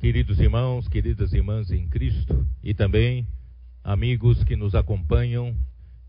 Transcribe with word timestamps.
queridos 0.00 0.40
irmãos, 0.40 0.88
queridas 0.88 1.34
irmãs 1.34 1.70
em 1.70 1.86
Cristo 1.86 2.46
e 2.64 2.72
também 2.72 3.26
amigos 3.84 4.42
que 4.44 4.56
nos 4.56 4.74
acompanham 4.74 5.54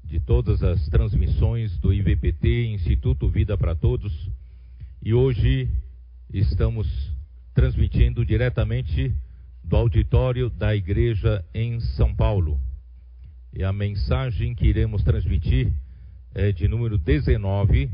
de 0.05 0.17
todas 0.17 0.63
as 0.63 0.87
transmissões 0.87 1.77
do 1.77 1.93
IVPT, 1.93 2.67
Instituto 2.67 3.27
Vida 3.27 3.57
para 3.57 3.75
Todos. 3.75 4.13
E 5.03 5.13
hoje 5.13 5.69
estamos 6.33 6.87
transmitindo 7.53 8.25
diretamente 8.25 9.13
do 9.61 9.75
auditório 9.75 10.49
da 10.49 10.73
igreja 10.73 11.43
em 11.53 11.81
São 11.81 12.15
Paulo. 12.15 12.57
E 13.53 13.61
a 13.61 13.73
mensagem 13.73 14.55
que 14.55 14.67
iremos 14.67 15.03
transmitir 15.03 15.69
é 16.33 16.53
de 16.53 16.65
número 16.65 16.97
19, 16.97 17.91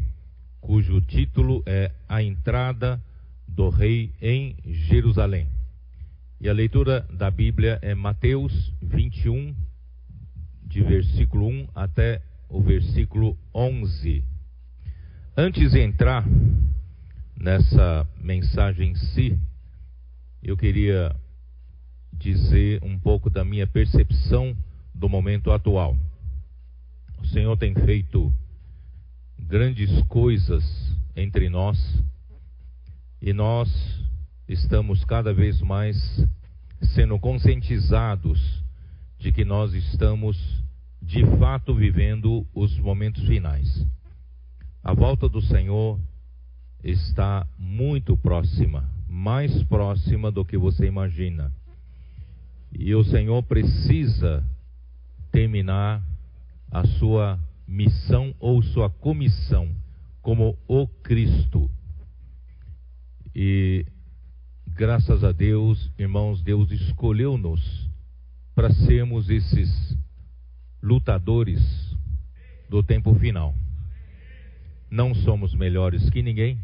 cujo 0.61 1.01
título 1.01 1.63
é 1.65 1.91
A 2.07 2.21
Entrada 2.21 3.01
do 3.47 3.69
Rei 3.69 4.11
em 4.21 4.55
Jerusalém. 4.63 5.56
E 6.39 6.47
a 6.47 6.53
leitura 6.53 7.01
da 7.11 7.31
Bíblia 7.31 7.79
é 7.81 7.95
Mateus 7.95 8.71
21, 8.79 9.55
de 10.67 10.83
versículo 10.83 11.47
1 11.47 11.69
até 11.73 12.21
o 12.47 12.61
versículo 12.61 13.35
11. 13.55 14.23
Antes 15.35 15.71
de 15.71 15.79
entrar 15.79 16.23
nessa 17.35 18.07
mensagem 18.21 18.91
em 18.91 18.95
si, 18.95 19.39
eu 20.43 20.55
queria 20.55 21.15
dizer 22.13 22.83
um 22.83 22.99
pouco 22.99 23.31
da 23.31 23.43
minha 23.43 23.65
percepção 23.65 24.55
do 24.93 25.09
momento 25.09 25.51
atual. 25.51 25.97
O 27.17 27.25
Senhor 27.25 27.57
tem 27.57 27.73
feito 27.73 28.31
grandes 29.39 29.89
coisas 30.03 30.63
entre 31.15 31.49
nós 31.49 31.79
e 33.19 33.33
nós 33.33 33.67
estamos 34.47 35.03
cada 35.03 35.33
vez 35.33 35.61
mais 35.61 35.97
sendo 36.93 37.19
conscientizados 37.19 38.63
de 39.19 39.31
que 39.31 39.43
nós 39.43 39.73
estamos 39.73 40.37
de 41.01 41.25
fato 41.37 41.73
vivendo 41.75 42.45
os 42.53 42.77
momentos 42.79 43.25
finais. 43.25 43.85
A 44.83 44.93
volta 44.93 45.27
do 45.27 45.41
Senhor 45.41 45.99
está 46.83 47.45
muito 47.57 48.15
próxima, 48.15 48.89
mais 49.07 49.63
próxima 49.63 50.31
do 50.31 50.45
que 50.45 50.57
você 50.57 50.85
imagina. 50.85 51.51
E 52.71 52.93
o 52.95 53.03
Senhor 53.03 53.41
precisa 53.43 54.43
terminar 55.31 56.01
a 56.71 56.85
sua 56.85 57.39
missão 57.67 58.33
ou 58.39 58.61
sua 58.61 58.89
comissão 58.89 59.69
como 60.21 60.57
o 60.67 60.87
Cristo. 60.87 61.69
E 63.35 63.85
graças 64.77 65.23
a 65.23 65.31
Deus, 65.31 65.91
irmãos, 65.97 66.43
Deus 66.43 66.69
escolheu-nos 66.69 67.89
para 68.53 68.71
sermos 68.71 69.27
esses 69.27 69.97
lutadores 70.83 71.59
do 72.69 72.83
tempo 72.83 73.15
final. 73.15 73.55
Não 74.87 75.15
somos 75.15 75.55
melhores 75.55 76.07
que 76.11 76.21
ninguém, 76.21 76.59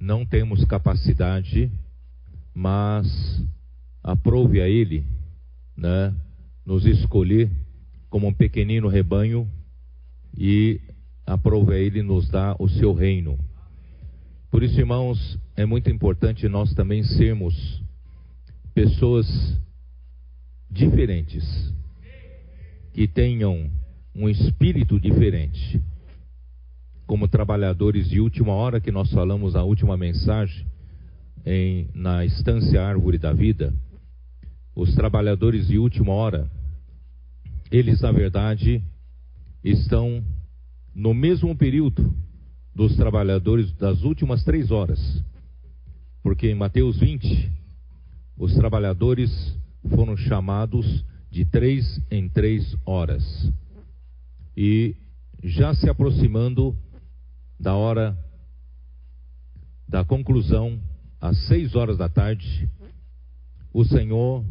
não 0.00 0.24
temos 0.24 0.64
capacidade, 0.64 1.70
mas 2.54 3.06
aprove 4.02 4.62
a 4.62 4.66
Ele, 4.66 5.04
né, 5.76 6.14
nos 6.64 6.86
escolher 6.86 7.50
como 8.08 8.28
um 8.28 8.32
pequenino 8.32 8.88
rebanho 8.88 9.46
e 10.34 10.80
aprove 11.26 11.74
a 11.74 11.78
Ele 11.78 12.02
nos 12.02 12.30
dar 12.30 12.56
o 12.58 12.66
seu 12.66 12.94
reino. 12.94 13.38
Por 14.50 14.64
isso, 14.64 14.80
irmãos, 14.80 15.38
é 15.56 15.64
muito 15.64 15.88
importante 15.88 16.48
nós 16.48 16.74
também 16.74 17.04
sermos 17.04 17.80
pessoas 18.74 19.26
diferentes, 20.68 21.44
que 22.92 23.06
tenham 23.06 23.70
um 24.12 24.28
espírito 24.28 24.98
diferente. 24.98 25.80
Como 27.06 27.28
trabalhadores 27.28 28.08
de 28.08 28.20
última 28.20 28.52
hora, 28.52 28.80
que 28.80 28.90
nós 28.90 29.12
falamos 29.12 29.54
na 29.54 29.62
última 29.62 29.96
mensagem, 29.96 30.66
em, 31.46 31.88
na 31.94 32.24
estância 32.24 32.82
Árvore 32.82 33.18
da 33.18 33.32
Vida, 33.32 33.72
os 34.74 34.92
trabalhadores 34.96 35.68
de 35.68 35.78
última 35.78 36.12
hora, 36.12 36.50
eles 37.70 38.00
na 38.00 38.10
verdade 38.10 38.82
estão 39.62 40.24
no 40.92 41.14
mesmo 41.14 41.54
período 41.56 42.12
dos 42.80 42.96
trabalhadores 42.96 43.70
das 43.72 44.02
últimas 44.04 44.42
três 44.42 44.70
horas. 44.70 44.98
Porque 46.22 46.50
em 46.50 46.54
Mateus 46.54 46.98
20, 46.98 47.52
os 48.38 48.54
trabalhadores 48.54 49.30
foram 49.90 50.16
chamados 50.16 51.04
de 51.30 51.44
três 51.44 52.00
em 52.10 52.26
três 52.26 52.74
horas. 52.86 53.52
E 54.56 54.96
já 55.44 55.74
se 55.74 55.90
aproximando 55.90 56.74
da 57.58 57.74
hora 57.74 58.16
da 59.86 60.02
conclusão, 60.02 60.80
às 61.20 61.36
seis 61.48 61.74
horas 61.74 61.98
da 61.98 62.08
tarde, 62.08 62.66
o 63.74 63.84
Senhor 63.84 64.42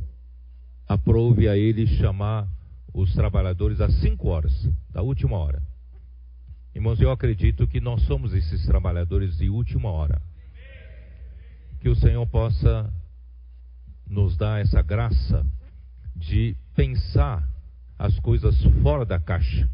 aprove 0.87 1.47
a 1.47 1.57
ele 1.57 1.87
chamar 1.97 2.47
os 2.93 3.11
trabalhadores 3.15 3.81
às 3.81 3.95
cinco 4.01 4.27
horas, 4.27 4.53
da 4.91 5.01
última 5.01 5.35
hora. 5.35 5.68
Irmãos, 6.73 7.01
eu 7.01 7.11
acredito 7.11 7.67
que 7.67 7.81
nós 7.81 8.01
somos 8.03 8.33
esses 8.33 8.65
trabalhadores 8.65 9.37
de 9.37 9.49
última 9.49 9.89
hora. 9.89 10.21
Que 11.81 11.89
o 11.89 11.95
Senhor 11.95 12.25
possa 12.27 12.91
nos 14.07 14.37
dar 14.37 14.61
essa 14.61 14.81
graça 14.81 15.45
de 16.15 16.55
pensar 16.75 17.47
as 17.97 18.17
coisas 18.19 18.61
fora 18.81 19.05
da 19.05 19.19
caixa. 19.19 19.69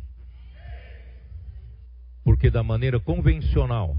Porque 2.23 2.49
da 2.49 2.63
maneira 2.63 2.99
convencional 2.99 3.95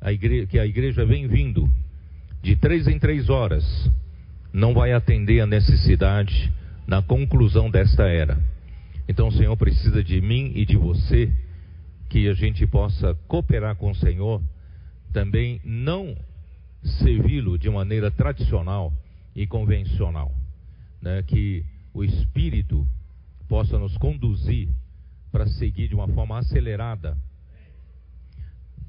a 0.00 0.12
igreja, 0.12 0.46
que 0.46 0.58
a 0.58 0.66
igreja 0.66 1.04
vem 1.04 1.26
vindo, 1.26 1.68
de 2.42 2.56
três 2.56 2.86
em 2.86 2.98
três 2.98 3.28
horas, 3.28 3.64
não 4.52 4.72
vai 4.72 4.92
atender 4.92 5.40
a 5.40 5.46
necessidade 5.46 6.52
na 6.86 7.02
conclusão 7.02 7.70
desta 7.70 8.04
era. 8.04 8.38
Então 9.08 9.28
o 9.28 9.32
Senhor 9.32 9.56
precisa 9.56 10.02
de 10.02 10.20
mim 10.20 10.52
e 10.54 10.64
de 10.64 10.76
você, 10.76 11.30
que 12.08 12.28
a 12.28 12.34
gente 12.34 12.66
possa 12.66 13.14
cooperar 13.26 13.76
com 13.76 13.90
o 13.90 13.94
Senhor, 13.94 14.42
também 15.12 15.60
não 15.64 16.16
servi-lo 16.82 17.58
de 17.58 17.68
maneira 17.68 18.10
tradicional 18.10 18.92
e 19.34 19.46
convencional, 19.46 20.32
né? 21.00 21.22
que 21.22 21.64
o 21.92 22.02
Espírito 22.02 22.86
possa 23.48 23.78
nos 23.78 23.96
conduzir 23.98 24.68
para 25.30 25.46
seguir 25.46 25.88
de 25.88 25.94
uma 25.94 26.08
forma 26.08 26.38
acelerada, 26.38 27.16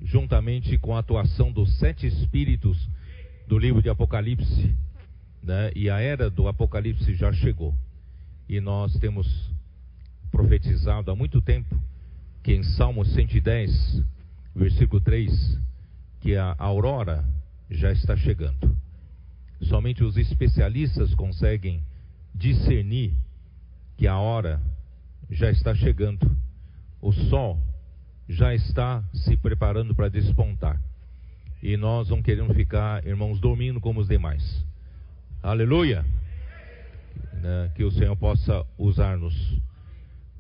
juntamente 0.01 0.77
com 0.77 0.95
a 0.95 0.99
atuação 0.99 1.51
dos 1.51 1.77
sete 1.77 2.07
Espíritos 2.07 2.89
do 3.47 3.57
livro 3.57 3.81
de 3.81 3.89
Apocalipse, 3.89 4.75
né? 5.43 5.71
e 5.75 5.89
a 5.89 5.99
era 5.99 6.29
do 6.29 6.47
Apocalipse 6.47 7.13
já 7.15 7.33
chegou. 7.33 7.75
E 8.47 8.59
nós 8.61 8.93
temos 8.97 9.27
profetizado 10.31 11.11
há 11.11 11.15
muito 11.15 11.41
tempo 11.41 11.79
em 12.53 12.63
Salmo 12.63 13.05
110, 13.05 14.03
versículo 14.55 15.01
3, 15.01 15.59
que 16.19 16.35
a 16.35 16.55
aurora 16.57 17.23
já 17.69 17.91
está 17.91 18.15
chegando. 18.15 18.75
Somente 19.61 20.03
os 20.03 20.17
especialistas 20.17 21.13
conseguem 21.13 21.83
discernir 22.33 23.13
que 23.97 24.07
a 24.07 24.17
hora 24.17 24.61
já 25.29 25.51
está 25.51 25.75
chegando. 25.75 26.35
O 27.01 27.11
sol 27.11 27.59
já 28.27 28.53
está 28.53 29.03
se 29.13 29.37
preparando 29.37 29.93
para 29.93 30.09
despontar. 30.09 30.81
E 31.61 31.75
nós 31.75 32.09
não 32.09 32.21
queremos 32.21 32.55
ficar, 32.55 33.05
irmãos, 33.05 33.39
dormindo 33.39 33.81
como 33.81 33.99
os 33.99 34.07
demais. 34.07 34.65
Aleluia! 35.43 36.05
Né, 37.33 37.71
que 37.75 37.83
o 37.83 37.91
Senhor 37.91 38.15
possa 38.15 38.65
usar-nos 38.77 39.33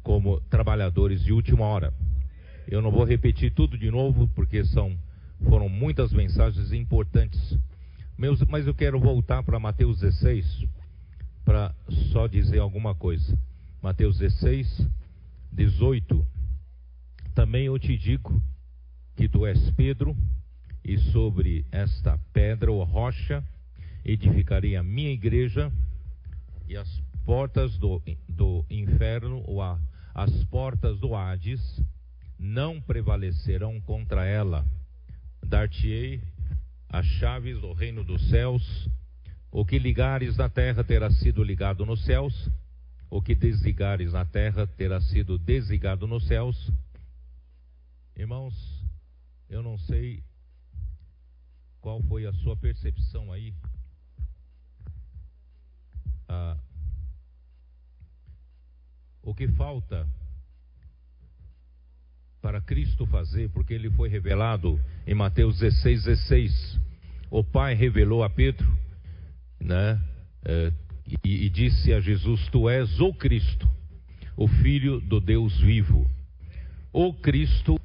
como 0.09 0.41
trabalhadores 0.49 1.23
de 1.23 1.31
última 1.31 1.65
hora. 1.65 1.93
Eu 2.67 2.81
não 2.81 2.89
vou 2.89 3.03
repetir 3.03 3.53
tudo 3.53 3.77
de 3.77 3.91
novo, 3.91 4.27
porque 4.29 4.65
são, 4.65 4.97
foram 5.47 5.69
muitas 5.69 6.11
mensagens 6.11 6.73
importantes. 6.73 7.55
Meus, 8.17 8.43
mas 8.45 8.65
eu 8.65 8.73
quero 8.73 8.99
voltar 8.99 9.43
para 9.43 9.59
Mateus 9.59 9.99
16, 9.99 10.65
para 11.45 11.75
só 12.11 12.25
dizer 12.25 12.57
alguma 12.57 12.95
coisa. 12.95 13.37
Mateus 13.83 14.17
16, 14.17 14.89
18. 15.51 16.25
Também 17.35 17.67
eu 17.67 17.77
te 17.77 17.95
digo 17.95 18.41
que 19.15 19.29
tu 19.29 19.45
és 19.45 19.69
Pedro, 19.75 20.17
e 20.83 20.97
sobre 21.11 21.67
esta 21.71 22.17
pedra 22.33 22.71
ou 22.71 22.83
rocha 22.83 23.43
edificarei 24.03 24.75
a 24.75 24.81
minha 24.81 25.11
igreja, 25.11 25.71
e 26.67 26.75
as 26.75 26.89
portas 27.27 27.77
do, 27.77 28.01
do 28.27 28.65
inferno, 28.71 29.43
ou 29.45 29.61
a, 29.61 29.79
as 30.13 30.43
portas 30.45 30.99
do 30.99 31.15
Hades, 31.15 31.61
não 32.37 32.79
prevalecerão 32.81 33.79
contra 33.81 34.25
ela. 34.25 34.65
Dar-te-ei 35.45 36.21
as 36.89 37.05
chaves 37.05 37.59
do 37.59 37.73
reino 37.73 38.03
dos 38.03 38.29
céus. 38.29 38.89
O 39.51 39.65
que 39.65 39.79
ligares 39.79 40.37
na 40.37 40.47
terra 40.47 40.83
terá 40.83 41.09
sido 41.11 41.43
ligado 41.43 41.85
nos 41.85 42.03
céus, 42.05 42.49
o 43.09 43.21
que 43.21 43.33
desligares 43.33 44.13
na 44.13 44.23
terra 44.23 44.67
terá 44.67 45.01
sido 45.01 45.37
desligado 45.39 46.05
nos 46.05 46.27
céus. 46.27 46.71
Irmãos, 48.15 48.53
eu 49.49 49.63
não 49.63 49.77
sei 49.79 50.23
qual 51.81 52.01
foi 52.03 52.25
a 52.25 52.33
sua 52.33 52.55
percepção 52.55 53.31
aí. 53.31 53.53
Ah, 56.27 56.57
o 59.29 59.33
que 59.35 59.47
falta 59.49 60.07
para 62.41 62.59
Cristo 62.59 63.05
fazer, 63.05 63.49
porque 63.49 63.75
ele 63.75 63.91
foi 63.91 64.09
revelado 64.09 64.79
em 65.05 65.13
Mateus 65.13 65.59
16, 65.59 66.05
16. 66.05 66.79
O 67.29 67.43
Pai 67.43 67.75
revelou 67.75 68.23
a 68.23 68.29
Pedro, 68.29 68.67
né? 69.59 70.01
É, 70.43 70.73
e, 71.23 71.45
e 71.45 71.49
disse 71.49 71.93
a 71.93 71.99
Jesus: 71.99 72.47
Tu 72.47 72.67
és 72.69 72.99
o 72.99 73.13
Cristo, 73.13 73.69
o 74.35 74.47
Filho 74.47 74.99
do 74.99 75.19
Deus 75.19 75.59
vivo. 75.59 76.09
O 76.91 77.13
Cristo 77.13 77.79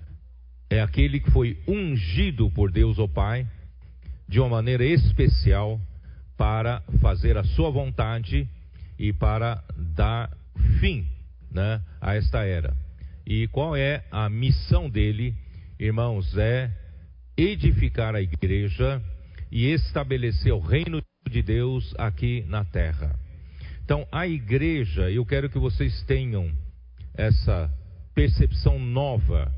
é 0.70 0.80
aquele 0.80 1.20
que 1.20 1.30
foi 1.30 1.62
ungido 1.68 2.48
por 2.52 2.70
Deus, 2.72 2.98
o 2.98 3.06
Pai, 3.06 3.46
de 4.26 4.40
uma 4.40 4.48
maneira 4.48 4.84
especial 4.84 5.78
para 6.38 6.80
fazer 7.02 7.36
a 7.36 7.44
sua 7.44 7.70
vontade 7.70 8.48
e 8.98 9.12
para 9.12 9.62
dar 9.76 10.30
fim 10.80 11.13
né, 11.54 11.80
a 12.00 12.16
esta 12.16 12.44
era. 12.44 12.76
E 13.26 13.46
qual 13.48 13.74
é 13.74 14.04
a 14.10 14.28
missão 14.28 14.90
dele, 14.90 15.34
irmãos? 15.78 16.36
É 16.36 16.70
edificar 17.36 18.14
a 18.14 18.20
igreja 18.20 19.00
e 19.50 19.66
estabelecer 19.66 20.52
o 20.52 20.58
reino 20.58 21.00
de 21.30 21.42
Deus 21.42 21.94
aqui 21.96 22.44
na 22.48 22.64
terra. 22.64 23.18
Então, 23.84 24.06
a 24.10 24.26
igreja, 24.26 25.10
eu 25.10 25.24
quero 25.24 25.48
que 25.48 25.58
vocês 25.58 26.02
tenham 26.02 26.50
essa 27.14 27.70
percepção 28.14 28.78
nova. 28.78 29.52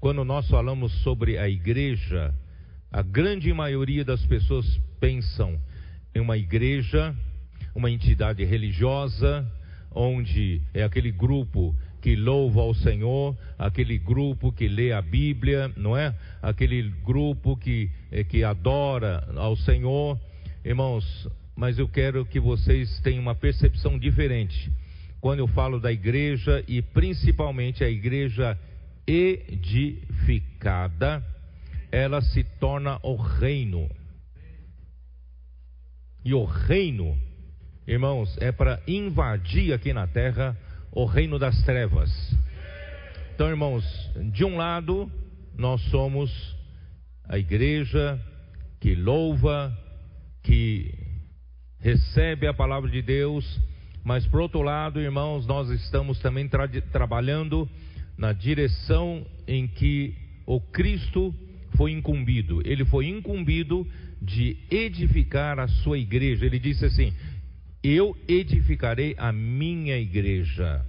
Quando 0.00 0.24
nós 0.24 0.48
falamos 0.48 0.92
sobre 1.02 1.38
a 1.38 1.48
igreja, 1.48 2.34
a 2.90 3.02
grande 3.02 3.52
maioria 3.52 4.04
das 4.04 4.24
pessoas 4.26 4.66
pensam 5.00 5.58
em 6.14 6.20
uma 6.20 6.36
igreja, 6.36 7.14
uma 7.74 7.90
entidade 7.90 8.44
religiosa, 8.44 9.46
onde 9.96 10.60
é 10.74 10.82
aquele 10.82 11.10
grupo 11.10 11.74
que 12.02 12.14
louva 12.14 12.60
ao 12.60 12.74
Senhor, 12.74 13.34
aquele 13.58 13.98
grupo 13.98 14.52
que 14.52 14.68
lê 14.68 14.92
a 14.92 15.00
Bíblia, 15.00 15.72
não 15.76 15.96
é? 15.96 16.14
Aquele 16.42 16.82
grupo 17.04 17.56
que, 17.56 17.90
é, 18.12 18.22
que 18.22 18.44
adora 18.44 19.26
ao 19.34 19.56
Senhor. 19.56 20.20
Irmãos, 20.64 21.26
mas 21.56 21.78
eu 21.78 21.88
quero 21.88 22.26
que 22.26 22.38
vocês 22.38 23.00
tenham 23.00 23.22
uma 23.22 23.34
percepção 23.34 23.98
diferente. 23.98 24.70
Quando 25.20 25.38
eu 25.38 25.48
falo 25.48 25.80
da 25.80 25.90
igreja 25.90 26.62
e 26.68 26.82
principalmente 26.82 27.82
a 27.82 27.88
igreja 27.88 28.56
edificada, 29.06 30.44
ela 31.90 32.20
se 32.20 32.44
torna 32.60 33.00
o 33.02 33.16
reino. 33.16 33.88
E 36.24 36.34
o 36.34 36.44
reino, 36.44 37.16
irmãos, 37.86 38.36
é 38.40 38.50
para 38.50 38.80
invadir 38.86 39.72
aqui 39.72 39.92
na 39.92 40.06
terra 40.06 40.56
o 40.90 41.04
reino 41.04 41.38
das 41.38 41.62
trevas. 41.62 42.10
Então, 43.34 43.48
irmãos, 43.48 43.84
de 44.32 44.44
um 44.44 44.56
lado, 44.56 45.10
nós 45.56 45.80
somos 45.90 46.30
a 47.28 47.38
igreja 47.38 48.20
que 48.80 48.94
louva, 48.94 49.76
que 50.42 50.94
recebe 51.78 52.46
a 52.46 52.54
palavra 52.54 52.90
de 52.90 53.02
Deus, 53.02 53.60
mas 54.02 54.26
por 54.26 54.40
outro 54.40 54.62
lado, 54.62 55.00
irmãos, 55.00 55.46
nós 55.46 55.68
estamos 55.68 56.18
também 56.20 56.48
tra 56.48 56.68
trabalhando 56.90 57.68
na 58.16 58.32
direção 58.32 59.26
em 59.46 59.66
que 59.66 60.14
o 60.46 60.60
Cristo 60.60 61.34
foi 61.76 61.92
incumbido. 61.92 62.62
Ele 62.64 62.84
foi 62.84 63.08
incumbido 63.08 63.86
de 64.22 64.56
edificar 64.70 65.58
a 65.58 65.68
sua 65.68 65.98
igreja. 65.98 66.46
Ele 66.46 66.58
disse 66.58 66.84
assim: 66.84 67.12
eu 67.94 68.16
edificarei 68.26 69.14
a 69.18 69.32
minha 69.32 69.96
igreja. 69.98 70.84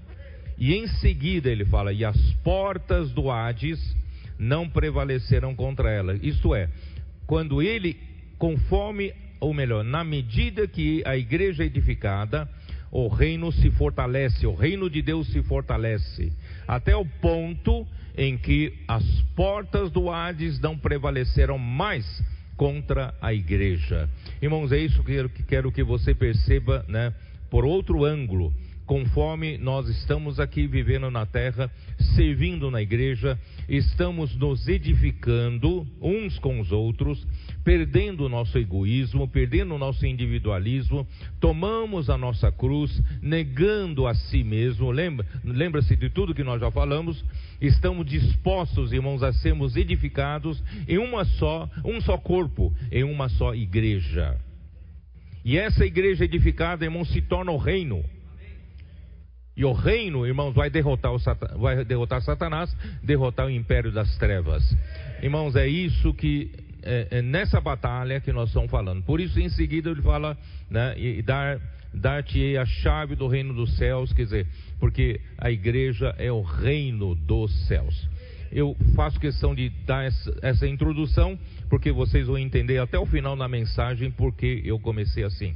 E 0.57 0.73
em 0.73 0.87
seguida 0.87 1.49
ele 1.49 1.65
fala: 1.65 1.93
e 1.93 2.03
as 2.03 2.17
portas 2.43 3.11
do 3.11 3.29
Hades 3.29 3.79
não 4.39 4.69
prevalecerão 4.69 5.55
contra 5.55 5.91
ela. 5.91 6.15
Isto 6.15 6.55
é, 6.55 6.69
quando 7.25 7.61
ele, 7.61 7.97
conforme, 8.37 9.13
ou 9.39 9.53
melhor, 9.53 9.83
na 9.83 10.03
medida 10.03 10.67
que 10.67 11.03
a 11.05 11.17
igreja 11.17 11.63
é 11.63 11.65
edificada, 11.67 12.49
o 12.91 13.07
reino 13.07 13.51
se 13.51 13.69
fortalece, 13.71 14.47
o 14.47 14.55
reino 14.55 14.89
de 14.89 15.01
Deus 15.01 15.27
se 15.31 15.43
fortalece, 15.43 16.31
até 16.67 16.95
o 16.95 17.05
ponto 17.05 17.85
em 18.17 18.37
que 18.37 18.73
as 18.87 19.03
portas 19.35 19.91
do 19.91 20.09
Hades 20.09 20.59
não 20.59 20.77
prevaleceram 20.77 21.57
mais 21.57 22.05
contra 22.57 23.13
a 23.21 23.33
igreja. 23.33 24.09
Irmãos, 24.41 24.71
é 24.71 24.79
isso 24.79 25.03
que 25.03 25.13
quero 25.13 25.29
que, 25.29 25.43
quero 25.43 25.71
que 25.71 25.83
você 25.83 26.13
perceba, 26.13 26.83
né, 26.89 27.13
por 27.49 27.63
outro 27.63 28.03
ângulo 28.03 28.53
conforme 28.87 29.57
nós 29.57 29.89
estamos 29.89 30.39
aqui 30.39 30.65
vivendo 30.65 31.11
na 31.11 31.25
terra, 31.25 31.69
servindo 32.15 32.71
na 32.71 32.81
igreja, 32.81 33.37
estamos 33.67 34.33
nos 34.37 34.65
edificando 34.69 35.85
uns 36.01 36.39
com 36.39 36.61
os 36.61 36.71
outros, 36.71 37.27
perdendo 37.67 38.23
o 38.23 38.29
nosso 38.29 38.57
egoísmo, 38.57 39.27
perdendo 39.27 39.75
o 39.75 39.77
nosso 39.77 40.05
individualismo, 40.05 41.05
tomamos 41.37 42.09
a 42.09 42.17
nossa 42.17 42.49
cruz, 42.49 43.03
negando 43.21 44.07
a 44.07 44.15
si 44.15 44.41
mesmo, 44.41 44.89
lembra-se 44.89 45.27
lembra 45.43 45.81
de 45.81 46.09
tudo 46.09 46.33
que 46.33 46.45
nós 46.45 46.61
já 46.61 46.71
falamos, 46.71 47.25
estamos 47.59 48.05
dispostos, 48.05 48.93
irmãos, 48.93 49.21
a 49.21 49.33
sermos 49.33 49.75
edificados 49.75 50.63
em 50.87 50.97
uma 50.97 51.25
só, 51.25 51.69
um 51.83 51.99
só 51.99 52.17
corpo, 52.17 52.73
em 52.89 53.03
uma 53.03 53.27
só 53.27 53.53
igreja. 53.53 54.39
E 55.43 55.57
essa 55.57 55.85
igreja 55.85 56.23
edificada, 56.23 56.85
irmãos, 56.85 57.11
se 57.11 57.21
torna 57.21 57.51
o 57.51 57.57
reino. 57.57 58.01
E 59.57 59.65
o 59.65 59.73
reino, 59.73 60.25
irmãos, 60.25 60.53
vai 60.53 60.69
derrotar, 60.69 61.11
o 61.11 61.19
vai 61.59 61.83
derrotar 61.83 62.21
Satanás, 62.21 62.73
derrotar 63.03 63.47
o 63.47 63.49
império 63.49 63.91
das 63.91 64.17
trevas. 64.17 64.63
Irmãos, 65.21 65.57
é 65.57 65.67
isso 65.67 66.13
que 66.13 66.66
é, 66.87 67.07
é 67.19 67.21
nessa 67.21 67.59
batalha 67.59 68.21
que 68.21 68.31
nós 68.31 68.49
estamos 68.49 68.71
falando. 68.71 69.03
Por 69.03 69.19
isso, 69.19 69.39
em 69.39 69.49
seguida, 69.49 69.89
ele 69.89 70.01
fala, 70.01 70.37
né, 70.69 70.97
e 70.97 71.21
dar 71.21 71.59
dar-te 71.93 72.57
a 72.57 72.65
chave 72.65 73.15
do 73.15 73.27
reino 73.27 73.53
dos 73.53 73.75
céus, 73.77 74.13
quer 74.13 74.23
dizer, 74.23 74.47
porque 74.79 75.19
a 75.37 75.49
igreja 75.49 76.13
é 76.17 76.31
o 76.31 76.41
reino 76.41 77.15
dos 77.15 77.51
céus. 77.67 78.07
Eu 78.51 78.77
faço 78.95 79.19
questão 79.19 79.53
de 79.53 79.69
dar 79.85 80.05
essa, 80.05 80.37
essa 80.41 80.67
introdução, 80.67 81.37
porque 81.69 81.91
vocês 81.91 82.27
vão 82.27 82.37
entender 82.37 82.77
até 82.77 82.97
o 82.97 83.05
final 83.05 83.35
da 83.35 83.47
mensagem 83.47 84.11
porque 84.11 84.61
eu 84.63 84.79
comecei 84.79 85.23
assim. 85.23 85.55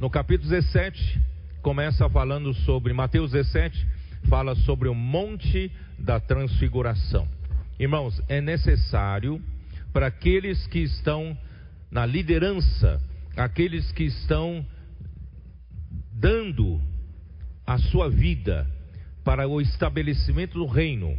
No 0.00 0.10
capítulo 0.10 0.50
17, 0.50 1.20
começa 1.62 2.08
falando 2.08 2.52
sobre, 2.54 2.92
Mateus 2.92 3.32
17, 3.32 3.86
fala 4.28 4.54
sobre 4.56 4.88
o 4.88 4.94
monte 4.94 5.70
da 5.98 6.18
transfiguração. 6.18 7.28
Irmãos, 7.78 8.20
é 8.28 8.40
necessário 8.40 9.40
para 9.92 10.06
aqueles 10.06 10.66
que 10.66 10.80
estão 10.80 11.36
na 11.90 12.04
liderança, 12.04 13.00
aqueles 13.36 13.90
que 13.92 14.04
estão 14.04 14.64
dando 16.12 16.80
a 17.66 17.78
sua 17.78 18.08
vida 18.08 18.66
para 19.24 19.46
o 19.46 19.60
estabelecimento 19.60 20.54
do 20.54 20.66
reino, 20.66 21.16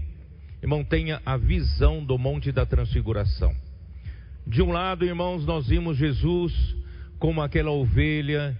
irmão, 0.61 0.83
tenha 0.83 1.21
a 1.25 1.37
visão 1.37 2.03
do 2.03 2.17
monte 2.17 2.51
da 2.51 2.65
transfiguração. 2.65 3.55
De 4.45 4.61
um 4.61 4.71
lado, 4.71 5.05
irmãos, 5.05 5.45
nós 5.45 5.67
vimos 5.67 5.97
Jesus 5.97 6.53
como 7.19 7.41
aquela 7.41 7.69
ovelha 7.69 8.57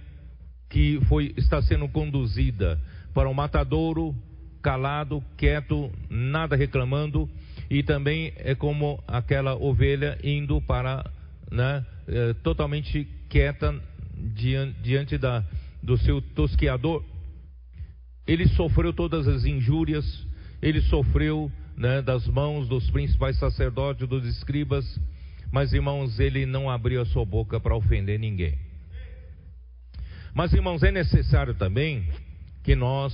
que 0.68 1.00
foi, 1.08 1.34
está 1.36 1.60
sendo 1.62 1.88
conduzida 1.88 2.80
para 3.12 3.28
um 3.28 3.34
matadouro, 3.34 4.14
calado, 4.62 5.22
quieto, 5.36 5.90
nada 6.08 6.54
reclamando, 6.54 7.28
e 7.70 7.84
também 7.84 8.32
é 8.36 8.52
como 8.52 9.02
aquela 9.06 9.54
ovelha 9.54 10.18
indo 10.24 10.60
para, 10.60 11.08
né, 11.48 11.86
é, 12.08 12.34
totalmente 12.34 13.06
quieta 13.28 13.80
diante, 14.34 14.82
diante 14.82 15.16
da, 15.16 15.44
do 15.80 15.96
seu 15.96 16.20
tosqueador. 16.20 17.04
Ele 18.26 18.48
sofreu 18.48 18.92
todas 18.92 19.28
as 19.28 19.44
injúrias, 19.44 20.26
ele 20.60 20.80
sofreu 20.82 21.50
né, 21.76 22.02
das 22.02 22.26
mãos 22.26 22.68
dos 22.68 22.90
principais 22.90 23.38
sacerdotes, 23.38 24.06
dos 24.08 24.26
escribas, 24.26 24.84
mas 25.52 25.72
irmãos, 25.72 26.18
ele 26.18 26.44
não 26.46 26.68
abriu 26.68 27.00
a 27.00 27.06
sua 27.06 27.24
boca 27.24 27.60
para 27.60 27.76
ofender 27.76 28.18
ninguém. 28.18 28.58
Mas, 30.34 30.52
irmãos, 30.52 30.82
é 30.82 30.90
necessário 30.90 31.54
também 31.54 32.08
que 32.62 32.74
nós, 32.74 33.12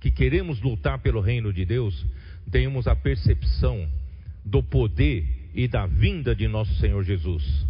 que 0.00 0.10
queremos 0.10 0.60
lutar 0.60 0.98
pelo 1.00 1.20
reino 1.20 1.52
de 1.52 1.64
Deus, 1.64 2.06
tenhamos 2.50 2.86
a 2.86 2.94
percepção 2.94 3.88
do 4.44 4.62
poder 4.62 5.24
e 5.54 5.66
da 5.66 5.86
vinda 5.86 6.34
de 6.34 6.46
nosso 6.46 6.74
Senhor 6.74 7.02
Jesus. 7.02 7.66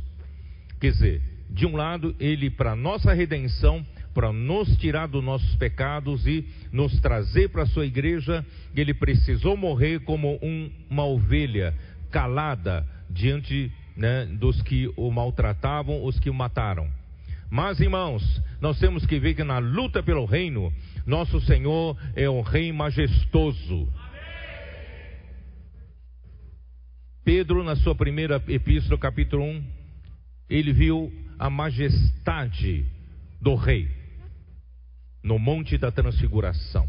Quer 0.81 0.93
dizer, 0.93 1.23
de 1.51 1.65
um 1.65 1.77
lado, 1.77 2.15
ele 2.19 2.51
para 2.51 2.77
nossa 2.77 3.13
redenção, 3.13 3.85
para 4.13 4.33
nos 4.33 4.77
tirar 4.77 5.07
dos 5.07 5.23
nossos 5.23 5.55
pecados 5.57 6.27
e 6.27 6.45
nos 6.73 6.99
trazer 7.01 7.49
para 7.49 7.63
a 7.63 7.67
sua 7.67 7.87
igreja, 7.87 8.45
ele 8.75 8.93
precisou 8.93 9.57
morrer 9.57 10.01
como 10.01 10.39
um, 10.43 10.71
uma 10.91 11.05
ovelha 11.05 11.75
calada 12.11 12.87
diante 13.09 13.71
né, 13.97 14.27
dos 14.27 14.61
que 14.63 14.93
o 14.97 15.11
maltratavam, 15.11 16.05
os 16.05 16.19
que 16.19 16.29
o 16.29 16.35
mataram. 16.35 16.89
Mas, 17.51 17.81
irmãos, 17.81 18.43
nós 18.61 18.79
temos 18.79 19.07
que 19.07 19.19
ver 19.19 19.35
que 19.35 19.45
na 19.45 19.59
luta 19.59 20.03
pelo 20.03 20.25
reino, 20.25 20.73
nosso 21.07 21.41
Senhor 21.43 21.97
é 22.15 22.29
um 22.29 22.41
rei 22.41 22.73
majestoso. 22.73 23.89
Pedro, 27.27 27.65
na 27.65 27.75
sua 27.75 27.93
primeira 27.93 28.41
epístola, 28.47 28.97
capítulo 28.97 29.43
1, 29.43 29.65
ele 30.49 30.73
viu 30.73 31.13
a 31.37 31.51
majestade 31.51 32.87
do 33.43 33.57
rei 33.57 33.89
no 35.25 35.37
monte 35.37 35.77
da 35.77 35.91
transfiguração. 35.91 36.89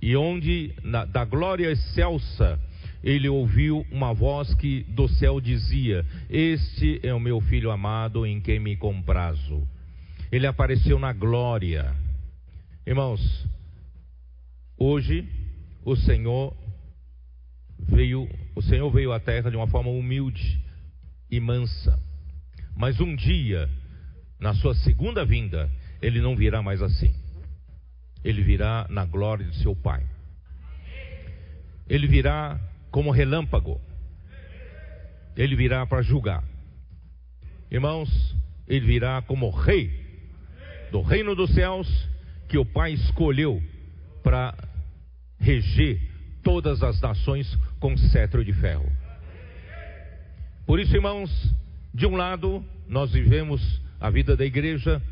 E 0.00 0.14
onde, 0.14 0.72
na, 0.80 1.04
da 1.04 1.24
glória 1.24 1.72
excelsa, 1.72 2.56
ele 3.02 3.28
ouviu 3.28 3.84
uma 3.90 4.14
voz 4.14 4.54
que 4.54 4.84
do 4.84 5.08
céu 5.08 5.40
dizia: 5.40 6.06
Este 6.30 7.00
é 7.02 7.12
o 7.12 7.18
meu 7.18 7.40
filho 7.40 7.72
amado 7.72 8.24
em 8.24 8.40
quem 8.40 8.60
me 8.60 8.76
comprazo. 8.76 9.66
Ele 10.30 10.46
apareceu 10.46 11.00
na 11.00 11.12
glória. 11.12 11.92
Irmãos, 12.86 13.44
hoje 14.78 15.28
o 15.84 15.96
Senhor 15.96 16.56
veio, 17.88 18.28
o 18.54 18.62
Senhor 18.62 18.90
veio 18.90 19.12
à 19.12 19.20
terra 19.20 19.50
de 19.50 19.56
uma 19.56 19.66
forma 19.66 19.90
humilde 19.90 20.60
e 21.30 21.40
mansa. 21.40 21.98
Mas 22.76 23.00
um 23.00 23.14
dia, 23.14 23.68
na 24.40 24.54
sua 24.54 24.74
segunda 24.74 25.24
vinda, 25.24 25.70
ele 26.02 26.20
não 26.20 26.36
virá 26.36 26.62
mais 26.62 26.82
assim. 26.82 27.14
Ele 28.24 28.42
virá 28.42 28.86
na 28.88 29.04
glória 29.04 29.46
de 29.46 29.56
seu 29.56 29.76
Pai. 29.76 30.04
Ele 31.88 32.06
virá 32.06 32.58
como 32.90 33.10
relâmpago. 33.10 33.80
Ele 35.36 35.54
virá 35.54 35.86
para 35.86 36.02
julgar. 36.02 36.42
Irmãos, 37.70 38.08
ele 38.66 38.86
virá 38.86 39.20
como 39.22 39.50
rei 39.50 40.02
do 40.90 41.02
reino 41.02 41.34
dos 41.34 41.52
céus 41.52 41.88
que 42.48 42.56
o 42.56 42.64
Pai 42.64 42.92
escolheu 42.92 43.62
para 44.22 44.56
reger 45.38 46.13
todas 46.44 46.82
as 46.82 47.00
nações 47.00 47.58
com 47.80 47.96
cetro 47.96 48.44
de 48.44 48.52
ferro. 48.52 48.86
Por 50.66 50.78
isso, 50.78 50.94
irmãos, 50.94 51.30
de 51.92 52.06
um 52.06 52.14
lado, 52.14 52.64
nós 52.86 53.12
vivemos 53.12 53.82
a 54.00 54.10
vida 54.10 54.36
da 54.36 54.44
igreja 54.44 55.02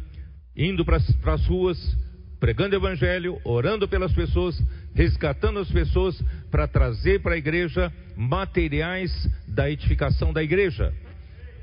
indo 0.57 0.85
para 0.85 0.99
as 0.99 1.47
ruas, 1.47 1.79
pregando 2.39 2.77
o 2.77 2.79
evangelho, 2.79 3.41
orando 3.45 3.89
pelas 3.89 4.13
pessoas, 4.13 4.63
resgatando 4.95 5.59
as 5.59 5.71
pessoas 5.71 6.23
para 6.51 6.69
trazer 6.69 7.21
para 7.21 7.35
a 7.35 7.39
igreja 7.39 7.93
materiais 8.17 9.11
da 9.49 9.71
edificação 9.71 10.33
da 10.33 10.43
igreja, 10.43 10.93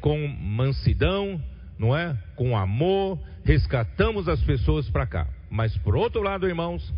com 0.01 0.27
mansidão, 0.27 1.41
não 1.77 1.95
é? 1.95 2.17
Com 2.35 2.57
amor, 2.57 3.19
resgatamos 3.43 4.27
as 4.27 4.41
pessoas 4.41 4.89
para 4.89 5.05
cá. 5.05 5.27
Mas 5.49 5.75
por 5.77 5.95
outro 5.95 6.21
lado, 6.21 6.47
irmãos, 6.47 6.93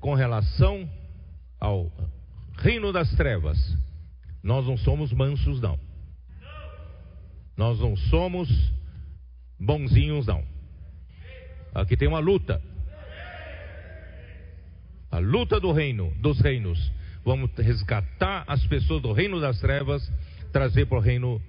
com 0.00 0.14
relação 0.14 0.88
ao 1.60 1.90
reino 2.58 2.92
das 2.92 3.10
trevas, 3.16 3.58
nós 4.42 4.66
não 4.66 4.76
somos 4.76 5.12
mansos 5.12 5.60
não. 5.60 5.78
Nós 7.56 7.80
não 7.80 7.96
somos 7.96 8.48
bonzinhos 9.58 10.26
não. 10.26 10.44
Aqui 11.74 11.96
tem 11.96 12.08
uma 12.08 12.18
luta. 12.18 12.62
A 15.10 15.18
luta 15.18 15.58
do 15.58 15.72
reino, 15.72 16.12
dos 16.20 16.40
reinos. 16.40 16.92
Vamos 17.24 17.50
resgatar 17.56 18.44
as 18.46 18.64
pessoas 18.66 19.02
do 19.02 19.12
reino 19.12 19.40
das 19.40 19.58
trevas, 19.58 20.10
trazer 20.52 20.86
para 20.86 20.98
o 20.98 21.00
reino 21.00 21.40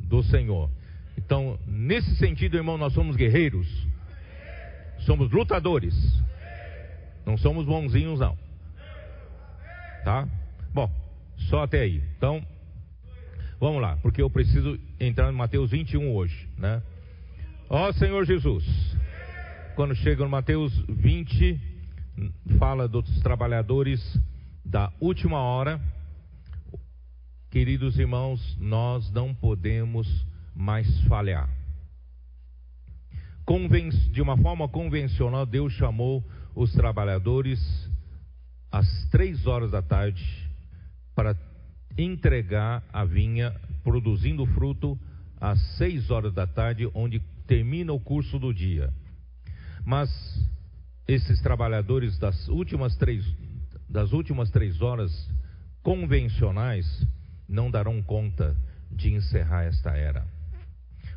do 0.00 0.22
Senhor. 0.22 0.70
Então, 1.16 1.58
nesse 1.66 2.14
sentido, 2.16 2.56
irmão, 2.56 2.76
nós 2.76 2.92
somos 2.92 3.16
guerreiros. 3.16 3.66
Somos 5.00 5.30
lutadores. 5.30 5.94
Não 7.24 7.36
somos 7.36 7.64
bonzinhos, 7.64 8.20
não. 8.20 8.45
Tá? 10.06 10.24
Bom, 10.72 10.88
só 11.50 11.64
até 11.64 11.80
aí. 11.80 12.00
Então, 12.16 12.40
vamos 13.58 13.82
lá, 13.82 13.96
porque 13.96 14.22
eu 14.22 14.30
preciso 14.30 14.78
entrar 15.00 15.32
em 15.32 15.34
Mateus 15.34 15.72
21 15.72 16.14
hoje, 16.14 16.48
né? 16.56 16.80
Ó 17.68 17.90
Senhor 17.90 18.24
Jesus. 18.24 18.64
Quando 19.74 19.96
chega 19.96 20.22
no 20.22 20.30
Mateus 20.30 20.72
20, 20.88 21.60
fala 22.56 22.86
dos 22.86 23.18
trabalhadores 23.18 24.00
da 24.64 24.92
última 25.00 25.40
hora. 25.40 25.80
Queridos 27.50 27.98
irmãos, 27.98 28.56
nós 28.60 29.10
não 29.10 29.34
podemos 29.34 30.06
mais 30.54 30.88
falhar. 31.08 31.50
Conven 33.44 33.88
de 33.88 34.22
uma 34.22 34.36
forma 34.36 34.68
convencional, 34.68 35.44
Deus 35.44 35.72
chamou 35.72 36.24
os 36.54 36.72
trabalhadores 36.72 37.85
às 38.70 38.86
três 39.10 39.46
horas 39.46 39.70
da 39.70 39.82
tarde 39.82 40.24
para 41.14 41.36
entregar 41.96 42.82
a 42.92 43.04
vinha 43.04 43.54
produzindo 43.82 44.44
fruto 44.46 44.98
às 45.40 45.60
seis 45.76 46.10
horas 46.10 46.32
da 46.32 46.46
tarde, 46.46 46.88
onde 46.94 47.20
termina 47.46 47.92
o 47.92 48.00
curso 48.00 48.38
do 48.38 48.52
dia. 48.52 48.92
Mas 49.84 50.10
esses 51.06 51.40
trabalhadores 51.40 52.18
das 52.18 52.48
últimas 52.48 52.96
três, 52.96 53.24
das 53.88 54.12
últimas 54.12 54.50
três 54.50 54.82
horas 54.82 55.12
convencionais 55.82 57.06
não 57.48 57.70
darão 57.70 58.02
conta 58.02 58.56
de 58.90 59.12
encerrar 59.12 59.64
esta 59.64 59.90
era. 59.96 60.26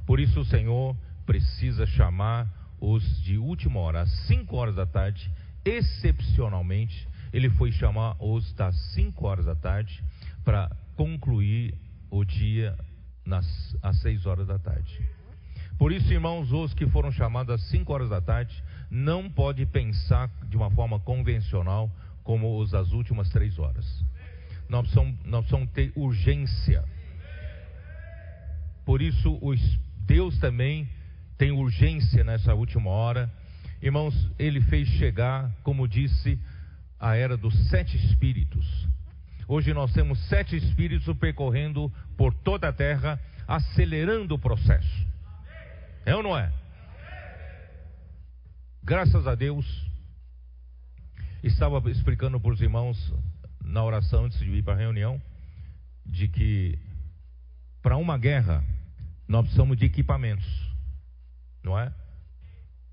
Por 0.05 0.19
isso 0.19 0.41
o 0.41 0.45
Senhor 0.45 0.95
precisa 1.25 1.85
chamar 1.87 2.47
os 2.79 3.03
de 3.23 3.37
última 3.37 3.79
hora, 3.79 4.01
às 4.01 4.11
cinco 4.27 4.55
horas 4.55 4.75
da 4.75 4.85
tarde, 4.85 5.29
excepcionalmente, 5.65 7.08
ele 7.31 7.49
foi 7.51 7.71
chamar 7.71 8.15
os 8.19 8.53
das 8.53 8.75
cinco 8.93 9.27
horas 9.27 9.45
da 9.45 9.55
tarde 9.55 10.03
para 10.43 10.69
concluir 10.95 11.73
o 12.09 12.23
dia 12.23 12.77
nas, 13.25 13.45
às 13.81 14.01
seis 14.01 14.25
horas 14.25 14.47
da 14.47 14.57
tarde. 14.57 14.99
Por 15.79 15.93
isso, 15.93 16.11
irmãos, 16.11 16.51
os 16.51 16.73
que 16.73 16.85
foram 16.87 17.09
chamados 17.09 17.55
às 17.55 17.61
5 17.69 17.93
horas 17.93 18.09
da 18.09 18.19
tarde, 18.19 18.61
não 18.91 19.29
pode 19.29 19.65
pensar 19.65 20.29
de 20.49 20.57
uma 20.57 20.69
forma 20.69 20.99
convencional 20.99 21.89
como 22.21 22.59
os 22.59 22.71
das 22.71 22.91
últimas 22.91 23.29
três 23.29 23.57
horas. 23.57 23.85
Nós 24.67 24.81
precisamos, 24.81 25.15
nós 25.23 25.39
precisamos 25.45 25.69
ter 25.71 25.93
urgência. 25.95 26.83
Por 28.85 29.01
isso, 29.01 29.39
Deus 29.99 30.37
também 30.37 30.89
tem 31.37 31.51
urgência 31.51 32.25
nessa 32.25 32.53
última 32.53 32.89
hora. 32.89 33.31
Irmãos, 33.81 34.13
Ele 34.37 34.59
fez 34.59 34.85
chegar, 34.89 35.49
como 35.63 35.87
disse, 35.87 36.37
a 36.99 37.15
era 37.15 37.37
dos 37.37 37.53
sete 37.69 37.95
espíritos. 37.97 38.65
Hoje 39.47 39.73
nós 39.73 39.91
temos 39.93 40.19
sete 40.27 40.55
espíritos 40.55 41.15
percorrendo 41.17 41.91
por 42.17 42.33
toda 42.33 42.69
a 42.69 42.73
terra, 42.73 43.19
acelerando 43.47 44.35
o 44.35 44.39
processo. 44.39 45.07
É 46.05 46.15
ou 46.15 46.21
não 46.21 46.37
é? 46.37 46.51
Graças 48.83 49.27
a 49.27 49.35
Deus, 49.35 49.65
estava 51.43 51.89
explicando 51.89 52.39
para 52.39 52.51
os 52.51 52.61
irmãos 52.61 53.13
na 53.63 53.83
oração 53.83 54.25
antes 54.25 54.39
de 54.39 54.49
ir 54.49 54.63
para 54.63 54.73
a 54.73 54.77
reunião, 54.77 55.21
de 56.05 56.27
que 56.27 56.77
para 57.81 57.97
uma 57.97 58.17
guerra 58.17 58.63
nós 59.27 59.43
precisamos 59.43 59.77
de 59.77 59.85
equipamentos, 59.85 60.47
não 61.63 61.77
é? 61.77 61.93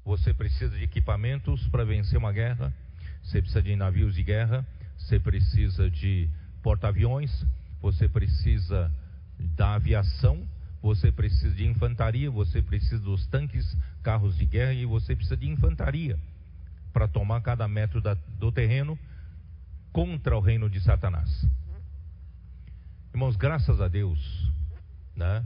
Você 0.04 0.32
precisa 0.34 0.76
de 0.76 0.84
equipamentos 0.84 1.66
para 1.68 1.84
vencer 1.84 2.18
uma 2.18 2.32
guerra, 2.32 2.72
você 3.26 3.40
precisa 3.40 3.62
de 3.62 3.74
navios 3.74 4.14
de 4.14 4.22
guerra, 4.22 4.64
você 4.96 5.18
precisa 5.18 5.90
de 5.90 6.30
porta-aviões, 6.62 7.44
você 7.80 8.08
precisa 8.08 8.90
da 9.38 9.74
aviação, 9.74 10.46
você 10.80 11.10
precisa 11.10 11.52
de 11.52 11.66
infantaria, 11.66 12.30
você 12.30 12.62
precisa 12.62 13.00
dos 13.02 13.26
tanques, 13.26 13.76
carros 14.00 14.38
de 14.38 14.46
guerra 14.46 14.72
e 14.72 14.86
você 14.86 15.16
precisa 15.16 15.36
de 15.36 15.48
infantaria 15.48 16.16
para 16.92 17.08
tomar 17.08 17.40
cada 17.40 17.66
metro 17.66 18.00
da, 18.00 18.14
do 18.14 18.52
terreno 18.52 18.96
contra 19.92 20.36
o 20.36 20.40
reino 20.40 20.70
de 20.70 20.80
Satanás. 20.80 21.46
Irmãos, 23.12 23.34
graças 23.34 23.80
a 23.80 23.88
Deus, 23.88 24.52
né? 25.16 25.44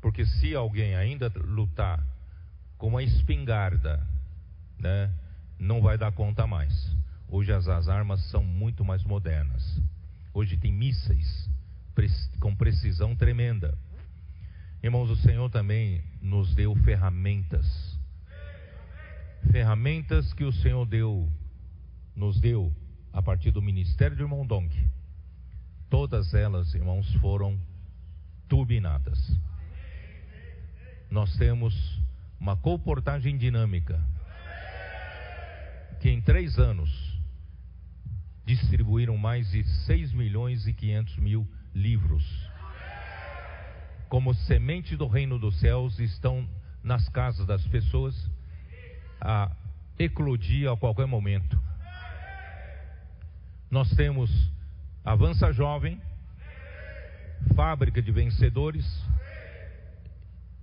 Porque 0.00 0.24
se 0.24 0.54
alguém 0.54 0.94
ainda 0.94 1.32
lutar 1.34 2.00
com 2.78 2.86
uma 2.86 3.02
espingarda, 3.02 4.06
né, 4.78 5.10
não 5.58 5.82
vai 5.82 5.98
dar 5.98 6.12
conta 6.12 6.46
mais. 6.46 6.94
Hoje 7.28 7.52
as, 7.52 7.66
as 7.68 7.88
armas 7.88 8.22
são 8.30 8.44
muito 8.44 8.84
mais 8.84 9.02
modernas. 9.02 9.80
Hoje 10.32 10.56
tem 10.56 10.72
mísseis, 10.72 11.50
com 12.40 12.54
precisão 12.54 13.16
tremenda. 13.16 13.76
Irmãos, 14.82 15.10
o 15.10 15.16
Senhor 15.16 15.50
também 15.50 16.02
nos 16.20 16.54
deu 16.54 16.74
ferramentas. 16.76 17.66
Ferramentas 19.50 20.32
que 20.34 20.44
o 20.44 20.52
Senhor 20.52 20.84
deu, 20.86 21.28
nos 22.14 22.38
deu 22.40 22.72
a 23.12 23.22
partir 23.22 23.50
do 23.50 23.62
ministério 23.62 24.16
de 24.16 24.22
irmão 24.22 24.46
Dong. 24.46 24.70
Todas 25.88 26.34
elas, 26.34 26.74
irmãos, 26.74 27.12
foram 27.14 27.58
turbinadas. 28.48 29.18
Nós 31.10 31.34
temos 31.36 31.74
uma 32.38 32.56
comportagem 32.56 33.36
dinâmica 33.36 34.00
que 36.00 36.10
em 36.10 36.20
três 36.20 36.58
anos 36.58 37.05
distribuíram 38.46 39.16
mais 39.18 39.50
de 39.50 39.64
6 39.84 40.12
milhões 40.12 40.66
e 40.68 40.72
500 40.72 41.16
mil 41.16 41.46
livros. 41.74 42.24
Como 44.08 44.32
semente 44.32 44.96
do 44.96 45.08
reino 45.08 45.36
dos 45.36 45.58
céus 45.58 45.98
estão 45.98 46.48
nas 46.82 47.08
casas 47.08 47.44
das 47.44 47.66
pessoas 47.66 48.14
a 49.20 49.50
eclodir 49.98 50.70
a 50.70 50.76
qualquer 50.76 51.06
momento. 51.06 51.60
Nós 53.68 53.90
temos 53.90 54.30
Avança 55.04 55.52
Jovem, 55.52 56.00
Fábrica 57.56 58.00
de 58.00 58.12
Vencedores, 58.12 58.86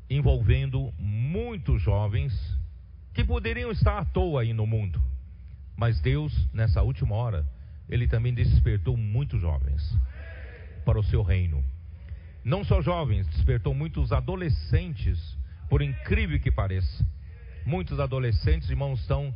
envolvendo 0.10 0.94
muitos 0.98 1.82
jovens 1.82 2.34
que 3.14 3.26
poderiam 3.26 3.72
estar 3.72 4.00
à 4.00 4.06
toa 4.06 4.42
aí 4.42 4.54
no 4.54 4.66
mundo. 4.66 5.02
Mas 5.76 6.00
Deus, 6.00 6.34
nessa 6.54 6.82
última 6.82 7.16
hora, 7.16 7.46
Ele 7.94 8.08
também 8.08 8.34
despertou 8.34 8.98
muitos 8.98 9.40
jovens 9.40 9.96
para 10.84 10.98
o 10.98 11.04
seu 11.04 11.22
reino. 11.22 11.64
Não 12.44 12.64
só 12.64 12.82
jovens, 12.82 13.28
despertou 13.28 13.72
muitos 13.76 14.12
adolescentes, 14.12 15.38
por 15.70 15.80
incrível 15.80 16.40
que 16.40 16.50
pareça. 16.50 17.06
Muitos 17.64 18.00
adolescentes, 18.00 18.68
irmãos, 18.68 19.00
estão 19.00 19.32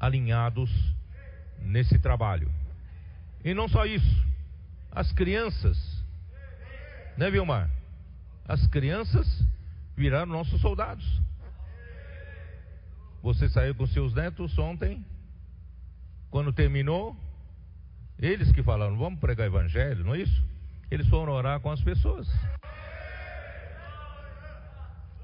alinhados 0.00 0.72
nesse 1.60 2.00
trabalho. 2.00 2.52
E 3.44 3.54
não 3.54 3.68
só 3.68 3.86
isso, 3.86 4.26
as 4.90 5.12
crianças, 5.12 5.78
né, 7.16 7.30
Vilmar? 7.30 7.70
As 8.44 8.66
crianças 8.66 9.40
viraram 9.96 10.32
nossos 10.32 10.60
soldados. 10.60 11.22
Você 13.22 13.48
saiu 13.48 13.76
com 13.76 13.86
seus 13.86 14.12
netos 14.12 14.58
ontem, 14.58 15.06
quando 16.34 16.52
terminou, 16.52 17.16
eles 18.18 18.50
que 18.50 18.60
falaram, 18.60 18.98
vamos 18.98 19.20
pregar 19.20 19.46
evangelho, 19.46 20.04
não 20.04 20.16
é 20.16 20.22
isso? 20.22 20.44
Eles 20.90 21.06
foram 21.06 21.32
orar 21.32 21.60
com 21.60 21.70
as 21.70 21.80
pessoas. 21.80 22.28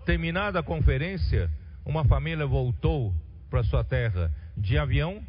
Terminada 0.06 0.60
a 0.60 0.62
conferência, 0.62 1.50
uma 1.84 2.04
família 2.04 2.46
voltou 2.46 3.12
para 3.50 3.64
sua 3.64 3.82
terra 3.82 4.32
de 4.56 4.78
avião, 4.78 5.20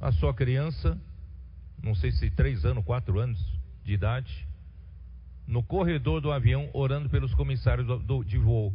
a 0.00 0.12
sua 0.12 0.32
criança, 0.32 0.96
não 1.82 1.96
sei 1.96 2.12
se 2.12 2.30
três 2.30 2.64
anos, 2.64 2.84
quatro 2.84 3.18
anos 3.18 3.44
de 3.82 3.94
idade, 3.94 4.46
no 5.48 5.64
corredor 5.64 6.20
do 6.20 6.30
avião, 6.30 6.70
orando 6.72 7.10
pelos 7.10 7.34
comissários 7.34 7.88
do, 7.88 7.98
do, 7.98 8.22
de 8.22 8.38
voo. 8.38 8.72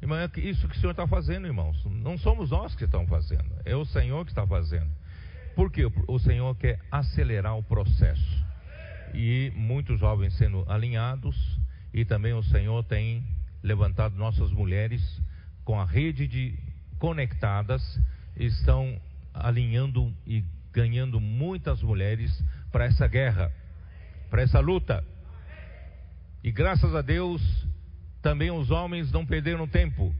Irmão, 0.00 0.18
é 0.18 0.30
isso 0.36 0.68
que 0.68 0.76
o 0.76 0.80
Senhor 0.80 0.90
está 0.90 1.06
fazendo, 1.06 1.46
irmãos. 1.46 1.82
Não 1.86 2.18
somos 2.18 2.50
nós 2.50 2.74
que 2.74 2.84
estamos 2.84 3.08
fazendo, 3.08 3.50
é 3.64 3.74
o 3.74 3.84
Senhor 3.84 4.24
que 4.24 4.30
está 4.30 4.46
fazendo. 4.46 4.90
Porque 5.54 5.90
o 6.06 6.18
Senhor 6.18 6.54
quer 6.56 6.78
acelerar 6.90 7.56
o 7.56 7.62
processo. 7.62 8.44
E 9.14 9.50
muitos 9.56 9.98
jovens 9.98 10.34
sendo 10.36 10.64
alinhados, 10.68 11.36
e 11.94 12.04
também 12.04 12.34
o 12.34 12.42
Senhor 12.42 12.84
tem 12.84 13.24
levantado 13.62 14.14
nossas 14.16 14.50
mulheres 14.52 15.02
com 15.64 15.80
a 15.80 15.84
rede 15.84 16.28
de 16.28 16.54
conectadas, 16.98 17.82
estão 18.36 19.00
alinhando 19.32 20.12
e 20.26 20.44
ganhando 20.72 21.18
muitas 21.18 21.82
mulheres 21.82 22.44
para 22.70 22.84
essa 22.84 23.06
guerra, 23.06 23.50
para 24.28 24.42
essa 24.42 24.60
luta. 24.60 25.02
E 26.44 26.52
graças 26.52 26.94
a 26.94 27.00
Deus, 27.00 27.65
também 28.26 28.50
os 28.50 28.72
homens 28.72 29.12
não 29.12 29.24
perderam 29.24 29.68
tempo, 29.68 30.12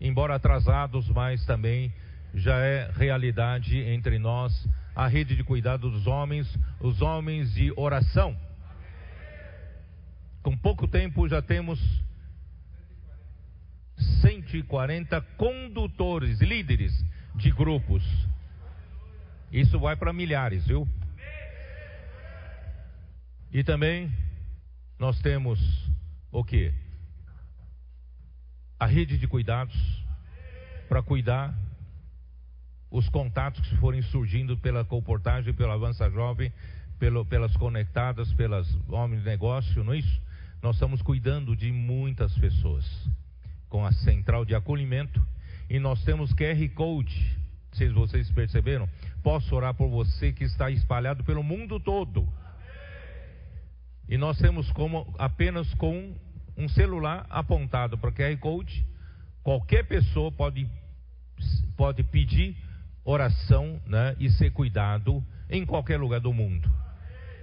embora 0.00 0.36
atrasados, 0.36 1.08
mas 1.08 1.44
também 1.44 1.92
já 2.32 2.56
é 2.58 2.88
realidade 2.94 3.76
entre 3.76 4.16
nós 4.16 4.52
a 4.94 5.08
rede 5.08 5.34
de 5.34 5.42
cuidado 5.42 5.90
dos 5.90 6.06
homens, 6.06 6.46
os 6.78 7.02
homens 7.02 7.52
de 7.54 7.72
oração. 7.76 8.38
Com 10.40 10.56
pouco 10.56 10.86
tempo 10.86 11.28
já 11.28 11.42
temos 11.42 11.80
140 14.22 15.20
condutores, 15.36 16.40
líderes 16.40 16.92
de 17.34 17.50
grupos. 17.50 18.04
Isso 19.50 19.80
vai 19.80 19.96
para 19.96 20.12
milhares, 20.12 20.64
viu? 20.64 20.86
E 23.52 23.64
também 23.64 24.14
nós 24.96 25.20
temos 25.22 25.58
o 26.30 26.44
que? 26.44 26.72
A 28.78 28.86
rede 28.86 29.18
de 29.18 29.26
cuidados 29.26 29.76
para 30.88 31.02
cuidar 31.02 31.54
os 32.90 33.08
contatos 33.08 33.60
que 33.68 33.76
forem 33.76 34.02
surgindo 34.02 34.56
pela 34.56 34.84
comportagem, 34.84 35.52
pela 35.52 35.74
avança 35.74 36.08
jovem, 36.10 36.52
pelo, 36.98 37.24
pelas 37.24 37.56
conectadas, 37.56 38.32
pelas 38.34 38.66
homens 38.88 39.22
de 39.22 39.28
negócio, 39.28 39.84
não 39.84 39.92
é 39.92 39.98
isso? 39.98 40.20
Nós 40.62 40.76
estamos 40.76 41.02
cuidando 41.02 41.54
de 41.54 41.70
muitas 41.70 42.32
pessoas 42.38 42.84
com 43.68 43.84
a 43.84 43.92
central 43.92 44.44
de 44.44 44.54
acolhimento 44.54 45.24
e 45.68 45.78
nós 45.78 46.02
temos 46.04 46.32
QR 46.32 46.68
Code. 46.74 47.36
Se 47.72 47.88
vocês 47.90 48.30
perceberam, 48.30 48.88
posso 49.22 49.54
orar 49.54 49.74
por 49.74 49.88
você 49.88 50.32
que 50.32 50.44
está 50.44 50.70
espalhado 50.70 51.22
pelo 51.22 51.42
mundo 51.42 51.78
todo. 51.78 52.26
E 54.08 54.16
nós 54.16 54.38
temos 54.38 54.72
como 54.72 55.14
apenas 55.18 55.72
com 55.74 56.16
um 56.58 56.68
celular 56.68 57.24
apontado 57.30 57.96
para 57.96 58.10
QR 58.10 58.36
Code, 58.38 58.84
qualquer 59.44 59.86
pessoa 59.86 60.32
pode, 60.32 60.68
pode 61.76 62.02
pedir 62.02 62.56
oração 63.04 63.80
né, 63.86 64.16
e 64.18 64.28
ser 64.28 64.50
cuidado 64.50 65.24
em 65.48 65.64
qualquer 65.64 65.98
lugar 65.98 66.20
do 66.20 66.32
mundo. 66.32 66.68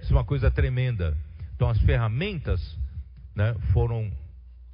Isso 0.02 0.12
é 0.12 0.16
uma 0.16 0.24
coisa 0.24 0.50
tremenda. 0.50 1.16
Então 1.54 1.68
as 1.68 1.80
ferramentas 1.80 2.78
né, 3.34 3.56
foram 3.72 4.12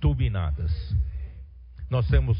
turbinadas. 0.01 0.73
Nós 1.89 2.09
temos 2.09 2.37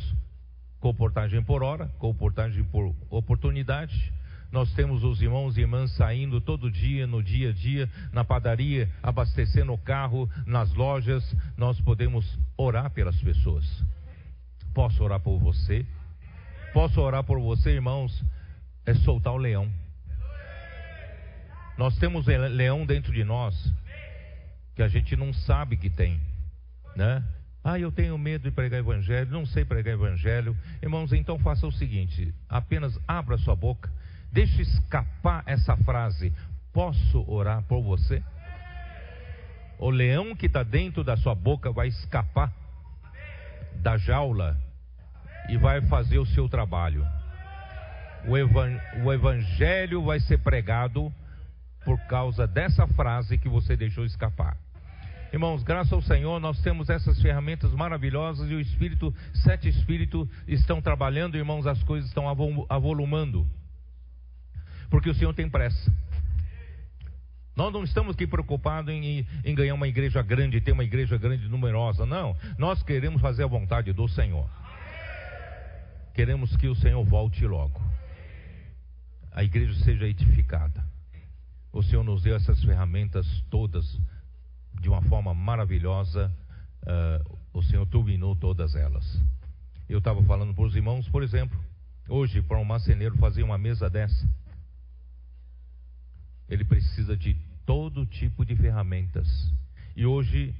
comportagem 0.81 1.43
por 1.43 1.63
hora, 1.63 1.87
comportagem 1.99 2.65
por 2.65 2.95
oportunidade. 3.09 4.13
Nós 4.53 4.73
temos 4.75 5.03
os 5.03 5.21
irmãos 5.21 5.57
e 5.57 5.63
irmãs 5.63 5.91
saindo 5.97 6.41
todo 6.41 6.71
dia, 6.71 7.07
no 7.07 7.23
dia 7.23 7.51
a 7.51 7.53
dia, 7.53 7.91
na 8.13 8.23
padaria, 8.23 8.89
abastecendo 9.03 9.73
o 9.73 9.79
carro, 9.79 10.31
nas 10.47 10.73
lojas. 10.75 11.25
Nós 11.57 11.81
podemos 11.81 12.39
orar 12.57 12.91
pelas 12.91 13.19
pessoas. 13.21 13.65
Posso 14.75 15.03
orar 15.03 15.19
por 15.19 15.39
você? 15.39 15.85
Posso 16.73 17.01
orar 17.01 17.25
por 17.25 17.41
você, 17.41 17.71
irmãos? 17.71 18.23
é 18.85 18.95
soltar 18.95 19.33
o 19.33 19.37
leão. 19.37 19.71
Nós 21.77 21.97
temos 21.99 22.27
leão 22.27 22.85
dentro 22.85 23.13
de 23.13 23.25
nós 23.25 23.73
que 24.75 24.83
a 24.83 24.89
gente 24.89 25.17
não 25.17 25.33
sabe 25.33 25.77
que 25.77 25.91
tem, 25.91 26.21
né? 26.97 27.23
Ah, 27.65 27.79
eu 27.79 27.93
tenho 27.93 28.19
medo 28.19 28.43
de 28.43 28.51
pregar 28.51 28.81
evangelho, 28.81 29.31
não 29.31 29.47
sei 29.47 29.65
pregar 29.65 29.95
evangelho. 29.95 30.57
Irmãos, 30.83 31.13
então 31.13 31.39
faça 31.39 31.67
o 31.67 31.73
seguinte: 31.73 32.35
apenas 32.49 32.99
abra 33.07 33.39
sua 33.39 33.55
boca, 33.55 33.91
deixe 34.33 34.63
escapar 34.63 35.43
essa 35.47 35.77
frase: 35.77 36.33
Posso 36.73 37.25
orar 37.31 37.63
por 37.65 37.83
você? 37.83 38.23
O 39.79 39.91
leão 39.91 40.35
que 40.35 40.47
está 40.47 40.63
dentro 40.63 41.05
da 41.05 41.17
sua 41.17 41.35
boca 41.35 41.71
vai 41.71 41.89
escapar 41.89 42.53
da 43.77 43.97
jaula 43.97 44.57
e 45.49 45.57
vai 45.57 45.83
fazer 45.83 46.19
o 46.19 46.27
seu 46.27 46.49
trabalho 46.49 47.05
o, 48.27 48.37
evan 48.37 48.79
o 49.05 49.13
evangelho 49.13 50.03
vai 50.03 50.21
ser 50.21 50.39
pregado 50.39 51.13
por 51.85 51.99
causa 52.07 52.47
dessa 52.47 52.87
frase 52.87 53.39
que 53.39 53.49
você 53.49 53.77
deixou 53.77 54.05
escapar. 54.05 54.57
Irmãos, 55.33 55.63
graças 55.63 55.93
ao 55.93 56.03
Senhor, 56.03 56.39
nós 56.39 56.61
temos 56.61 56.91
essas 56.91 57.21
ferramentas 57.21 57.73
maravilhosas 57.73 58.51
e 58.51 58.55
o 58.55 58.61
Espírito, 58.61 59.15
sete 59.33 59.69
Espíritos 59.69 60.29
estão 60.47 60.81
trabalhando, 60.83 61.37
irmãos, 61.37 61.67
as 61.67 61.83
coisas 61.85 62.09
estão 62.09 62.29
avolumando. 62.69 63.47
Porque 64.93 65.11
o 65.11 65.15
Senhor 65.15 65.35
tem 65.35 65.51
pressa. 65.51 65.93
Nós 67.57 67.73
não 67.73 67.83
estamos 67.83 68.15
aqui 68.15 68.29
preocupados 68.29 68.95
em, 68.95 69.27
em 69.45 69.55
ganhar 69.57 69.75
uma 69.75 69.89
igreja 69.89 70.23
grande, 70.23 70.61
ter 70.61 70.71
uma 70.71 70.85
igreja 70.85 71.19
grande 71.19 71.47
e 71.47 71.49
numerosa. 71.49 72.07
Não. 72.07 72.37
Nós 72.57 72.81
queremos 72.85 73.21
fazer 73.21 73.43
a 73.43 73.49
vontade 73.49 73.93
do 73.93 74.07
Senhor. 74.07 74.49
Queremos 76.15 76.55
que 76.57 76.69
o 76.69 76.77
Senhor 76.77 77.03
volte 77.03 77.45
logo 77.45 77.83
a 79.33 79.43
igreja 79.43 79.75
seja 79.83 80.07
edificada. 80.07 80.85
o 81.73 81.83
Senhor 81.83 82.05
nos 82.05 82.23
deu 82.23 82.37
essas 82.37 82.63
ferramentas 82.63 83.27
todas 83.49 83.99
de 84.79 84.91
uma 84.91 85.01
forma 85.03 85.33
maravilhosa. 85.33 86.31
Uh, 86.83 87.39
o 87.55 87.63
Senhor 87.63 87.87
turbinou 87.87 88.37
todas 88.37 88.75
elas. 88.75 89.19
Eu 89.89 89.99
estava 89.99 90.23
falando 90.25 90.55
para 90.55 90.65
os 90.65 90.77
irmãos, 90.77 91.09
por 91.09 91.23
exemplo, 91.23 91.59
hoje 92.09 92.43
para 92.43 92.59
um 92.59 92.65
marceneiro 92.65 93.17
fazer 93.17 93.43
uma 93.43 93.57
mesa 93.57 93.89
dessa, 93.89 94.29
ele 96.53 96.65
precisa 96.65 97.17
de 97.17 97.35
todo 97.65 98.05
tipo 98.05 98.45
de 98.45 98.55
ferramentas. 98.55 99.27
E 99.97 100.05
hoje 100.05 100.55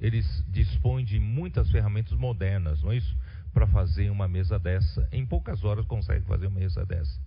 eles 0.00 0.42
dispõem 0.48 1.04
de 1.04 1.18
muitas 1.18 1.70
ferramentas 1.70 2.16
modernas, 2.18 2.82
não 2.82 2.92
é 2.92 2.96
isso? 2.96 3.14
Para 3.52 3.66
fazer 3.66 4.08
uma 4.08 4.26
mesa 4.26 4.58
dessa. 4.58 5.06
Em 5.12 5.26
poucas 5.26 5.64
horas 5.64 5.84
consegue 5.84 6.24
fazer 6.24 6.46
uma 6.46 6.58
mesa 6.58 6.82
dessa. 6.86 7.20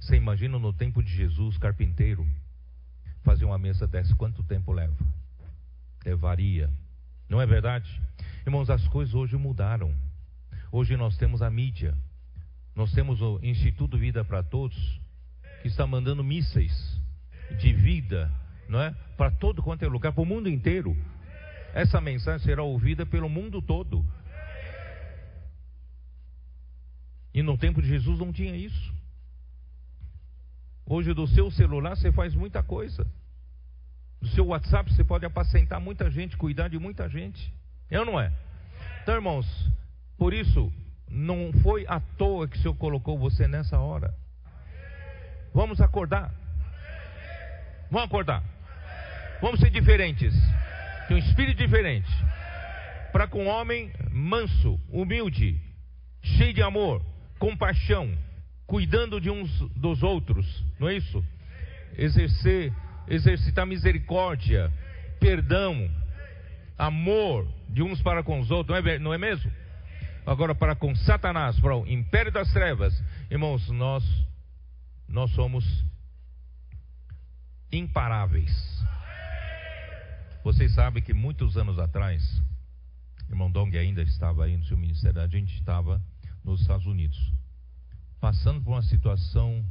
Você 0.00 0.16
imagina 0.16 0.58
no 0.58 0.72
tempo 0.72 1.02
de 1.02 1.14
Jesus, 1.14 1.58
carpinteiro, 1.58 2.26
fazer 3.22 3.44
uma 3.44 3.58
mesa 3.58 3.86
dessa, 3.86 4.16
quanto 4.16 4.42
tempo 4.42 4.72
leva? 4.72 4.96
Levaria. 6.06 6.70
Não 7.28 7.38
é 7.38 7.44
verdade? 7.44 8.00
Irmãos, 8.46 8.70
as 8.70 8.88
coisas 8.88 9.14
hoje 9.14 9.36
mudaram. 9.36 9.94
Hoje 10.72 10.96
nós 10.96 11.18
temos 11.18 11.42
a 11.42 11.50
mídia. 11.50 11.94
Nós 12.74 12.92
temos 12.92 13.20
o 13.20 13.38
Instituto 13.42 13.98
Vida 13.98 14.24
para 14.24 14.42
Todos, 14.42 15.00
que 15.60 15.68
está 15.68 15.86
mandando 15.86 16.24
mísseis 16.24 16.96
de 17.58 17.72
vida, 17.72 18.30
não 18.68 18.80
é? 18.80 18.94
Para 19.16 19.30
todo 19.30 19.62
quanto 19.62 19.84
é 19.84 19.88
lugar, 19.88 20.12
para 20.12 20.22
o 20.22 20.26
mundo 20.26 20.48
inteiro. 20.48 20.96
Essa 21.74 22.00
mensagem 22.00 22.44
será 22.44 22.62
ouvida 22.62 23.04
pelo 23.04 23.28
mundo 23.28 23.60
todo. 23.60 24.04
E 27.34 27.42
no 27.42 27.58
tempo 27.58 27.82
de 27.82 27.88
Jesus 27.88 28.18
não 28.18 28.32
tinha 28.32 28.56
isso. 28.56 28.94
Hoje 30.86 31.12
do 31.12 31.26
seu 31.26 31.50
celular 31.50 31.96
você 31.96 32.10
faz 32.12 32.34
muita 32.34 32.62
coisa. 32.62 33.06
Do 34.20 34.28
seu 34.28 34.46
WhatsApp 34.46 34.92
você 34.92 35.04
pode 35.04 35.26
apacentar 35.26 35.80
muita 35.80 36.10
gente, 36.10 36.36
cuidar 36.36 36.68
de 36.68 36.78
muita 36.78 37.08
gente. 37.08 37.52
É 37.90 38.00
ou 38.00 38.06
não 38.06 38.18
é? 38.18 38.32
Então, 39.02 39.14
irmãos, 39.14 39.46
por 40.16 40.32
isso, 40.32 40.72
não 41.08 41.52
foi 41.62 41.84
à 41.86 42.00
toa 42.00 42.48
que 42.48 42.56
o 42.56 42.60
Senhor 42.60 42.74
colocou 42.74 43.18
você 43.18 43.46
nessa 43.46 43.78
hora. 43.78 44.14
Vamos 45.52 45.80
acordar. 45.80 46.32
Vamos 47.90 48.06
acordar. 48.06 48.42
Vamos 49.40 49.60
ser 49.60 49.70
diferentes. 49.70 50.34
Ter 51.08 51.14
um 51.14 51.18
espírito 51.18 51.58
diferente. 51.58 52.10
Para 53.12 53.26
com 53.26 53.44
um 53.44 53.48
homem 53.48 53.92
manso, 54.10 54.80
humilde, 54.90 55.60
cheio 56.22 56.52
de 56.52 56.62
amor, 56.62 57.02
compaixão, 57.38 58.10
cuidando 58.66 59.20
de 59.20 59.30
uns 59.30 59.50
dos 59.76 60.02
outros, 60.02 60.46
não 60.78 60.88
é 60.88 60.96
isso? 60.96 61.24
Exercer, 61.96 62.72
exercitar 63.08 63.64
misericórdia, 63.64 64.70
perdão, 65.20 65.88
amor 66.76 67.48
de 67.68 67.82
uns 67.82 68.02
para 68.02 68.22
com 68.22 68.40
os 68.40 68.50
outros, 68.50 68.82
não 68.82 68.90
é, 68.90 68.98
não 68.98 69.14
é 69.14 69.18
mesmo? 69.18 69.50
Agora, 70.26 70.54
para 70.54 70.74
com 70.74 70.94
Satanás, 70.96 71.58
para 71.60 71.76
o 71.76 71.86
império 71.86 72.32
das 72.32 72.52
trevas, 72.52 73.00
irmãos, 73.30 73.68
nós, 73.70 74.04
nós 75.08 75.30
somos 75.30 75.64
imparáveis. 77.70 78.50
Vocês 80.44 80.74
sabem 80.74 81.02
que 81.02 81.12
muitos 81.12 81.56
anos 81.56 81.78
atrás, 81.78 82.42
irmão 83.28 83.50
Dong 83.50 83.76
ainda 83.76 84.02
estava 84.02 84.44
aí 84.44 84.56
no 84.56 84.64
seu 84.64 84.76
ministério, 84.76 85.20
a 85.20 85.26
gente 85.26 85.54
estava 85.54 86.00
nos 86.44 86.60
Estados 86.60 86.86
Unidos 86.86 87.36
passando 88.20 88.60
por 88.60 88.72
uma 88.72 88.82
situação, 88.82 89.64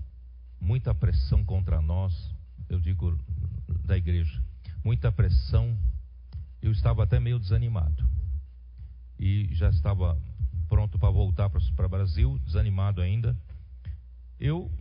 muita 0.62 0.94
pressão 0.94 1.44
contra 1.44 1.82
nós, 1.82 2.14
eu 2.70 2.80
digo 2.80 3.20
da 3.84 3.98
igreja, 3.98 4.42
muita 4.84 5.12
pressão, 5.12 5.78
eu 6.62 6.72
estava 6.72 7.04
até 7.04 7.20
meio 7.20 7.40
desanimado. 7.40 8.08
E 9.20 9.50
já 9.54 9.70
estava 9.70 10.18
pronto 10.68 10.98
para 10.98 11.10
voltar 11.10 11.50
para 11.50 11.86
o 11.86 11.90
Brasil, 11.90 12.40
desanimado 12.40 13.02
ainda. 13.02 13.38
Eu, 14.40 14.72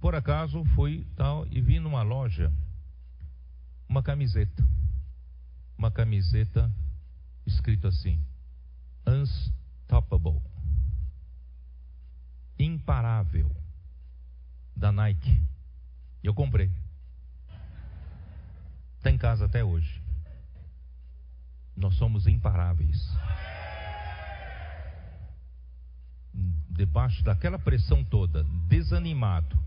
por 0.00 0.14
acaso, 0.14 0.64
fui 0.74 1.06
tal 1.16 1.46
e 1.48 1.60
vi 1.60 1.78
numa 1.78 2.02
loja 2.02 2.52
uma 3.88 4.02
camiseta. 4.02 4.66
Uma 5.76 5.90
camiseta 5.90 6.70
escrito 7.46 7.86
assim: 7.86 8.22
Unstoppable 9.06 10.40
imparável 12.64 13.50
da 14.76 14.92
Nike. 14.92 15.40
Eu 16.22 16.34
comprei. 16.34 16.70
Está 18.98 19.10
em 19.10 19.16
casa 19.16 19.46
até 19.46 19.64
hoje. 19.64 20.02
Nós 21.74 21.94
somos 21.94 22.26
imparáveis. 22.26 23.08
Debaixo 26.68 27.22
daquela 27.22 27.58
pressão 27.58 28.04
toda, 28.04 28.44
desanimado, 28.68 29.58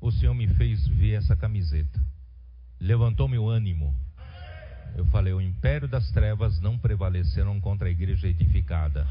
o 0.00 0.10
Senhor 0.10 0.34
me 0.34 0.46
fez 0.48 0.86
ver 0.86 1.14
essa 1.14 1.36
camiseta. 1.36 2.00
Levantou 2.80 3.28
meu 3.28 3.48
ânimo. 3.48 3.94
Eu 4.96 5.06
falei: 5.06 5.32
o 5.32 5.40
império 5.40 5.88
das 5.88 6.10
trevas 6.10 6.60
não 6.60 6.78
prevaleceram 6.78 7.60
contra 7.60 7.88
a 7.88 7.90
igreja 7.90 8.28
edificada. 8.28 9.06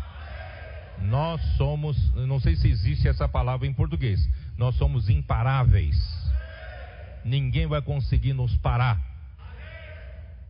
Nós 1.02 1.42
somos, 1.58 1.98
não 2.14 2.40
sei 2.40 2.56
se 2.56 2.70
existe 2.70 3.08
essa 3.08 3.28
palavra 3.28 3.68
em 3.68 3.74
português, 3.74 4.20
nós 4.58 4.76
somos 4.76 5.10
imparáveis. 5.10 5.98
Ninguém 7.24 7.68
vai 7.68 7.82
conseguir 7.82 8.34
nos 8.34 8.56
parar, 8.58 9.02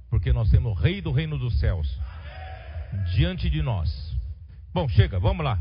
porque 0.09 0.31
nós 0.31 0.49
temos 0.51 0.71
o 0.71 0.75
Rei 0.75 1.01
do 1.01 1.11
Reino 1.11 1.37
dos 1.39 1.57
Céus 1.59 1.99
diante 3.15 3.49
de 3.49 3.61
nós. 3.61 4.15
Bom, 4.73 4.87
chega, 4.89 5.19
vamos 5.19 5.43
lá. 5.43 5.59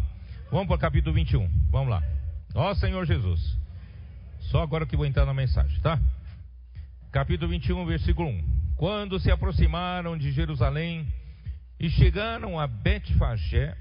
Vamos 0.51 0.67
para 0.67 0.77
o 0.77 0.79
capítulo 0.79 1.15
21. 1.15 1.49
Vamos 1.71 1.89
lá. 1.89 2.03
Ó 2.55 2.75
Senhor 2.75 3.07
Jesus. 3.07 3.57
Só 4.55 4.63
agora 4.63 4.87
que 4.87 4.97
vou 4.97 5.05
entrar 5.05 5.27
na 5.27 5.35
mensagem, 5.35 5.81
tá? 5.81 5.99
Capítulo 7.11 7.51
21, 7.51 7.85
versículo 7.87 8.29
1. 8.29 8.45
Quando 8.77 9.19
se 9.19 9.29
aproximaram 9.29 10.17
de 10.17 10.31
Jerusalém 10.31 11.13
e 11.81 11.91
chegaram 11.91 12.61
a 12.61 12.65
Betfagé, 12.69 13.77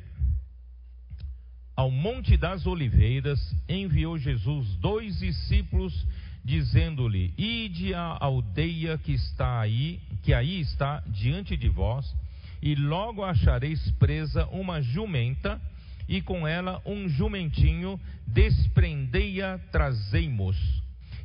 ao 1.75 1.91
Monte 1.91 2.36
das 2.38 2.65
Oliveiras, 2.65 3.39
enviou 3.69 4.17
Jesus 4.17 4.75
dois 4.77 5.19
discípulos, 5.19 6.07
dizendo-lhe: 6.43 7.36
Ide 7.38 7.93
à 7.93 8.17
aldeia 8.19 8.97
que 8.97 9.12
está 9.12 9.59
aí, 9.59 10.01
que 10.23 10.33
aí 10.33 10.59
está 10.59 11.03
diante 11.05 11.55
de 11.55 11.69
vós, 11.69 12.15
e 12.63 12.73
logo 12.73 13.23
achareis 13.23 13.91
presa 13.99 14.47
uma 14.47 14.81
jumenta, 14.81 15.62
e 16.08 16.22
com 16.22 16.48
ela 16.48 16.82
um 16.86 17.08
jumentinho, 17.08 18.00
desprendei-a, 18.28 19.58
trazei-mos. 19.72 20.58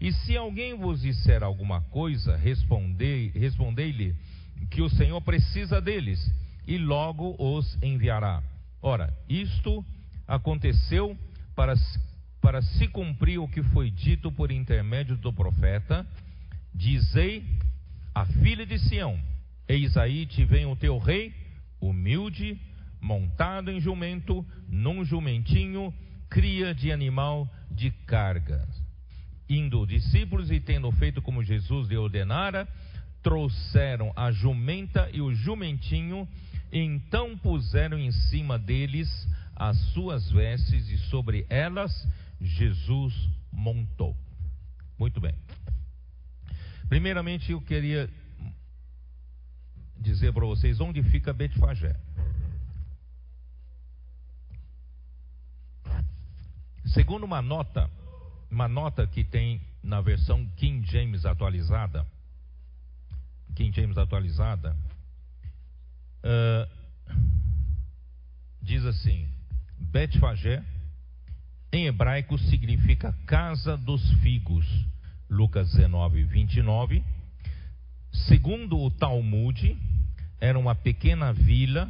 E 0.01 0.13
se 0.13 0.37
alguém 0.37 0.75
vos 0.77 1.03
disser 1.03 1.43
alguma 1.43 1.81
coisa, 1.83 2.37
respondei-lhe 2.37 3.39
respondei 3.39 4.15
que 4.71 4.83
o 4.83 4.89
Senhor 4.89 5.21
precisa 5.21 5.81
deles, 5.81 6.21
e 6.67 6.77
logo 6.79 7.35
os 7.39 7.81
enviará. 7.83 8.43
Ora, 8.83 9.17
isto 9.29 9.85
aconteceu 10.27 11.17
para, 11.55 11.75
para 12.41 12.61
se 12.63 12.87
cumprir 12.89 13.39
o 13.39 13.49
que 13.49 13.63
foi 13.63 13.91
dito 13.91 14.31
por 14.31 14.51
intermédio 14.51 15.17
do 15.17 15.33
profeta: 15.33 16.07
Dizei 16.75 17.45
a 18.15 18.27
filha 18.27 18.67
de 18.67 18.79
Sião: 18.79 19.19
Eis 19.67 19.97
aí 19.97 20.27
te 20.27 20.45
vem 20.45 20.67
o 20.67 20.77
teu 20.77 20.99
rei, 20.99 21.35
humilde, 21.81 22.61
montado 23.01 23.71
em 23.71 23.81
jumento, 23.81 24.45
num 24.69 25.05
jumentinho, 25.05 25.93
cria 26.29 26.75
de 26.75 26.93
animal 26.93 27.49
de 27.71 27.91
carga. 28.07 28.67
Indo 29.49 29.87
discípulos 29.87 30.51
e 30.51 30.61
tendo 30.61 30.91
feito 30.93 31.23
como 31.23 31.43
Jesus 31.43 31.89
lhe 31.89 31.97
ordenara, 31.97 32.69
trouxeram 33.23 34.13
a 34.15 34.31
jumenta 34.31 35.09
e 35.13 35.21
o 35.21 35.35
jumentinho, 35.35 36.29
então 36.71 37.37
puseram 37.39 37.99
em 37.99 38.13
cima 38.13 38.59
deles 38.59 39.09
as 39.57 39.77
suas 39.93 40.31
vestes 40.31 40.89
e 40.89 40.99
sobre 41.09 41.47
elas 41.49 41.93
Jesus 42.41 43.15
montou. 43.53 44.17
Muito 44.99 45.21
bem. 45.21 45.35
Primeiramente 46.89 47.53
eu 47.53 47.61
queria 47.61 48.09
dizer 50.01 50.33
para 50.33 50.47
vocês 50.47 50.81
onde 50.81 51.03
fica 51.03 51.33
Betfagé. 51.33 51.97
Segundo 56.99 57.23
uma 57.23 57.41
nota, 57.41 57.89
uma 58.51 58.67
nota 58.67 59.07
que 59.07 59.23
tem 59.23 59.61
na 59.85 60.01
versão 60.01 60.45
King 60.57 60.85
James 60.85 61.25
atualizada, 61.25 62.05
King 63.55 63.71
James 63.73 63.97
atualizada, 63.97 64.77
uh, 66.25 66.69
diz 68.61 68.85
assim: 68.85 69.29
Betfagé, 69.79 70.61
em 71.73 71.87
hebraico, 71.87 72.37
significa 72.37 73.15
casa 73.27 73.77
dos 73.77 74.03
figos. 74.15 74.67
Lucas 75.31 75.71
19, 75.71 76.25
29. 76.25 77.05
Segundo 78.27 78.77
o 78.77 78.91
Talmud, 78.91 79.79
era 80.41 80.59
uma 80.59 80.75
pequena 80.75 81.33
vila 81.33 81.89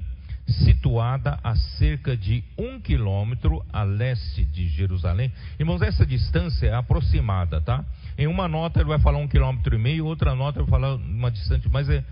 situada 0.49 1.39
a 1.45 1.55
cerca 1.55 2.17
de 2.17 2.43
um 2.57 2.81
quilômetro 2.81 3.65
a 3.73 3.83
leste 3.83 4.45
de 4.45 4.69
Jerusalém. 4.69 5.31
Irmãos, 5.59 5.83
essa 5.83 6.07
distância 6.07 6.69
é 6.69 6.75
aproximada, 6.75 7.61
tá? 7.61 7.85
Em 8.17 8.27
uma 8.27 8.49
nota 8.49 8.81
ele 8.81 8.89
vai 8.89 8.99
falar 8.99 9.19
um 9.19 9.29
quilômetro 9.29 9.75
e 9.75 9.79
meio, 9.79 10.07
outra 10.07 10.35
nota 10.35 10.59
ele 10.59 10.67
vai 10.69 10.81
falar 10.81 10.95
uma 10.97 11.31
distância, 11.31 11.69
mas 11.71 11.89
é, 11.91 12.03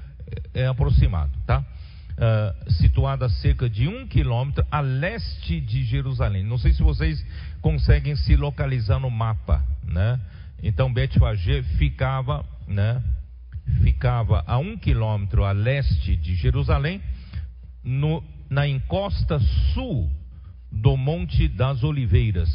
é 0.52 0.66
aproximado, 0.66 1.32
tá? 1.46 1.64
Uh, 2.16 2.72
situada 2.72 3.26
a 3.26 3.28
cerca 3.28 3.68
de 3.68 3.86
um 3.88 4.06
quilômetro 4.06 4.64
a 4.70 4.80
leste 4.80 5.60
de 5.60 5.84
Jerusalém. 5.84 6.42
Não 6.42 6.56
sei 6.56 6.72
se 6.72 6.82
vocês 6.82 7.24
conseguem 7.60 8.16
se 8.16 8.36
localizar 8.36 8.98
no 8.98 9.10
mapa, 9.10 9.64
né? 9.84 10.20
Então 10.62 10.92
Betfagé 10.92 11.62
ficava, 11.78 12.44
né? 12.66 13.02
Ficava 13.82 14.44
a 14.46 14.58
um 14.58 14.78
quilômetro 14.78 15.44
a 15.44 15.52
leste 15.52 16.16
de 16.16 16.34
Jerusalém 16.34 17.02
no, 17.86 18.22
na 18.50 18.66
encosta 18.66 19.38
sul 19.72 20.10
do 20.70 20.96
Monte 20.96 21.46
das 21.46 21.84
Oliveiras. 21.84 22.50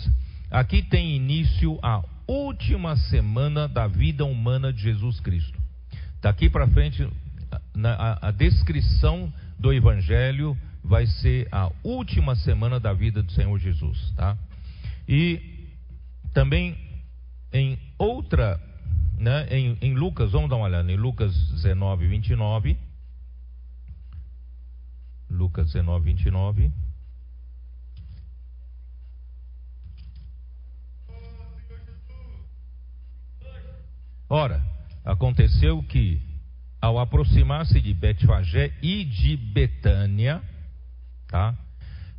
Aqui 0.51 0.83
tem 0.83 1.15
início 1.15 1.79
a 1.81 2.03
última 2.27 2.97
semana 2.97 3.67
da 3.67 3.87
vida 3.87 4.25
humana 4.25 4.73
de 4.73 4.81
Jesus 4.81 5.21
Cristo. 5.21 5.57
Daqui 6.21 6.49
para 6.49 6.67
frente, 6.67 7.07
a, 7.83 8.27
a 8.27 8.31
descrição 8.31 9.33
do 9.57 9.71
Evangelho 9.71 10.57
vai 10.83 11.07
ser 11.07 11.47
a 11.51 11.71
última 11.83 12.35
semana 12.35 12.79
da 12.79 12.91
vida 12.91 13.23
do 13.23 13.31
Senhor 13.31 13.57
Jesus, 13.57 14.11
tá? 14.15 14.37
E 15.07 15.69
também 16.33 16.77
em 17.53 17.77
outra, 17.97 18.59
né, 19.17 19.47
em, 19.49 19.77
em 19.81 19.93
Lucas, 19.93 20.31
vamos 20.31 20.49
dar 20.49 20.57
uma 20.57 20.65
olhada, 20.65 20.91
em 20.91 20.97
Lucas 20.97 21.33
19, 21.51 22.07
29. 22.07 22.77
Lucas 25.31 25.67
19, 25.67 26.05
29. 26.05 26.71
Ora, 34.29 34.63
aconteceu 35.03 35.81
que, 35.83 36.21
ao 36.79 36.99
aproximar-se 36.99 37.81
de 37.81 37.93
Betfagé 37.93 38.73
e 38.81 39.03
de 39.03 39.35
Betânia, 39.35 40.41
tá? 41.27 41.57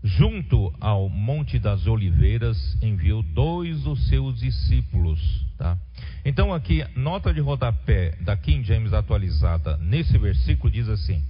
junto 0.02 0.74
ao 0.80 1.08
Monte 1.08 1.58
das 1.58 1.86
Oliveiras, 1.86 2.76
enviou 2.82 3.22
dois 3.22 3.82
dos 3.82 4.08
seus 4.08 4.40
discípulos. 4.40 5.20
Tá? 5.56 5.78
Então, 6.24 6.52
aqui, 6.52 6.84
nota 6.96 7.32
de 7.32 7.40
rodapé 7.40 8.16
da 8.20 8.36
King 8.36 8.66
James 8.66 8.92
atualizada, 8.92 9.76
nesse 9.76 10.18
versículo 10.18 10.72
diz 10.72 10.88
assim: 10.88 11.24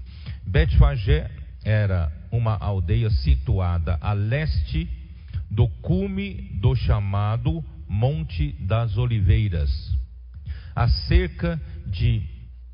Betfagé 0.46 1.30
era 1.64 2.12
uma 2.30 2.56
aldeia 2.56 3.10
situada 3.10 3.98
a 4.00 4.12
leste 4.12 4.88
do 5.50 5.68
cume 5.80 6.50
do 6.60 6.74
chamado 6.74 7.62
Monte 7.88 8.52
das 8.60 8.96
Oliveiras, 8.96 9.70
a 10.74 10.88
cerca 10.88 11.60
de 11.86 12.22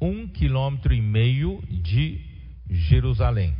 um 0.00 0.28
quilômetro 0.28 0.94
e 0.94 1.02
meio 1.02 1.60
de 1.68 2.20
Jerusalém. 2.70 3.52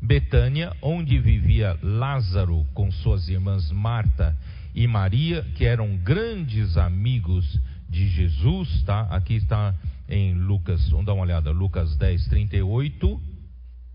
Betânia, 0.00 0.74
onde 0.80 1.18
vivia 1.18 1.78
Lázaro 1.82 2.64
com 2.72 2.90
suas 2.90 3.28
irmãs 3.28 3.70
Marta 3.70 4.36
e 4.74 4.86
Maria, 4.86 5.42
que 5.54 5.64
eram 5.64 5.96
grandes 5.98 6.76
amigos 6.76 7.60
de 7.88 8.08
Jesus, 8.08 8.82
tá? 8.84 9.02
Aqui 9.10 9.34
está 9.34 9.74
em 10.08 10.34
Lucas, 10.34 10.88
vamos 10.88 11.06
dar 11.06 11.14
uma 11.14 11.22
olhada, 11.22 11.50
Lucas 11.50 11.96
10, 11.96 12.28
38 12.28 13.33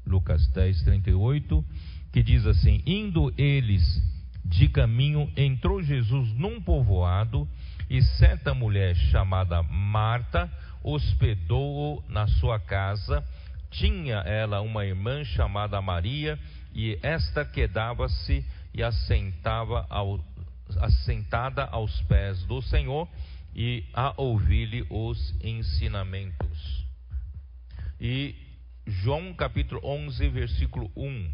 Lucas 0.09 0.47
10, 0.47 0.83
38, 0.83 1.63
que 2.11 2.23
diz 2.23 2.45
assim: 2.45 2.81
Indo 2.85 3.31
eles 3.37 3.83
de 4.43 4.67
caminho, 4.67 5.31
entrou 5.37 5.81
Jesus 5.83 6.33
num 6.33 6.59
povoado, 6.59 7.47
e 7.87 8.01
certa 8.01 8.53
mulher 8.53 8.95
chamada 8.95 9.61
Marta 9.61 10.51
hospedou-o 10.83 12.03
na 12.09 12.27
sua 12.27 12.59
casa. 12.59 13.23
Tinha 13.69 14.17
ela 14.17 14.61
uma 14.61 14.83
irmã 14.83 15.23
chamada 15.23 15.79
Maria, 15.79 16.39
e 16.73 16.97
esta 17.03 17.45
quedava-se 17.45 18.43
e 18.73 18.81
assentava 18.81 19.85
ao, 19.89 20.19
assentada 20.79 21.65
aos 21.65 22.01
pés 22.03 22.43
do 22.45 22.61
Senhor 22.63 23.07
e 23.55 23.85
a 23.93 24.13
ouvir-lhe 24.17 24.85
os 24.89 25.35
ensinamentos. 25.43 26.85
E 28.01 28.48
João 28.89 29.36
capítulo 29.36 29.80
11, 29.84 30.30
versículo 30.30 30.91
1. 30.95 31.32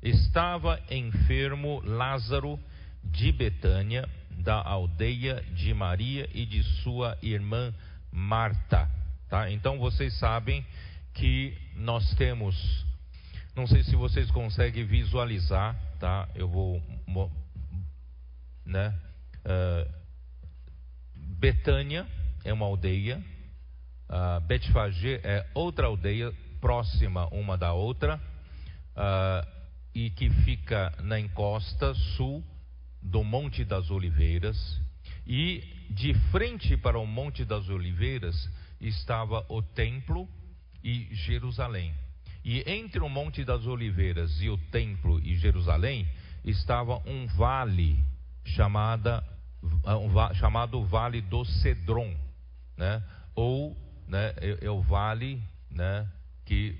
Estava 0.00 0.80
enfermo 0.88 1.80
Lázaro 1.84 2.60
de 3.02 3.32
Betânia, 3.32 4.08
da 4.30 4.62
aldeia 4.62 5.42
de 5.52 5.74
Maria 5.74 6.30
e 6.32 6.46
de 6.46 6.62
sua 6.62 7.18
irmã 7.20 7.74
Marta. 8.12 8.88
Tá? 9.28 9.50
Então 9.50 9.76
vocês 9.80 10.16
sabem 10.20 10.64
que 11.12 11.58
nós 11.74 12.14
temos, 12.14 12.86
não 13.56 13.66
sei 13.66 13.82
se 13.82 13.96
vocês 13.96 14.30
conseguem 14.30 14.84
visualizar, 14.84 15.74
tá? 15.98 16.28
Eu 16.36 16.48
vou, 16.48 16.80
né? 18.64 18.96
Uh, 19.44 20.03
Betânia 21.38 22.06
é 22.44 22.52
uma 22.52 22.66
aldeia, 22.66 23.22
uh, 24.08 24.40
Betfagé 24.46 25.20
é 25.22 25.46
outra 25.54 25.86
aldeia 25.86 26.32
próxima 26.60 27.26
uma 27.28 27.58
da 27.58 27.72
outra 27.72 28.16
uh, 28.16 29.46
e 29.94 30.10
que 30.10 30.30
fica 30.30 30.92
na 31.02 31.18
encosta 31.20 31.94
sul 32.16 32.42
do 33.02 33.22
Monte 33.22 33.64
das 33.64 33.90
Oliveiras 33.90 34.56
e 35.26 35.62
de 35.90 36.14
frente 36.30 36.76
para 36.76 36.98
o 36.98 37.06
Monte 37.06 37.44
das 37.44 37.68
Oliveiras 37.68 38.48
estava 38.80 39.44
o 39.48 39.62
templo 39.62 40.28
e 40.82 41.08
Jerusalém. 41.12 41.94
E 42.44 42.62
entre 42.70 43.00
o 43.00 43.08
Monte 43.08 43.44
das 43.44 43.66
Oliveiras 43.66 44.40
e 44.40 44.48
o 44.48 44.58
templo 44.70 45.20
e 45.20 45.34
Jerusalém 45.36 46.06
estava 46.44 46.96
um 47.06 47.26
vale 47.26 47.98
chamada 48.44 49.24
um, 49.86 50.34
chamado 50.34 50.84
Vale 50.84 51.20
do 51.20 51.44
Cedron, 51.44 52.14
né? 52.76 53.02
Ou 53.34 53.76
né, 54.06 54.34
é, 54.36 54.66
é 54.66 54.70
o 54.70 54.80
vale, 54.80 55.42
né, 55.70 56.06
que 56.44 56.76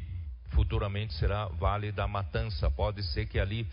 futuramente 0.51 1.15
será 1.15 1.47
Vale 1.47 1.91
da 1.91 2.07
Matança. 2.07 2.71
Pode 2.71 3.03
ser 3.03 3.27
que 3.27 3.39
ali 3.39 3.67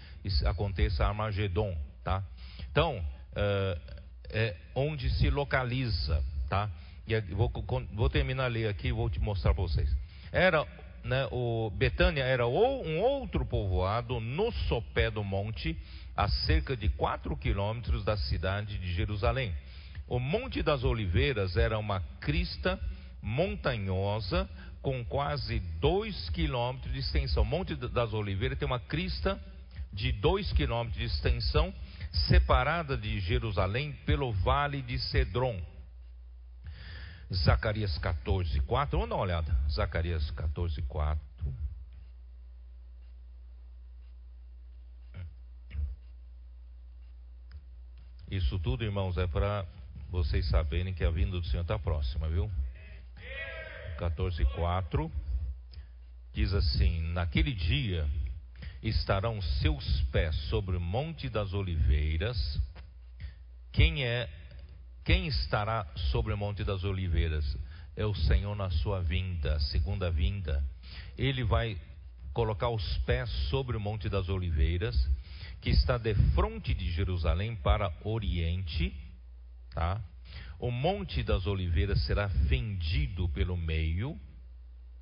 aconteça 0.45 1.05
Armagedon, 1.05 1.77
tá? 2.03 2.23
Então, 2.71 2.97
uh, 2.97 4.01
é 4.29 4.55
onde 4.73 5.09
se 5.11 5.29
localiza, 5.29 6.23
tá? 6.49 6.69
E 7.07 7.19
vou, 7.33 7.51
vou 7.93 8.09
terminar 8.09 8.45
a 8.45 8.47
ler 8.47 8.67
aqui 8.67 8.87
e 8.87 8.91
vou 8.91 9.09
te 9.09 9.19
mostrar 9.19 9.53
para 9.53 9.63
vocês. 9.63 9.95
Era, 10.31 10.65
né, 11.03 11.27
o 11.31 11.69
Betânia 11.75 12.23
era 12.23 12.45
ou 12.45 12.85
um 12.85 12.99
outro 12.99 13.45
povoado 13.45 14.19
no 14.19 14.51
sopé 14.51 15.11
do 15.11 15.23
monte, 15.23 15.77
a 16.15 16.27
cerca 16.27 16.75
de 16.75 16.89
4 16.89 17.35
quilômetros 17.37 18.03
da 18.03 18.17
cidade 18.17 18.77
de 18.77 18.93
Jerusalém. 18.93 19.53
O 20.07 20.19
Monte 20.19 20.61
das 20.61 20.83
Oliveiras 20.83 21.55
era 21.55 21.77
uma 21.77 22.01
crista 22.19 22.79
montanhosa 23.21 24.49
com 24.81 25.05
quase 25.05 25.59
2 25.79 26.29
quilômetros 26.31 26.91
de 26.91 26.99
extensão. 26.99 27.43
O 27.43 27.45
Monte 27.45 27.75
das 27.75 28.13
Oliveiras 28.13 28.57
tem 28.57 28.65
uma 28.65 28.79
crista 28.79 29.39
de 29.93 30.11
2 30.11 30.51
quilômetros 30.53 30.97
de 30.97 31.05
extensão, 31.05 31.73
separada 32.27 32.97
de 32.97 33.19
Jerusalém 33.19 33.93
pelo 34.05 34.31
vale 34.31 34.81
de 34.81 34.99
Cedron. 34.99 35.61
Zacarias 37.33 37.97
14, 37.97 38.59
4. 38.61 38.97
Vamos 38.97 39.09
dar 39.09 39.15
uma 39.15 39.23
olhada. 39.23 39.57
Zacarias 39.69 40.29
14, 40.31 40.81
4. 40.81 41.30
Isso 48.31 48.57
tudo, 48.59 48.85
irmãos, 48.85 49.17
é 49.17 49.27
para 49.27 49.65
vocês 50.09 50.47
saberem 50.47 50.93
que 50.93 51.03
a 51.03 51.11
vinda 51.11 51.37
do 51.37 51.45
Senhor 51.47 51.63
está 51.63 51.77
próxima, 51.77 52.29
viu? 52.29 52.49
14,4 53.99 55.11
diz 56.31 56.53
assim: 56.53 57.01
Naquele 57.11 57.53
dia 57.53 58.07
estarão 58.81 59.41
seus 59.41 59.85
pés 60.13 60.33
sobre 60.47 60.77
o 60.77 60.79
Monte 60.79 61.27
das 61.27 61.53
Oliveiras. 61.53 62.37
Quem 63.73 64.05
é, 64.05 64.29
quem 65.03 65.27
estará 65.27 65.85
sobre 66.09 66.31
o 66.31 66.37
Monte 66.37 66.63
das 66.63 66.85
Oliveiras? 66.85 67.57
É 67.97 68.05
o 68.05 68.15
Senhor 68.15 68.55
na 68.55 68.71
sua 68.71 69.01
vinda, 69.01 69.59
segunda 69.59 70.09
vinda. 70.09 70.63
Ele 71.17 71.43
vai 71.43 71.77
colocar 72.31 72.69
os 72.69 72.97
pés 72.99 73.29
sobre 73.49 73.75
o 73.75 73.79
Monte 73.81 74.07
das 74.07 74.29
Oliveiras 74.29 74.95
que 75.61 75.69
está 75.69 75.97
de 75.97 76.15
frente 76.33 76.73
de 76.73 76.91
Jerusalém 76.91 77.55
para 77.55 77.93
oriente, 78.03 78.93
tá? 79.73 80.01
O 80.59 80.71
monte 80.71 81.23
das 81.23 81.45
oliveiras 81.45 82.03
será 82.05 82.29
fendido 82.49 83.29
pelo 83.29 83.55
meio 83.55 84.19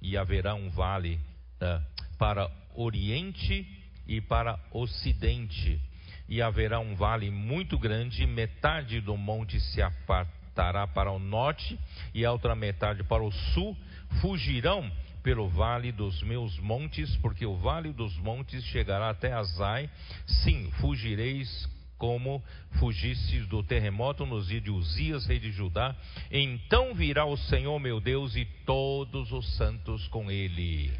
e 0.02 0.18
haverá 0.18 0.54
um 0.56 0.70
vale 0.70 1.20
uh, 1.62 2.18
para 2.18 2.50
oriente 2.76 3.68
e 4.08 4.22
para 4.22 4.60
ocidente. 4.72 5.80
E 6.28 6.42
haverá 6.42 6.80
um 6.80 6.96
vale 6.96 7.30
muito 7.32 7.78
grande, 7.78 8.26
metade 8.26 9.02
do 9.02 9.18
monte 9.18 9.60
se 9.60 9.82
apartará 9.82 10.88
para 10.88 11.12
o 11.12 11.20
norte 11.20 11.80
e 12.14 12.24
a 12.26 12.32
outra 12.32 12.56
metade 12.56 13.04
para 13.04 13.24
o 13.24 13.32
sul. 13.32 13.76
Fugirão 14.22 14.92
pelo 15.24 15.48
vale 15.50 15.92
dos 15.92 16.22
meus 16.24 16.58
montes, 16.60 17.16
porque 17.18 17.46
o 17.46 17.56
vale 17.58 17.92
dos 17.92 18.18
montes 18.18 18.64
chegará 18.66 19.10
até 19.10 19.34
Azai. 19.34 19.90
Sim, 20.26 20.72
fugireis 20.80 21.70
como 21.98 22.42
fugistes 22.80 23.46
do 23.48 23.62
terremoto 23.62 24.26
nos 24.26 24.48
dias 24.48 24.64
de 24.64 24.72
Uzias, 24.72 25.26
rei 25.26 25.38
de 25.38 25.52
Judá. 25.52 25.96
Então 26.32 26.96
virá 26.96 27.26
o 27.26 27.38
Senhor 27.38 27.78
meu 27.80 28.00
Deus 28.00 28.36
e 28.36 28.46
todos 28.66 29.32
os 29.32 29.58
santos 29.58 30.08
com 30.08 30.32
ele. 30.32 30.92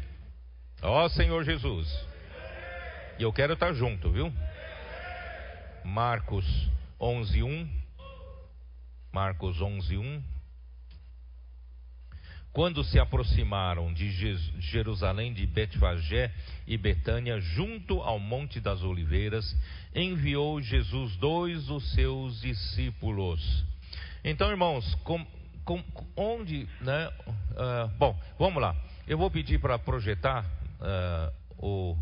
Ó 0.82 1.08
Senhor 1.08 1.42
Jesus. 1.42 1.88
E 3.18 3.22
eu 3.22 3.32
quero 3.32 3.54
estar 3.54 3.72
junto, 3.72 4.10
viu? 4.10 4.32
Marcos 5.84 6.46
11:1. 7.00 7.68
Marcos 9.12 9.60
11:1. 9.60 10.22
Quando 12.52 12.82
se 12.82 12.98
aproximaram 12.98 13.92
de 13.92 14.10
Jerusalém, 14.58 15.32
de 15.32 15.46
Betfagé 15.46 16.32
e 16.66 16.76
Betânia, 16.76 17.40
junto 17.40 18.00
ao 18.00 18.18
Monte 18.18 18.58
das 18.58 18.82
Oliveiras, 18.82 19.56
enviou 19.94 20.60
Jesus 20.60 21.14
dois 21.16 21.66
dos 21.66 21.92
seus 21.92 22.40
discípulos. 22.40 23.64
Então, 24.24 24.50
irmãos, 24.50 24.94
com, 25.04 25.24
com, 25.64 25.82
onde, 26.16 26.68
né? 26.80 27.08
Uh, 27.28 27.88
bom, 27.96 28.20
vamos 28.36 28.60
lá. 28.60 28.74
Eu 29.06 29.16
vou 29.16 29.30
pedir 29.30 29.60
para 29.60 29.78
projetar 29.78 30.44
uh, 30.80 31.32
o, 31.56 31.96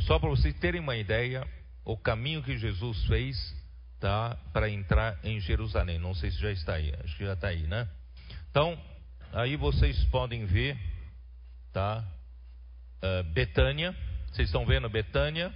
só 0.00 0.18
para 0.18 0.28
vocês 0.28 0.58
terem 0.58 0.80
uma 0.80 0.96
ideia, 0.96 1.46
o 1.84 1.96
caminho 1.96 2.42
que 2.42 2.58
Jesus 2.58 3.04
fez, 3.06 3.36
tá, 4.00 4.36
para 4.52 4.68
entrar 4.68 5.18
em 5.22 5.38
Jerusalém. 5.38 6.00
Não 6.00 6.14
sei 6.14 6.32
se 6.32 6.40
já 6.40 6.50
está 6.50 6.74
aí, 6.74 6.92
acho 7.04 7.16
que 7.16 7.24
já 7.24 7.34
está 7.34 7.48
aí, 7.48 7.62
né? 7.62 7.88
Então 8.50 8.76
Aí 9.34 9.56
vocês 9.56 10.00
podem 10.12 10.46
ver, 10.46 10.78
tá? 11.72 12.04
Uh, 13.02 13.24
Betânia, 13.32 13.92
vocês 14.30 14.46
estão 14.46 14.64
vendo 14.64 14.88
Betânia, 14.88 15.52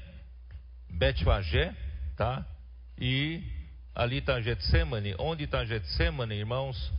Betfagé, 0.90 1.72
tá? 2.16 2.44
E 3.00 3.40
ali 3.94 4.18
está 4.18 4.40
Getsemane. 4.40 5.14
Onde 5.16 5.44
está 5.44 5.64
Getsemane, 5.64 6.34
irmãos? 6.34 6.92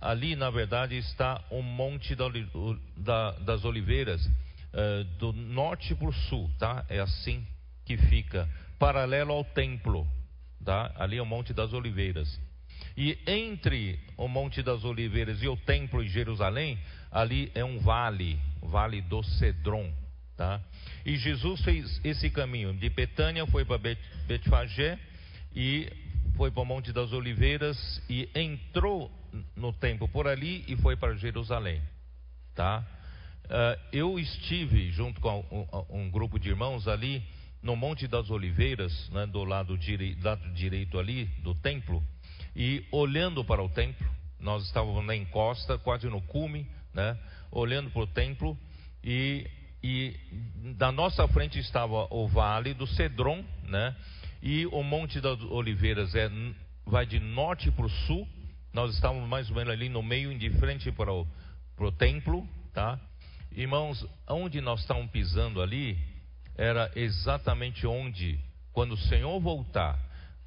Ali, 0.00 0.36
na 0.36 0.50
verdade, 0.50 0.96
está 0.96 1.44
o 1.50 1.62
Monte 1.62 2.14
da, 2.14 2.26
da, 2.96 3.30
das 3.40 3.64
Oliveiras, 3.64 4.24
uh, 4.24 5.02
do 5.18 5.32
norte 5.32 5.96
para 5.96 6.10
o 6.10 6.12
sul, 6.12 6.48
tá? 6.60 6.86
É 6.88 7.00
assim 7.00 7.44
que 7.84 7.96
fica, 7.96 8.48
paralelo 8.78 9.32
ao 9.32 9.42
templo, 9.42 10.06
tá? 10.64 10.92
Ali 10.94 11.16
é 11.16 11.22
o 11.22 11.26
Monte 11.26 11.52
das 11.52 11.72
Oliveiras. 11.72 12.40
E 13.00 13.18
entre 13.26 13.98
o 14.14 14.28
Monte 14.28 14.62
das 14.62 14.84
Oliveiras 14.84 15.42
e 15.42 15.48
o 15.48 15.56
Templo 15.56 16.02
em 16.04 16.08
Jerusalém, 16.10 16.78
ali 17.10 17.50
é 17.54 17.64
um 17.64 17.78
vale, 17.78 18.38
vale 18.60 19.00
do 19.00 19.22
Cedron, 19.22 19.90
tá? 20.36 20.60
E 21.06 21.16
Jesus 21.16 21.62
fez 21.62 21.98
esse 22.04 22.28
caminho 22.28 22.74
de 22.74 22.90
Betânia, 22.90 23.46
foi 23.46 23.64
para 23.64 23.78
Bet, 23.78 23.98
Betfagé 24.26 24.98
e 25.56 25.90
foi 26.36 26.50
para 26.50 26.60
o 26.60 26.66
Monte 26.66 26.92
das 26.92 27.10
Oliveiras 27.14 28.02
e 28.06 28.28
entrou 28.34 29.10
no 29.56 29.72
templo 29.72 30.06
por 30.06 30.28
ali 30.28 30.62
e 30.68 30.76
foi 30.76 30.94
para 30.94 31.16
Jerusalém, 31.16 31.80
tá? 32.54 32.86
Uh, 33.46 33.80
eu 33.94 34.18
estive 34.18 34.90
junto 34.90 35.22
com 35.22 35.40
um, 35.50 36.00
um, 36.00 36.10
grupo 36.10 36.38
de 36.38 36.50
irmãos 36.50 36.86
ali 36.86 37.22
no 37.62 37.74
Monte 37.74 38.06
das 38.06 38.28
Oliveiras, 38.28 39.08
né, 39.08 39.26
do 39.26 39.42
lado, 39.42 39.78
direi, 39.78 40.18
lado 40.20 40.46
direito 40.52 40.98
ali 40.98 41.24
do 41.42 41.54
templo, 41.54 42.04
e 42.54 42.84
olhando 42.90 43.44
para 43.44 43.62
o 43.62 43.68
templo, 43.68 44.08
nós 44.38 44.64
estávamos 44.64 45.04
na 45.04 45.14
encosta, 45.14 45.78
quase 45.78 46.08
no 46.08 46.20
cume, 46.22 46.66
né? 46.94 47.16
Olhando 47.50 47.90
para 47.90 48.02
o 48.02 48.06
templo 48.06 48.56
e, 49.04 49.46
e 49.82 50.16
da 50.76 50.90
nossa 50.90 51.26
frente 51.28 51.58
estava 51.58 52.06
o 52.10 52.26
vale 52.28 52.74
do 52.74 52.86
Cedron, 52.86 53.44
né? 53.64 53.94
E 54.42 54.66
o 54.66 54.82
Monte 54.82 55.20
das 55.20 55.40
Oliveiras 55.42 56.14
é, 56.14 56.30
vai 56.86 57.04
de 57.06 57.20
norte 57.20 57.70
para 57.70 57.84
o 57.84 57.90
sul. 57.90 58.26
Nós 58.72 58.94
estávamos 58.94 59.28
mais 59.28 59.48
ou 59.50 59.56
menos 59.56 59.72
ali 59.72 59.88
no 59.88 60.02
meio, 60.02 60.36
de 60.38 60.50
frente 60.58 60.90
para 60.92 61.12
o, 61.12 61.26
para 61.76 61.86
o 61.86 61.92
templo, 61.92 62.48
tá? 62.72 62.98
Irmãos, 63.52 64.06
onde 64.28 64.60
nós 64.60 64.80
estávamos 64.80 65.10
pisando 65.10 65.60
ali 65.60 65.98
era 66.56 66.90
exatamente 66.94 67.86
onde, 67.86 68.38
quando 68.72 68.92
o 68.92 68.98
Senhor 68.98 69.38
voltar, 69.40 69.98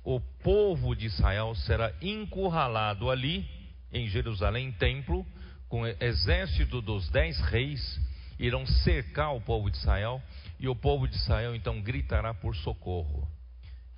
o 0.03 0.19
povo 0.19 0.95
de 0.95 1.05
Israel 1.05 1.55
será 1.55 1.93
encurralado 2.01 3.09
ali 3.09 3.47
em 3.91 4.07
Jerusalém, 4.07 4.71
templo, 4.73 5.25
com 5.69 5.81
o 5.83 5.87
exército 5.87 6.81
dos 6.81 7.09
dez 7.09 7.39
reis, 7.39 7.99
irão 8.39 8.65
cercar 8.65 9.33
o 9.35 9.41
povo 9.41 9.69
de 9.69 9.77
Israel, 9.77 10.21
e 10.59 10.67
o 10.67 10.75
povo 10.75 11.07
de 11.07 11.15
Israel 11.15 11.55
então 11.55 11.81
gritará 11.81 12.33
por 12.33 12.55
socorro. 12.55 13.27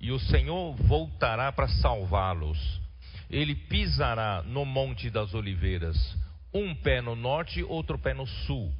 E 0.00 0.12
o 0.12 0.18
Senhor 0.18 0.74
voltará 0.76 1.50
para 1.50 1.68
salvá-los. 1.68 2.80
Ele 3.28 3.54
pisará 3.54 4.42
no 4.42 4.64
Monte 4.64 5.10
das 5.10 5.34
Oliveiras, 5.34 5.96
um 6.52 6.74
pé 6.74 7.00
no 7.00 7.16
norte, 7.16 7.62
outro 7.62 7.98
pé 7.98 8.14
no 8.14 8.26
sul, 8.26 8.72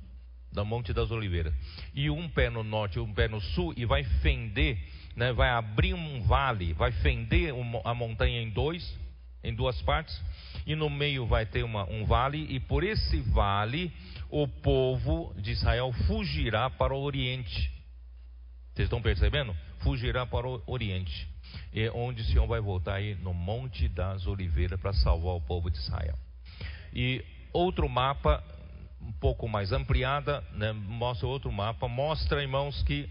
da 0.52 0.64
Monte 0.64 0.92
das 0.92 1.10
Oliveiras. 1.10 1.52
E 1.94 2.08
um 2.08 2.28
pé 2.28 2.50
no 2.50 2.62
norte, 2.62 3.00
um 3.00 3.12
pé 3.12 3.26
no 3.26 3.40
sul, 3.40 3.74
e 3.76 3.84
vai 3.84 4.04
fender 4.04 4.78
né, 5.16 5.32
vai 5.32 5.48
abrir 5.48 5.94
um 5.94 6.22
vale, 6.22 6.74
vai 6.74 6.92
fender 6.92 7.54
a 7.84 7.94
montanha 7.94 8.42
em 8.42 8.50
dois, 8.50 8.96
em 9.42 9.54
duas 9.54 9.80
partes, 9.82 10.22
e 10.66 10.74
no 10.76 10.90
meio 10.90 11.26
vai 11.26 11.46
ter 11.46 11.64
uma, 11.64 11.88
um 11.90 12.04
vale, 12.04 12.46
e 12.50 12.60
por 12.60 12.84
esse 12.84 13.20
vale 13.22 13.90
o 14.28 14.46
povo 14.46 15.34
de 15.40 15.52
Israel 15.52 15.90
fugirá 16.06 16.68
para 16.68 16.94
o 16.94 17.00
oriente. 17.00 17.72
Vocês 18.74 18.86
estão 18.86 19.00
percebendo? 19.00 19.56
Fugirá 19.78 20.26
para 20.26 20.46
o 20.46 20.62
oriente. 20.66 21.26
É 21.72 21.90
onde 21.92 22.20
o 22.20 22.24
Senhor 22.26 22.46
vai 22.46 22.60
voltar 22.60 22.96
aí 22.96 23.14
no 23.14 23.32
Monte 23.32 23.88
das 23.88 24.26
Oliveiras 24.26 24.78
para 24.78 24.92
salvar 24.92 25.34
o 25.34 25.40
povo 25.40 25.70
de 25.70 25.78
Israel. 25.78 26.18
E 26.92 27.24
outro 27.52 27.88
mapa, 27.88 28.44
um 29.00 29.12
pouco 29.12 29.48
mais 29.48 29.72
ampliada, 29.72 30.42
né, 30.52 30.72
mostra 30.72 31.26
outro 31.26 31.50
mapa, 31.50 31.88
mostra, 31.88 32.42
irmãos, 32.42 32.82
que 32.82 33.08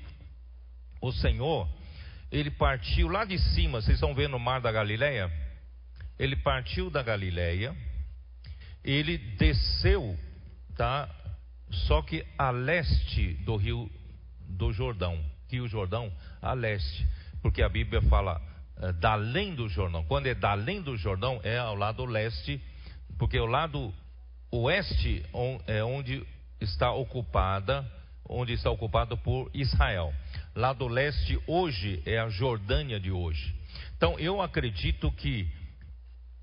o 1.01 1.11
Senhor 1.11 1.67
ele 2.31 2.51
partiu 2.51 3.07
lá 3.07 3.23
de 3.23 3.37
cima, 3.37 3.81
vocês 3.81 3.95
estão 3.95 4.13
vendo 4.13 4.35
o 4.35 4.39
mar 4.39 4.59
da 4.59 4.71
Galileia? 4.71 5.31
Ele 6.17 6.35
partiu 6.35 6.89
da 6.89 7.03
Galileia, 7.03 7.75
ele 8.83 9.17
desceu, 9.17 10.17
tá? 10.75 11.09
Só 11.69 12.01
que 12.01 12.25
a 12.37 12.51
leste 12.51 13.33
do 13.45 13.55
rio 13.55 13.89
do 14.47 14.71
Jordão, 14.71 15.19
Rio 15.49 15.67
Jordão, 15.67 16.11
a 16.41 16.53
leste, 16.53 17.07
porque 17.41 17.61
a 17.61 17.69
Bíblia 17.69 18.01
fala 18.03 18.41
é, 18.77 18.91
da 18.93 19.13
além 19.13 19.55
do 19.55 19.67
Jordão. 19.67 20.03
Quando 20.05 20.27
é 20.27 20.35
da 20.35 20.51
além 20.51 20.81
do 20.81 20.95
Jordão, 20.97 21.39
é 21.43 21.57
ao 21.57 21.75
lado 21.75 22.05
leste, 22.05 22.61
porque 23.17 23.39
o 23.39 23.45
lado 23.45 23.93
oeste 24.51 25.25
é 25.67 25.83
onde 25.83 26.25
está 26.59 26.91
ocupada, 26.91 27.85
onde 28.27 28.53
está 28.53 28.69
ocupado 28.69 29.17
por 29.17 29.49
Israel 29.53 30.13
lá 30.55 30.71
do 30.71 30.87
leste 30.87 31.37
hoje 31.45 32.01
é 32.05 32.17
a 32.17 32.29
Jordânia 32.29 32.99
de 32.99 33.11
hoje. 33.11 33.53
Então 33.97 34.17
eu 34.17 34.41
acredito 34.41 35.11
que 35.11 35.47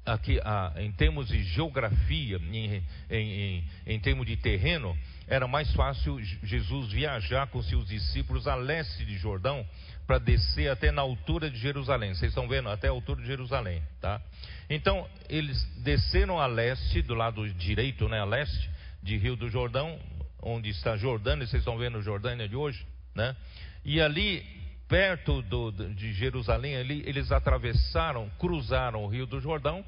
aqui 0.04 0.40
ah, 0.44 0.74
em 0.76 0.92
termos 0.92 1.28
de 1.28 1.42
geografia, 1.44 2.36
em, 2.36 2.82
em, 3.08 3.64
em, 3.86 4.00
termos 4.00 4.26
de 4.26 4.36
terreno, 4.36 4.96
era 5.28 5.46
mais 5.46 5.72
fácil 5.74 6.20
Jesus 6.42 6.92
viajar 6.92 7.46
com 7.46 7.62
seus 7.62 7.88
discípulos 7.88 8.46
a 8.46 8.54
leste 8.54 9.04
de 9.04 9.16
Jordão 9.16 9.64
para 10.06 10.18
descer 10.18 10.68
até 10.68 10.90
na 10.90 11.02
altura 11.02 11.48
de 11.48 11.56
Jerusalém. 11.58 12.14
Vocês 12.14 12.32
estão 12.32 12.48
vendo 12.48 12.68
até 12.68 12.88
a 12.88 12.90
altura 12.90 13.22
de 13.22 13.26
Jerusalém, 13.28 13.82
tá? 14.00 14.20
Então 14.68 15.08
eles 15.28 15.62
desceram 15.82 16.38
a 16.38 16.46
leste 16.46 17.00
do 17.02 17.14
lado 17.14 17.48
direito, 17.54 18.08
né, 18.08 18.20
a 18.20 18.24
leste 18.24 18.70
de 19.02 19.16
Rio 19.16 19.36
do 19.36 19.48
Jordão, 19.48 19.98
onde 20.42 20.68
está 20.68 20.96
Jordânia. 20.96 21.46
Vocês 21.46 21.60
estão 21.60 21.78
vendo 21.78 22.02
Jordânia 22.02 22.48
de 22.48 22.56
hoje, 22.56 22.84
né? 23.14 23.36
E 23.85 24.01
ali, 24.01 24.45
perto 24.89 25.43
do, 25.43 25.72
de 25.72 26.12
Jerusalém, 26.12 26.76
ali, 26.76 27.03
eles 27.07 27.33
atravessaram, 27.33 28.30
cruzaram 28.39 29.05
o 29.05 29.09
rio 29.09 29.26
do 29.26 29.41
Jordão 29.41 29.85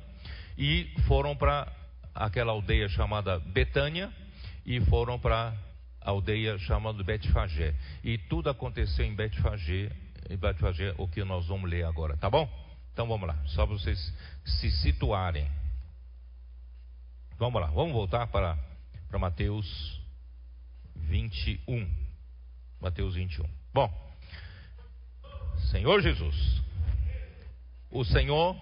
e 0.58 0.92
foram 1.06 1.36
para 1.36 1.70
aquela 2.14 2.52
aldeia 2.52 2.88
chamada 2.88 3.38
Betânia 3.38 4.12
e 4.64 4.80
foram 4.82 5.18
para 5.18 5.54
a 6.00 6.10
aldeia 6.10 6.58
chamada 6.58 7.02
Betfagé. 7.02 7.74
E 8.02 8.18
tudo 8.18 8.50
aconteceu 8.50 9.04
em 9.04 9.14
Betfagé, 9.14 9.90
vai 10.38 10.54
fazer 10.54 10.94
o 10.98 11.08
que 11.08 11.22
nós 11.24 11.46
vamos 11.46 11.70
ler 11.70 11.84
agora, 11.84 12.16
tá 12.16 12.28
bom? 12.28 12.48
Então 12.92 13.06
vamos 13.06 13.26
lá, 13.26 13.36
só 13.46 13.66
para 13.66 13.76
vocês 13.76 14.14
se 14.44 14.70
situarem. 14.70 15.48
Vamos 17.38 17.60
lá, 17.60 17.66
vamos 17.68 17.92
voltar 17.92 18.26
para, 18.28 18.56
para 19.08 19.18
Mateus 19.18 20.00
21. 20.94 21.88
Mateus 22.80 23.16
21. 23.16 23.63
Bom, 23.74 23.92
Senhor 25.72 26.00
Jesus, 26.00 26.62
o 27.90 28.04
Senhor 28.04 28.56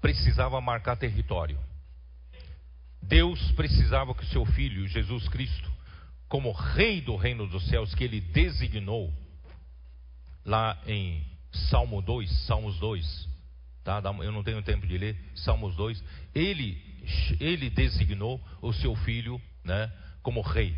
precisava 0.00 0.58
marcar 0.58 0.96
território. 0.96 1.60
Deus 3.02 3.52
precisava 3.52 4.14
que 4.14 4.22
o 4.22 4.28
seu 4.28 4.46
filho, 4.46 4.88
Jesus 4.88 5.28
Cristo, 5.28 5.70
como 6.30 6.50
rei 6.50 7.02
do 7.02 7.14
reino 7.14 7.46
dos 7.46 7.66
céus, 7.66 7.94
que 7.94 8.04
ele 8.04 8.22
designou 8.22 9.12
lá 10.46 10.82
em 10.86 11.22
Salmo 11.68 12.00
2, 12.00 12.46
Salmos 12.46 12.78
2, 12.78 13.28
tá? 13.84 14.00
Eu 14.22 14.32
não 14.32 14.42
tenho 14.42 14.62
tempo 14.62 14.86
de 14.86 14.96
ler, 14.96 15.32
Salmos 15.34 15.76
2, 15.76 16.02
ele, 16.34 16.82
ele 17.38 17.68
designou 17.68 18.40
o 18.62 18.72
seu 18.72 18.96
filho, 18.96 19.38
né, 19.62 19.92
como 20.22 20.40
rei. 20.40 20.74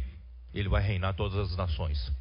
Ele 0.53 0.69
vai 0.69 0.83
reinar 0.83 1.15
todas 1.15 1.39
as 1.39 1.57
nações. 1.57 2.13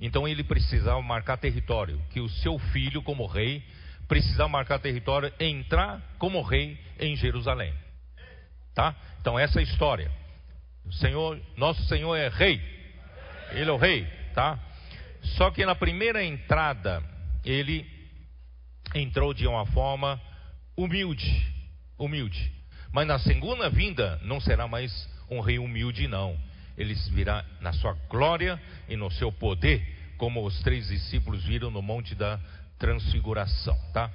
Então 0.00 0.26
ele 0.28 0.44
precisava 0.44 1.00
marcar 1.02 1.36
território, 1.36 2.00
que 2.10 2.20
o 2.20 2.28
seu 2.28 2.58
filho, 2.58 3.02
como 3.02 3.26
rei, 3.26 3.62
precisava 4.06 4.48
marcar 4.48 4.78
território, 4.78 5.32
entrar 5.38 6.00
como 6.18 6.40
rei 6.40 6.78
em 6.98 7.16
Jerusalém. 7.16 7.74
Tá? 8.74 8.94
Então 9.20 9.38
essa 9.38 9.58
é 9.58 9.60
a 9.60 9.64
história. 9.64 10.10
O 10.84 10.92
Senhor, 10.92 11.38
nosso 11.56 11.82
Senhor 11.84 12.16
é 12.16 12.28
rei. 12.28 12.60
Ele 13.52 13.68
é 13.68 13.72
o 13.72 13.76
rei, 13.76 14.06
tá? 14.34 14.58
Só 15.36 15.50
que 15.50 15.66
na 15.66 15.74
primeira 15.74 16.24
entrada, 16.24 17.02
ele 17.44 17.86
entrou 18.94 19.34
de 19.34 19.46
uma 19.46 19.66
forma 19.66 20.20
humilde, 20.76 21.46
humilde. 21.98 22.52
Mas 22.92 23.06
na 23.06 23.18
segunda 23.18 23.68
vinda 23.68 24.18
não 24.22 24.40
será 24.40 24.66
mais 24.66 25.08
um 25.30 25.40
rei 25.40 25.58
humilde 25.58 26.08
não. 26.08 26.38
Ele 26.78 26.94
virá 27.10 27.44
na 27.60 27.72
sua 27.72 27.92
glória 28.08 28.58
e 28.88 28.96
no 28.96 29.10
seu 29.10 29.30
poder, 29.32 30.14
como 30.16 30.46
os 30.46 30.58
três 30.62 30.88
discípulos 30.88 31.44
viram 31.44 31.70
no 31.70 31.82
monte 31.82 32.14
da 32.14 32.40
transfiguração, 32.78 33.76
tá? 33.92 34.10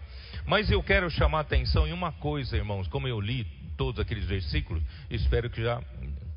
Mas 0.45 0.71
eu 0.71 0.81
quero 0.81 1.09
chamar 1.09 1.39
a 1.39 1.41
atenção 1.41 1.85
em 1.85 1.91
uma 1.91 2.13
coisa, 2.13 2.55
irmãos, 2.55 2.87
como 2.87 3.07
eu 3.07 3.19
li 3.19 3.43
todos 3.77 3.99
aqueles 3.99 4.25
versículos, 4.25 4.81
espero 5.09 5.49
que 5.49 5.61
já 5.61 5.81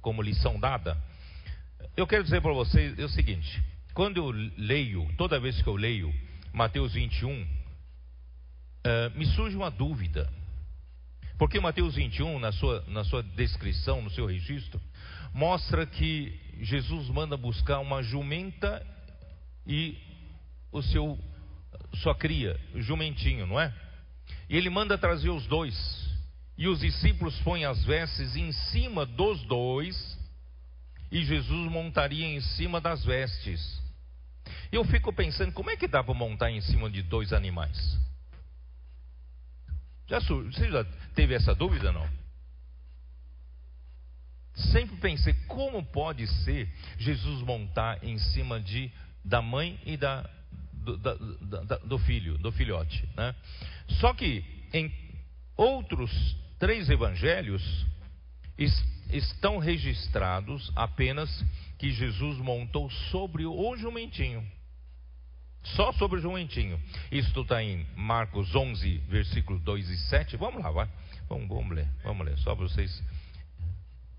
como 0.03 0.21
lição 0.21 0.59
dada. 0.59 0.97
Eu 1.97 2.07
quero 2.07 2.25
dizer 2.25 2.41
para 2.43 2.53
vocês 2.53 2.99
o 2.99 3.09
seguinte: 3.09 3.63
quando 3.95 4.19
eu 4.19 4.31
leio, 4.59 5.09
toda 5.17 5.41
vez 5.41 5.61
que 5.63 5.69
eu 5.69 5.77
leio 5.77 6.13
Mateus 6.53 6.95
21, 6.95 7.31
uh, 7.31 7.47
eh, 8.85 9.13
me 9.15 9.27
surge 9.27 9.57
uma 9.57 9.71
dúvida. 9.71 10.31
Porque 11.39 11.61
Mateus 11.61 11.95
21, 11.95 12.39
na 12.39 12.51
sua, 12.51 12.83
na 12.89 13.05
sua 13.05 13.23
descrição, 13.23 14.01
no 14.01 14.11
seu 14.11 14.27
registro, 14.27 14.81
mostra 15.37 15.85
que 15.85 16.35
Jesus 16.63 17.11
manda 17.11 17.37
buscar 17.37 17.79
uma 17.81 18.03
jumenta 18.03 18.85
e 19.67 19.95
o 20.73 20.81
seu 20.81 21.19
sua 21.97 22.15
cria, 22.15 22.59
o 22.75 22.81
jumentinho, 22.81 23.47
não 23.47 23.61
é? 23.61 23.73
E 24.49 24.57
ele 24.57 24.71
manda 24.71 24.97
trazer 24.97 25.29
os 25.29 25.47
dois. 25.47 25.77
E 26.57 26.67
os 26.67 26.81
discípulos 26.81 27.39
põem 27.41 27.67
as 27.67 27.85
vestes 27.85 28.35
em 28.35 28.51
cima 28.51 29.05
dos 29.05 29.43
dois, 29.43 30.19
e 31.13 31.23
Jesus 31.23 31.71
montaria 31.71 32.27
em 32.27 32.41
cima 32.41 32.81
das 32.81 33.05
vestes. 33.05 33.83
Eu 34.73 34.85
fico 34.85 35.13
pensando, 35.13 35.53
como 35.53 35.69
é 35.69 35.77
que 35.77 35.87
dá 35.87 36.03
para 36.03 36.15
montar 36.15 36.51
em 36.51 36.63
cima 36.63 36.89
de 36.89 37.03
dois 37.03 37.35
animais? 37.35 37.77
Já, 40.09 40.19
você 40.19 40.71
já 40.71 40.83
teve 41.15 41.35
essa 41.35 41.55
dúvida, 41.55 41.93
não? 41.93 42.09
Sempre 44.57 44.97
pensei, 44.97 45.35
como 45.47 45.85
pode 45.85 46.27
ser 46.45 46.69
Jesus 46.99 47.43
montar 47.43 48.03
em 48.03 48.19
cima 48.19 48.59
de, 48.59 48.91
da 49.25 49.43
mãe 49.43 49.79
e 49.85 49.97
da, 49.97 50.29
do, 50.73 50.97
da, 50.97 51.15
da, 51.65 51.77
do 51.79 51.99
filho, 51.99 52.39
do 52.39 52.51
filhote, 52.51 53.07
né? 53.17 53.35
Só 54.01 54.15
que 54.15 54.43
em 54.73 54.91
outros 55.57 56.11
três 56.59 56.89
evangelhos 56.89 57.87
estão 59.11 59.59
registrados 59.59 60.73
apenas 60.75 61.31
que 61.79 61.91
Jesus 61.91 62.39
montou 62.39 62.91
sobre 63.11 63.45
o 63.45 63.77
jumentinho. 63.77 64.45
Só 65.75 65.93
sobre 65.93 66.19
o 66.19 66.23
jumentinho. 66.23 66.81
Isto 67.11 67.43
está 67.43 67.63
em 67.63 67.85
Marcos 67.97 68.55
11, 68.55 68.99
versículos 69.09 69.61
2 69.63 69.91
e 69.91 69.97
7. 70.09 70.37
Vamos 70.37 70.63
lá, 70.63 70.71
vai. 70.71 70.89
Vamos, 71.29 71.49
vamos 71.49 71.75
ler, 71.75 71.89
vamos 72.05 72.25
ler. 72.25 72.39
Só 72.39 72.55
para 72.55 72.69
vocês. 72.69 73.03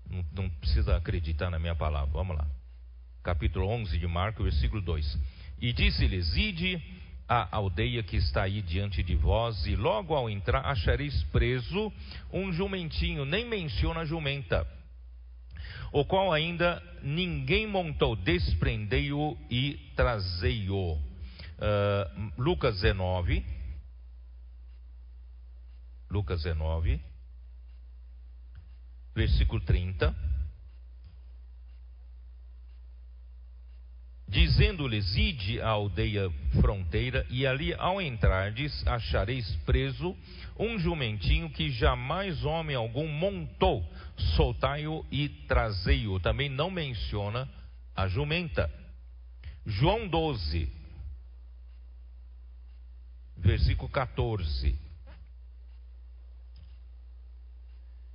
Não, 0.08 0.24
não 0.32 0.50
precisa 0.50 0.96
acreditar 0.96 1.50
na 1.50 1.58
minha 1.58 1.74
palavra. 1.74 2.10
Vamos 2.12 2.36
lá. 2.36 2.46
Capítulo 3.22 3.66
11 3.68 3.98
de 3.98 4.06
Marcos, 4.06 4.44
versículo 4.44 4.80
2. 4.80 5.18
E 5.60 5.72
disse-lhes: 5.72 6.34
Ide 6.36 6.82
à 7.28 7.56
aldeia 7.56 8.02
que 8.02 8.16
está 8.16 8.44
aí 8.44 8.62
diante 8.62 9.02
de 9.02 9.14
vós, 9.14 9.66
e 9.66 9.76
logo 9.76 10.14
ao 10.14 10.30
entrar 10.30 10.64
achareis 10.64 11.22
preso 11.24 11.92
um 12.32 12.50
jumentinho, 12.52 13.26
nem 13.26 13.44
menciona 13.46 14.00
a 14.00 14.04
jumenta, 14.06 14.66
o 15.92 16.04
qual 16.04 16.32
ainda 16.32 16.82
ninguém 17.02 17.66
montou, 17.66 18.16
desprendei-o 18.16 19.36
e 19.50 19.92
trazei-o. 19.94 20.94
Uh, 20.94 22.32
Lucas 22.38 22.80
19. 22.80 23.44
Lucas 26.10 26.42
19, 26.42 26.98
versículo 29.18 29.60
30. 29.60 30.14
dizendo-lhes: 34.28 35.16
Ide 35.16 35.60
à 35.60 35.70
aldeia 35.70 36.30
fronteira, 36.60 37.26
e 37.30 37.46
ali 37.46 37.74
ao 37.74 38.00
entrardes 38.00 38.86
achareis 38.86 39.56
preso 39.64 40.16
um 40.58 40.78
jumentinho 40.78 41.50
que 41.50 41.70
jamais 41.70 42.44
homem 42.44 42.76
algum 42.76 43.08
montou. 43.08 43.84
Soltai-o 44.36 45.04
e 45.10 45.28
trazei-o. 45.48 46.20
Também 46.20 46.48
não 46.48 46.70
menciona 46.70 47.48
a 47.96 48.06
jumenta. 48.06 48.70
João 49.66 50.06
12, 50.06 50.70
versículo 53.36 53.88
14. 53.88 54.87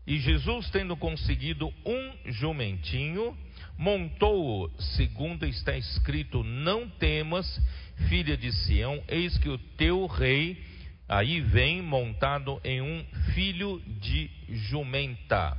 E 0.05 0.19
Jesus, 0.19 0.69
tendo 0.69 0.97
conseguido 0.97 1.73
um 1.85 2.31
jumentinho, 2.31 3.37
montou-o, 3.77 4.69
segundo 4.95 5.45
está 5.45 5.77
escrito: 5.77 6.43
Não 6.43 6.89
temas, 6.89 7.61
filha 8.09 8.35
de 8.35 8.51
Sião, 8.51 9.01
eis 9.07 9.37
que 9.37 9.49
o 9.49 9.57
teu 9.57 10.05
rei 10.05 10.61
aí 11.07 11.41
vem 11.41 11.81
montado 11.81 12.59
em 12.63 12.81
um 12.81 13.05
filho 13.33 13.81
de 14.01 14.29
jumenta. 14.49 15.57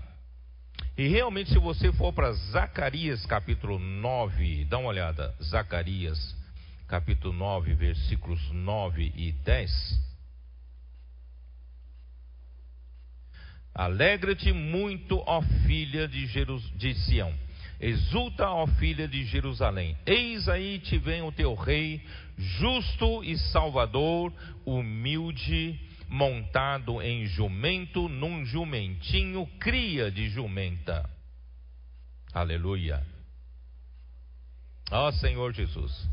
E 0.96 1.08
realmente, 1.08 1.50
se 1.50 1.58
você 1.58 1.92
for 1.92 2.12
para 2.12 2.32
Zacarias 2.32 3.24
capítulo 3.26 3.78
9, 3.78 4.64
dá 4.66 4.78
uma 4.78 4.90
olhada, 4.90 5.34
Zacarias 5.42 6.36
capítulo 6.86 7.32
9, 7.32 7.74
versículos 7.74 8.40
9 8.52 9.12
e 9.16 9.32
10. 9.32 10.13
Alegra-te 13.74 14.52
muito, 14.52 15.22
ó 15.26 15.42
filha 15.66 16.06
de, 16.06 16.26
Jerus, 16.26 16.62
de 16.76 16.94
Sião 16.94 17.34
Exulta, 17.80 18.48
ó 18.48 18.66
filha 18.66 19.06
de 19.06 19.24
Jerusalém, 19.24 19.96
eis 20.06 20.48
aí 20.48 20.78
te 20.78 20.96
vem 20.96 21.22
o 21.22 21.32
teu 21.32 21.54
rei, 21.54 22.02
justo 22.38 23.22
e 23.24 23.36
salvador, 23.36 24.32
humilde, 24.64 25.78
montado 26.08 27.02
em 27.02 27.26
jumento, 27.26 28.08
num 28.08 28.44
jumentinho, 28.46 29.46
cria 29.58 30.10
de 30.10 30.30
jumenta. 30.30 31.08
Aleluia. 32.32 33.04
Ó 34.90 35.10
Senhor 35.12 35.52
Jesus. 35.52 36.08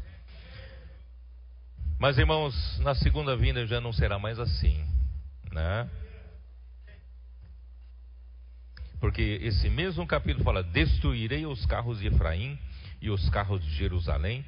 Mas 1.99 2.17
irmãos, 2.17 2.79
na 2.79 2.95
segunda 2.95 3.37
vinda 3.37 3.65
já 3.67 3.79
não 3.79 3.93
será 3.93 4.17
mais 4.17 4.39
assim, 4.39 4.83
né? 5.51 5.89
Porque 9.01 9.39
esse 9.41 9.67
mesmo 9.67 10.05
capítulo 10.05 10.45
fala: 10.45 10.63
Destruirei 10.63 11.45
os 11.47 11.65
carros 11.65 11.99
de 11.99 12.07
Efraim 12.07 12.57
e 13.01 13.09
os 13.09 13.27
carros 13.29 13.61
de 13.65 13.71
Jerusalém, 13.71 14.45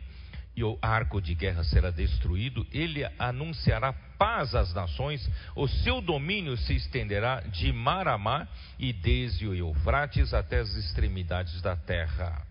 e 0.56 0.64
o 0.64 0.78
arco 0.80 1.20
de 1.20 1.34
guerra 1.34 1.64
será 1.64 1.89
destruído. 1.89 2.66
Ele 2.72 3.04
anunciará 3.18 3.91
paz 3.91 4.54
às 4.54 4.72
nações, 4.72 5.28
o 5.56 5.68
seu 5.68 5.99
domínio 5.99 6.56
se 6.56 6.76
estenderá 6.76 7.41
de 7.41 7.74
mar 7.74 8.08
a 8.08 8.16
mar 8.16 8.47
e 8.78 8.93
desde 8.93 9.47
o 9.47 9.56
Eufrates 9.56 10.36
até 10.36 10.60
as 10.60 10.70
extremidades 10.76 11.60
da 11.64 11.76
terra. 11.76 12.45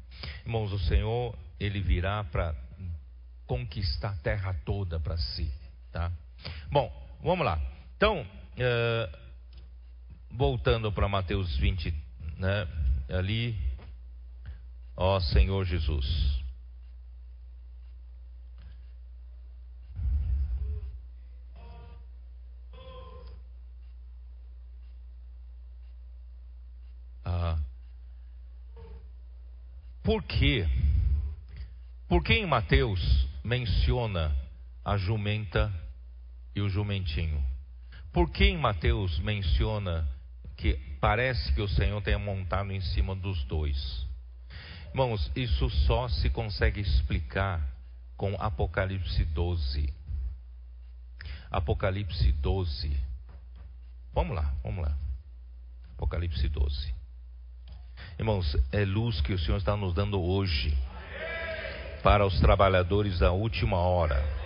Irmãos, 0.44 0.72
o 0.72 0.78
Senhor, 0.80 1.38
ele 1.58 1.80
virá 1.80 2.24
para 2.24 2.52
conquistar 3.46 4.10
a 4.10 4.16
terra 4.16 4.56
toda 4.64 4.98
para 4.98 5.16
si, 5.16 5.48
tá? 5.92 6.10
Bom, 6.68 6.90
vamos 7.22 7.46
lá. 7.46 7.60
Então, 7.96 8.22
uh, 8.22 9.21
voltando 10.32 10.90
para 10.90 11.08
Mateus 11.08 11.56
20, 11.58 11.94
né? 12.38 12.66
Ali, 13.08 13.56
ó 14.96 15.20
Senhor 15.20 15.64
Jesus. 15.64 16.42
Ah, 27.24 27.58
por 30.02 30.22
quê? 30.24 30.66
Por 32.08 32.24
que 32.24 32.34
em 32.34 32.46
Mateus 32.46 33.28
menciona 33.44 34.34
a 34.84 34.96
jumenta 34.96 35.72
e 36.54 36.60
o 36.60 36.68
jumentinho? 36.68 37.42
Por 38.12 38.30
que 38.30 38.44
em 38.44 38.58
Mateus 38.58 39.18
menciona 39.20 40.06
que 40.62 40.74
parece 41.00 41.52
que 41.52 41.60
o 41.60 41.66
Senhor 41.66 42.00
tenha 42.02 42.20
montado 42.20 42.70
em 42.70 42.80
cima 42.80 43.16
dos 43.16 43.42
dois? 43.46 44.06
Irmãos, 44.90 45.28
isso 45.34 45.68
só 45.68 46.08
se 46.08 46.30
consegue 46.30 46.80
explicar 46.80 47.60
com 48.16 48.36
Apocalipse 48.38 49.24
12. 49.24 49.92
Apocalipse 51.50 52.30
12. 52.30 52.96
Vamos 54.14 54.36
lá, 54.36 54.54
vamos 54.62 54.84
lá. 54.84 54.96
Apocalipse 55.94 56.48
12. 56.48 56.94
Irmãos, 58.16 58.56
é 58.70 58.84
luz 58.84 59.20
que 59.20 59.32
o 59.32 59.38
Senhor 59.40 59.56
está 59.56 59.76
nos 59.76 59.92
dando 59.92 60.22
hoje 60.22 60.72
para 62.04 62.24
os 62.24 62.38
trabalhadores 62.38 63.18
da 63.18 63.32
última 63.32 63.78
hora. 63.78 64.41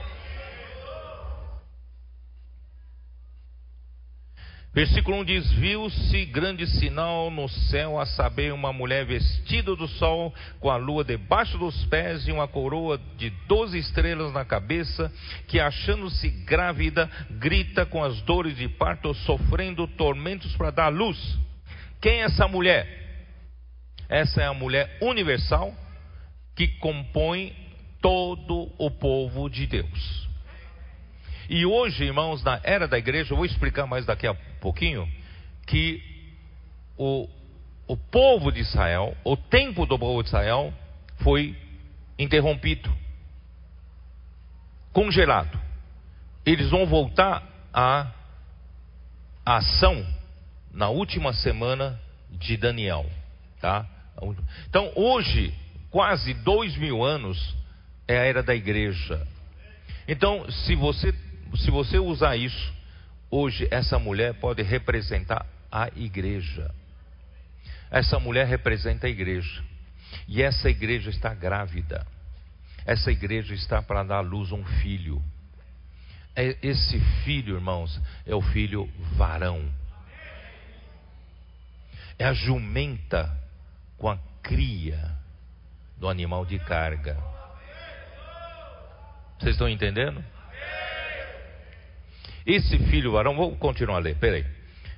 Versículo 4.76 5.16
1 5.20 5.24
diz: 5.24 5.52
Viu-se 5.52 6.26
grande 6.26 6.66
sinal 6.66 7.30
no 7.30 7.48
céu, 7.48 7.98
a 7.98 8.04
saber, 8.04 8.52
uma 8.52 8.74
mulher 8.74 9.06
vestida 9.06 9.74
do 9.74 9.88
sol, 9.88 10.34
com 10.60 10.68
a 10.68 10.76
lua 10.76 11.02
debaixo 11.02 11.56
dos 11.56 11.86
pés 11.86 12.28
e 12.28 12.30
uma 12.30 12.46
coroa 12.46 13.00
de 13.16 13.30
doze 13.48 13.78
estrelas 13.78 14.34
na 14.34 14.44
cabeça, 14.44 15.10
que 15.48 15.58
achando-se 15.58 16.28
grávida, 16.44 17.10
grita 17.30 17.86
com 17.86 18.04
as 18.04 18.20
dores 18.20 18.54
de 18.54 18.68
parto, 18.68 19.14
sofrendo 19.14 19.88
tormentos 19.88 20.54
para 20.56 20.70
dar 20.70 20.88
luz. 20.90 21.38
Quem 21.98 22.20
é 22.20 22.24
essa 22.24 22.46
mulher? 22.46 22.86
Essa 24.10 24.42
é 24.42 24.44
a 24.44 24.52
mulher 24.52 24.98
universal 25.00 25.74
que 26.54 26.68
compõe 26.80 27.56
todo 28.02 28.70
o 28.76 28.90
povo 28.90 29.48
de 29.48 29.66
Deus. 29.66 30.25
E 31.48 31.64
hoje, 31.64 32.04
irmãos, 32.04 32.42
na 32.42 32.60
era 32.64 32.88
da 32.88 32.98
igreja, 32.98 33.32
eu 33.32 33.36
vou 33.36 33.46
explicar 33.46 33.86
mais 33.86 34.04
daqui 34.04 34.26
a 34.26 34.34
pouquinho, 34.60 35.08
que 35.66 36.02
o, 36.96 37.28
o 37.86 37.96
povo 37.96 38.50
de 38.50 38.60
Israel, 38.60 39.16
o 39.24 39.36
tempo 39.36 39.86
do 39.86 39.98
povo 39.98 40.22
de 40.22 40.28
Israel, 40.28 40.72
foi 41.18 41.56
interrompido, 42.18 42.92
congelado. 44.92 45.58
Eles 46.44 46.70
vão 46.70 46.86
voltar 46.86 47.42
à 47.72 48.12
ação 49.44 50.04
na 50.72 50.88
última 50.88 51.32
semana 51.32 52.00
de 52.30 52.56
Daniel, 52.56 53.06
tá? 53.60 53.86
Então, 54.68 54.90
hoje, 54.94 55.54
quase 55.90 56.34
dois 56.34 56.76
mil 56.76 57.04
anos 57.04 57.56
é 58.08 58.18
a 58.18 58.24
era 58.24 58.42
da 58.42 58.54
igreja. 58.54 59.26
Então, 60.08 60.48
se 60.50 60.74
você, 60.74 61.12
se 61.56 61.70
você 61.70 61.98
usar 61.98 62.36
isso, 62.36 62.74
hoje 63.30 63.68
essa 63.70 63.98
mulher 63.98 64.34
pode 64.34 64.62
representar 64.62 65.46
a 65.70 65.88
igreja. 65.96 66.74
Essa 67.90 68.18
mulher 68.18 68.46
representa 68.46 69.06
a 69.06 69.10
igreja. 69.10 69.62
E 70.28 70.42
essa 70.42 70.68
igreja 70.68 71.10
está 71.10 71.32
grávida. 71.34 72.06
Essa 72.84 73.10
igreja 73.10 73.54
está 73.54 73.82
para 73.82 74.02
dar 74.02 74.18
à 74.18 74.20
luz 74.20 74.52
um 74.52 74.64
filho. 74.64 75.22
É, 76.34 76.56
esse 76.62 77.00
filho, 77.24 77.56
irmãos, 77.56 78.00
é 78.26 78.34
o 78.34 78.42
filho 78.42 78.88
varão. 79.16 79.68
É 82.18 82.24
a 82.24 82.32
jumenta 82.32 83.36
com 83.98 84.08
a 84.08 84.18
cria 84.42 85.12
do 85.96 86.08
animal 86.08 86.44
de 86.44 86.58
carga. 86.58 87.16
Vocês 89.38 89.54
estão 89.54 89.68
entendendo? 89.68 90.24
Esse 92.46 92.78
filho 92.78 93.12
varão, 93.12 93.34
vou 93.34 93.56
continuar 93.56 93.96
a 93.96 94.00
ler, 94.00 94.16
peraí. 94.16 94.44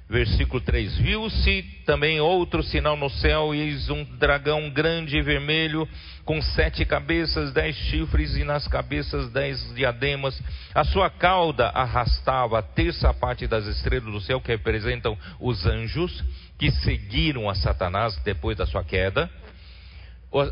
Versículo 0.08 0.60
3: 0.60 0.98
Viu-se 0.98 1.62
também 1.84 2.20
outro 2.20 2.62
sinal 2.62 2.96
no 2.96 3.10
céu, 3.10 3.54
eis 3.54 3.90
um 3.90 4.04
dragão 4.16 4.70
grande 4.70 5.16
e 5.16 5.22
vermelho, 5.22 5.88
com 6.24 6.40
sete 6.40 6.84
cabeças, 6.84 7.52
dez 7.52 7.76
chifres, 7.76 8.34
e 8.36 8.44
nas 8.44 8.66
cabeças 8.68 9.30
dez 9.30 9.74
diademas. 9.74 10.40
A 10.74 10.82
sua 10.84 11.10
cauda 11.10 11.68
arrastava 11.68 12.58
a 12.58 12.62
terça 12.62 13.12
parte 13.12 13.46
das 13.46 13.66
estrelas 13.66 14.12
do 14.12 14.20
céu, 14.20 14.40
que 14.40 14.48
representam 14.48 15.16
os 15.38 15.66
anjos, 15.66 16.24
que 16.58 16.70
seguiram 16.70 17.48
a 17.48 17.54
Satanás 17.54 18.16
depois 18.24 18.56
da 18.56 18.66
sua 18.66 18.84
queda, 18.84 19.30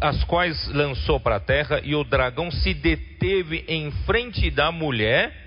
as 0.02 0.22
quais 0.24 0.68
lançou 0.68 1.18
para 1.18 1.36
a 1.36 1.40
terra, 1.40 1.80
e 1.82 1.94
o 1.94 2.04
dragão 2.04 2.50
se 2.50 2.74
deteve 2.74 3.64
em 3.68 3.90
frente 4.04 4.50
da 4.50 4.70
mulher 4.70 5.45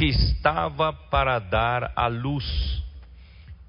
que 0.00 0.06
estava 0.06 0.94
para 0.94 1.38
dar 1.38 1.92
a 1.94 2.06
luz 2.06 2.82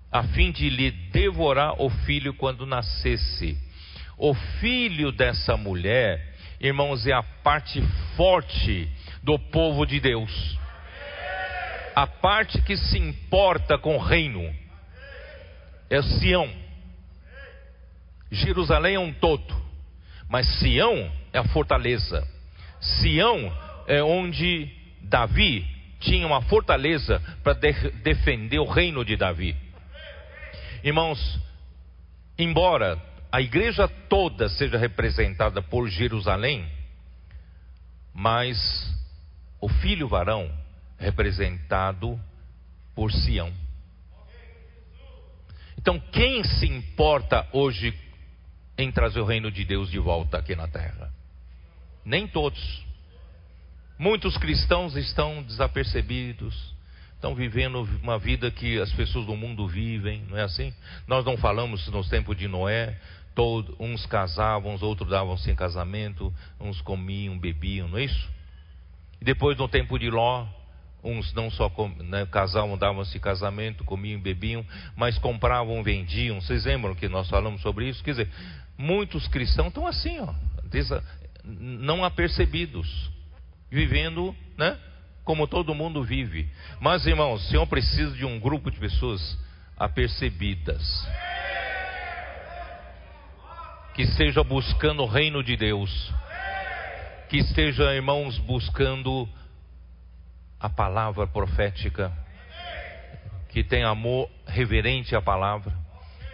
a 0.09 0.23
fim 0.23 0.49
de 0.49 0.69
lhe 0.69 0.89
devorar 1.11 1.81
o 1.81 1.89
filho 1.89 2.33
quando 2.33 2.65
nascesse. 2.65 3.57
O 4.17 4.33
filho 4.33 5.11
dessa 5.11 5.57
mulher, 5.57 6.33
irmãos, 6.57 7.05
é 7.05 7.11
a 7.11 7.21
parte 7.21 7.81
forte 8.15 8.89
do 9.21 9.37
povo 9.37 9.85
de 9.85 9.99
Deus. 9.99 10.57
A 11.93 12.07
parte 12.07 12.61
que 12.61 12.77
se 12.77 12.97
importa 12.97 13.77
com 13.77 13.97
o 13.97 14.01
reino 14.01 14.55
é 15.89 16.01
Sião. 16.01 16.49
Jerusalém 18.31 18.95
é 18.95 18.99
um 18.99 19.11
todo, 19.11 19.53
mas 20.29 20.47
Sião 20.59 21.11
é 21.33 21.39
a 21.39 21.43
fortaleza. 21.49 22.25
Sião 22.79 23.51
é 23.85 24.01
onde 24.01 24.71
Davi 25.01 25.80
tinha 26.01 26.27
uma 26.27 26.41
fortaleza 26.41 27.21
para 27.43 27.53
de 27.53 27.91
defender 28.03 28.59
o 28.59 28.65
reino 28.65 29.05
de 29.05 29.15
Davi. 29.15 29.55
Irmãos, 30.83 31.39
embora 32.37 33.01
a 33.31 33.39
igreja 33.39 33.87
toda 33.87 34.49
seja 34.49 34.77
representada 34.77 35.61
por 35.61 35.87
Jerusalém, 35.87 36.67
mas 38.13 38.57
o 39.61 39.69
filho 39.69 40.07
varão 40.07 40.51
representado 40.97 42.19
por 42.93 43.11
Sião. 43.11 43.53
Então, 45.77 45.99
quem 45.99 46.43
se 46.43 46.67
importa 46.67 47.47
hoje 47.51 47.97
em 48.77 48.91
trazer 48.91 49.19
o 49.19 49.25
reino 49.25 49.51
de 49.51 49.63
Deus 49.63 49.89
de 49.89 49.97
volta 49.97 50.37
aqui 50.37 50.55
na 50.55 50.67
terra? 50.67 51.11
Nem 52.03 52.27
todos. 52.27 52.85
Muitos 54.01 54.35
cristãos 54.35 54.95
estão 54.95 55.43
desapercebidos, 55.43 56.73
estão 57.13 57.35
vivendo 57.35 57.87
uma 58.01 58.17
vida 58.17 58.49
que 58.49 58.79
as 58.79 58.91
pessoas 58.93 59.27
do 59.27 59.35
mundo 59.35 59.67
vivem, 59.67 60.23
não 60.27 60.35
é 60.35 60.41
assim? 60.41 60.73
Nós 61.05 61.23
não 61.23 61.37
falamos 61.37 61.87
nos 61.89 62.09
tempos 62.09 62.35
de 62.35 62.47
Noé, 62.47 62.97
uns 63.79 64.03
casavam, 64.07 64.73
os 64.73 64.81
outros 64.81 65.07
davam-se 65.07 65.51
em 65.51 65.55
casamento, 65.55 66.33
uns 66.59 66.81
comiam, 66.81 67.37
bebiam, 67.37 67.87
não 67.89 67.99
é 67.99 68.05
isso? 68.05 68.27
E 69.21 69.23
depois 69.23 69.55
no 69.55 69.67
tempo 69.67 69.99
de 69.99 70.09
Ló, 70.09 70.47
uns 71.03 71.31
não 71.35 71.51
só 71.51 71.71
né, 71.99 72.25
casavam, 72.25 72.75
davam-se 72.79 73.19
casamento, 73.19 73.83
comiam, 73.83 74.19
bebiam, 74.19 74.65
mas 74.95 75.19
compravam, 75.19 75.83
vendiam. 75.83 76.41
Vocês 76.41 76.65
lembram 76.65 76.95
que 76.95 77.07
nós 77.07 77.29
falamos 77.29 77.61
sobre 77.61 77.87
isso? 77.87 78.03
Quer 78.03 78.11
dizer, 78.13 78.29
muitos 78.75 79.27
cristãos 79.27 79.67
estão 79.67 79.85
assim, 79.85 80.19
ó, 80.21 80.33
não 81.43 82.03
apercebidos, 82.03 83.11
vivendo, 83.71 84.35
né? 84.57 84.77
como 85.23 85.47
todo 85.47 85.75
mundo 85.75 86.03
vive. 86.03 86.49
Mas, 86.79 87.05
irmãos, 87.05 87.41
o 87.45 87.49
Senhor 87.49 87.65
precisa 87.67 88.11
de 88.15 88.25
um 88.25 88.39
grupo 88.39 88.69
de 88.69 88.79
pessoas 88.79 89.37
apercebidas. 89.77 91.07
Que 93.93 94.03
esteja 94.03 94.43
buscando 94.43 95.03
o 95.03 95.07
reino 95.07 95.43
de 95.43 95.55
Deus. 95.55 96.13
Que 97.29 97.37
esteja, 97.37 97.93
irmãos, 97.93 98.37
buscando 98.39 99.27
a 100.59 100.69
palavra 100.69 101.27
profética. 101.27 102.11
Que 103.49 103.63
tenha 103.63 103.87
amor 103.87 104.29
reverente 104.47 105.15
à 105.15 105.21
palavra. 105.21 105.73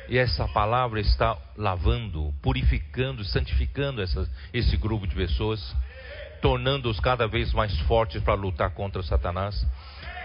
E 0.09 0.17
essa 0.17 0.47
palavra 0.47 1.01
está 1.01 1.37
lavando, 1.57 2.33
purificando, 2.41 3.25
santificando 3.25 4.01
essa, 4.01 4.29
esse 4.53 4.77
grupo 4.77 5.05
de 5.05 5.13
pessoas 5.13 5.75
tornando-os 6.41 6.99
cada 6.99 7.27
vez 7.27 7.53
mais 7.53 7.77
fortes 7.81 8.21
para 8.21 8.33
lutar 8.33 8.71
contra 8.71 9.01
Satanás, 9.03 9.65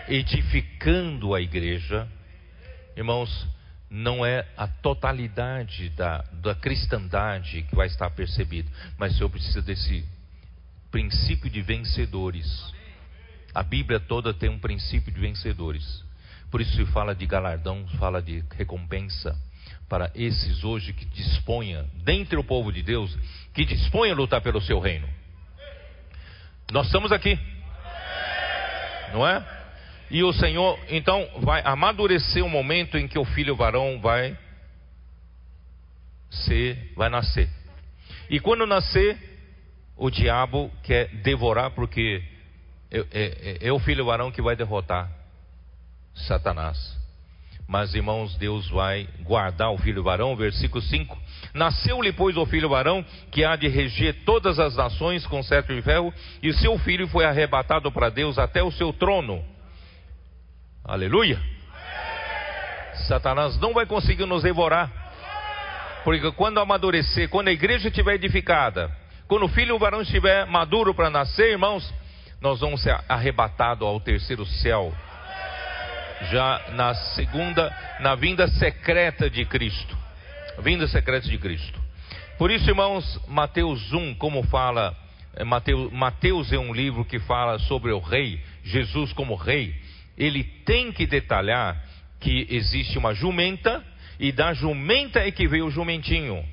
edificando 0.09 1.35
a 1.35 1.41
igreja. 1.41 2.09
Irmãos, 2.97 3.49
não 3.91 4.25
é 4.25 4.47
a 4.57 4.67
totalidade 4.67 5.91
da, 5.91 6.25
da 6.33 6.55
cristandade 6.55 7.63
que 7.63 7.75
vai 7.75 7.87
estar 7.87 8.11
percebida, 8.11 8.71
mas 8.97 9.13
o 9.13 9.17
Senhor 9.17 9.31
precisa 9.31 9.61
desse 9.61 10.05
princípio 10.91 11.51
de 11.51 11.61
vencedores. 11.63 12.73
A 13.55 13.63
Bíblia 13.63 14.01
toda 14.01 14.33
tem 14.33 14.49
um 14.49 14.59
princípio 14.59 15.13
de 15.13 15.21
vencedores. 15.21 16.03
Por 16.51 16.61
isso 16.61 16.77
se 16.77 16.85
fala 16.93 17.15
de 17.15 17.27
galardão, 17.27 17.87
fala 17.99 18.23
de 18.23 18.45
recompensa 18.57 19.35
para 19.89 20.11
esses 20.15 20.65
hoje 20.65 20.95
que 20.95 21.05
disponha, 21.05 21.85
dentre 22.03 22.39
o 22.39 22.45
povo 22.45 22.73
de 22.73 22.83
Deus, 22.83 23.15
que 23.53 23.65
disponha 23.65 24.15
a 24.15 24.17
lutar 24.17 24.41
pelo 24.41 24.61
seu 24.61 24.81
reino. 24.81 25.07
Nós 26.73 26.87
estamos 26.87 27.13
aqui. 27.13 27.39
Não 29.13 29.29
é? 29.29 29.45
E 30.11 30.25
o 30.25 30.33
Senhor, 30.33 30.79
então, 30.89 31.29
vai 31.41 31.61
amadurecer 31.65 32.43
o 32.43 32.49
momento 32.49 32.97
em 32.97 33.07
que 33.07 33.19
o 33.19 33.27
filho 33.27 33.55
varão 33.55 34.01
vai 34.01 34.37
ser, 36.31 36.95
vai 36.97 37.11
nascer. 37.11 37.47
E 38.31 38.41
quando 38.41 38.67
nascer, 38.67 39.19
o 39.99 40.09
diabo 40.09 40.73
quer 40.83 41.09
devorar, 41.17 41.73
porque 41.73 42.23
é, 42.91 42.99
é, 42.99 43.07
é, 43.13 43.69
é 43.69 43.73
o 43.73 43.79
filho 43.79 44.07
varão 44.07 44.33
que 44.33 44.41
vai 44.41 44.57
derrotar 44.57 45.11
Satanás. 46.15 47.02
Mas, 47.73 47.95
irmãos, 47.95 48.37
Deus 48.37 48.69
vai 48.69 49.09
guardar 49.21 49.71
o 49.71 49.79
filho 49.79 50.03
varão, 50.03 50.37
versículo 50.37 50.83
5. 50.83 51.19
Nasceu-lhe, 51.55 52.13
pois, 52.13 52.37
o 52.37 52.45
filho 52.45 52.69
varão, 52.69 53.03
que 53.31 53.47
há 53.47 53.57
de 53.57 53.67
reger 53.67 54.27
todas 54.27 54.59
as 54.59 54.77
nações 54.77 55.27
com 55.27 55.43
cetro 55.43 55.75
de 55.75 55.81
ferro, 55.81 56.13
e 56.43 56.53
seu 56.53 56.79
filho 56.81 57.09
foi 57.09 57.25
arrebatado 57.25 57.91
para 57.91 58.11
Deus 58.11 58.39
até 58.39 58.63
o 58.63 58.71
seu 58.71 58.93
trono. 58.93 59.43
Aleluia! 60.85 61.41
Satanás 63.09 63.59
não 63.59 63.73
vai 63.73 63.87
conseguir 63.87 64.27
nos 64.27 64.43
devorar. 64.43 64.93
Porque 66.05 66.31
quando 66.33 66.61
amadurecer, 66.61 67.31
quando 67.31 67.49
a 67.49 67.53
igreja 67.53 67.89
estiver 67.89 68.17
edificada, 68.17 68.95
quando 69.27 69.47
o 69.47 69.49
filho 69.49 69.79
varão 69.79 70.03
estiver 70.03 70.45
maduro 70.45 70.95
para 70.95 71.09
nascer, 71.09 71.53
irmãos, 71.53 71.91
nós 72.39 72.61
vamos 72.61 72.83
ser 72.83 73.01
arrebatados 73.09 73.89
ao 73.89 73.99
terceiro 73.99 74.45
céu 74.45 74.93
já 76.31 76.71
na 76.73 76.95
segunda, 77.15 77.75
na 78.01 78.15
vinda 78.15 78.47
secreta 78.49 79.29
de 79.29 79.45
Cristo. 79.45 79.97
Vinda 80.59 80.87
secreta 80.87 81.29
de 81.29 81.39
Cristo. 81.39 81.81
Por 82.39 82.51
isso, 82.51 82.69
irmãos, 82.69 83.21
Mateus 83.29 83.93
1, 83.93 84.15
como 84.15 84.43
fala, 84.45 84.97
é, 85.35 85.45
Mateus, 85.45 85.93
Mateus 85.93 86.53
é 86.53 86.59
um 86.59 86.73
livro 86.73 87.05
que 87.05 87.19
fala 87.21 87.59
sobre 87.61 87.93
o 87.93 87.99
rei, 87.99 88.41
Jesus 88.65 89.13
como 89.13 89.35
rei. 89.35 89.75
Ele 90.17 90.45
tem 90.45 90.93
que 90.93 91.07
detalhar 91.07 91.83
que 92.21 92.47
existe 92.51 92.99
uma 92.99 93.15
jumenta 93.15 93.85
e 94.19 94.31
da 94.31 94.53
jumenta 94.55 95.21
é 95.21 95.31
que 95.31 95.49
veio 95.49 95.67
o 95.67 95.71
jumentinho. 95.71 96.45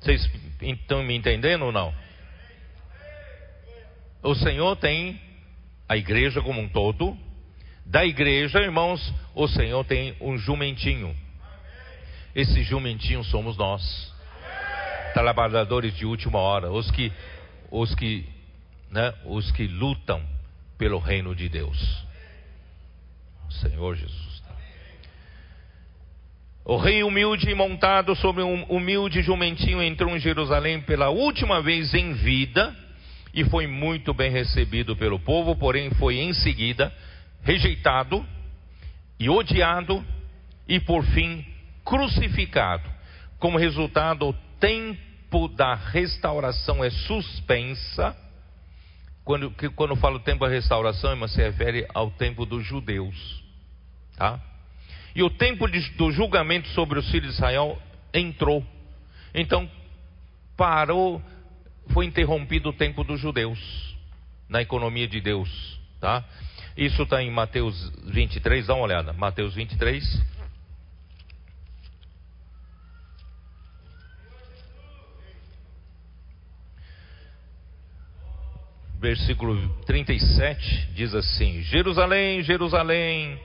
Vocês 0.00 0.28
estão 0.60 1.02
me 1.02 1.14
entendendo 1.14 1.66
ou 1.66 1.72
não? 1.72 1.94
O 4.22 4.34
Senhor 4.34 4.76
tem 4.76 5.20
a 5.88 5.96
igreja 5.96 6.40
como 6.40 6.60
um 6.60 6.68
todo, 6.68 7.16
da 7.84 8.04
igreja, 8.04 8.60
irmãos, 8.60 9.12
o 9.34 9.46
Senhor 9.48 9.84
tem 9.84 10.14
um 10.20 10.38
jumentinho. 10.38 11.14
Esse 12.34 12.62
jumentinho 12.62 13.22
somos 13.24 13.56
nós. 13.56 14.12
Trabalhadores 15.12 15.94
de 15.94 16.06
última 16.06 16.38
hora, 16.38 16.70
os 16.70 16.90
que 16.90 17.12
os 17.70 17.94
que, 17.94 18.26
né, 18.90 19.12
os 19.24 19.50
que 19.52 19.66
lutam 19.66 20.22
pelo 20.78 20.98
reino 20.98 21.34
de 21.34 21.48
Deus. 21.48 22.04
Senhor 23.50 23.94
Jesus. 23.96 24.42
O 26.64 26.76
rei 26.76 27.02
humilde 27.02 27.52
montado 27.54 28.14
sobre 28.14 28.42
um 28.42 28.62
humilde 28.64 29.20
jumentinho 29.20 29.82
entrou 29.82 30.14
em 30.14 30.20
Jerusalém 30.20 30.80
pela 30.80 31.08
última 31.08 31.60
vez 31.60 31.92
em 31.92 32.12
vida 32.12 32.74
e 33.34 33.44
foi 33.44 33.66
muito 33.66 34.14
bem 34.14 34.30
recebido 34.30 34.94
pelo 34.94 35.18
povo, 35.18 35.56
porém 35.56 35.90
foi 35.92 36.18
em 36.18 36.32
seguida 36.32 36.94
rejeitado 37.42 38.24
e 39.18 39.28
odiado 39.28 40.04
e 40.66 40.80
por 40.80 41.04
fim 41.06 41.44
crucificado. 41.84 42.88
Como 43.38 43.58
resultado, 43.58 44.28
o 44.28 44.32
tempo 44.58 45.48
da 45.48 45.74
restauração 45.74 46.82
é 46.82 46.90
suspensa. 46.90 48.16
Quando, 49.24 49.50
que, 49.50 49.68
quando 49.70 49.96
falo 49.96 50.18
tempo 50.20 50.44
da 50.44 50.50
restauração, 50.50 51.10
irmã, 51.10 51.28
se 51.28 51.42
refere 51.42 51.86
ao 51.94 52.10
tempo 52.10 52.46
dos 52.46 52.64
judeus. 52.64 53.42
Tá? 54.16 54.40
E 55.14 55.22
o 55.22 55.30
tempo 55.30 55.68
de, 55.68 55.80
do 55.92 56.10
julgamento 56.10 56.68
sobre 56.68 56.98
os 56.98 57.10
filhos 57.10 57.30
de 57.30 57.34
Israel 57.34 57.80
entrou. 58.14 58.64
Então, 59.34 59.68
parou, 60.56 61.22
foi 61.88 62.06
interrompido 62.06 62.70
o 62.70 62.72
tempo 62.72 63.04
dos 63.04 63.20
judeus 63.20 63.58
na 64.48 64.62
economia 64.62 65.08
de 65.08 65.20
Deus. 65.20 65.81
Tá? 66.02 66.24
Isso 66.76 67.04
está 67.04 67.22
em 67.22 67.30
Mateus 67.30 67.92
23, 68.06 68.66
dá 68.66 68.74
uma 68.74 68.82
olhada. 68.82 69.12
Mateus 69.12 69.54
23. 69.54 70.02
Versículo 78.98 79.68
37 79.86 80.88
diz 80.92 81.14
assim: 81.14 81.62
Jerusalém, 81.62 82.42
Jerusalém 82.42 83.38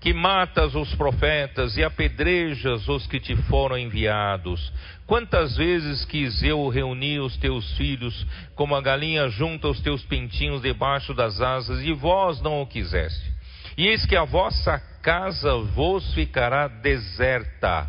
que 0.00 0.12
matas 0.12 0.74
os 0.74 0.94
profetas 0.94 1.76
e 1.76 1.82
apedrejas 1.82 2.88
os 2.88 3.06
que 3.06 3.18
te 3.18 3.34
foram 3.42 3.78
enviados. 3.78 4.72
Quantas 5.06 5.56
vezes 5.56 6.04
quis 6.04 6.42
eu 6.42 6.68
reunir 6.68 7.20
os 7.20 7.36
teus 7.36 7.76
filhos, 7.76 8.26
como 8.54 8.74
a 8.74 8.80
galinha 8.80 9.28
junta 9.28 9.68
os 9.68 9.80
teus 9.80 10.04
pintinhos 10.04 10.62
debaixo 10.62 11.14
das 11.14 11.40
asas, 11.40 11.80
e 11.82 11.92
vós 11.92 12.40
não 12.40 12.60
o 12.60 12.66
quiseste. 12.66 13.34
E 13.76 13.88
eis 13.88 14.06
que 14.06 14.16
a 14.16 14.24
vossa 14.24 14.78
casa 15.02 15.54
vos 15.74 16.14
ficará 16.14 16.68
deserta. 16.68 17.86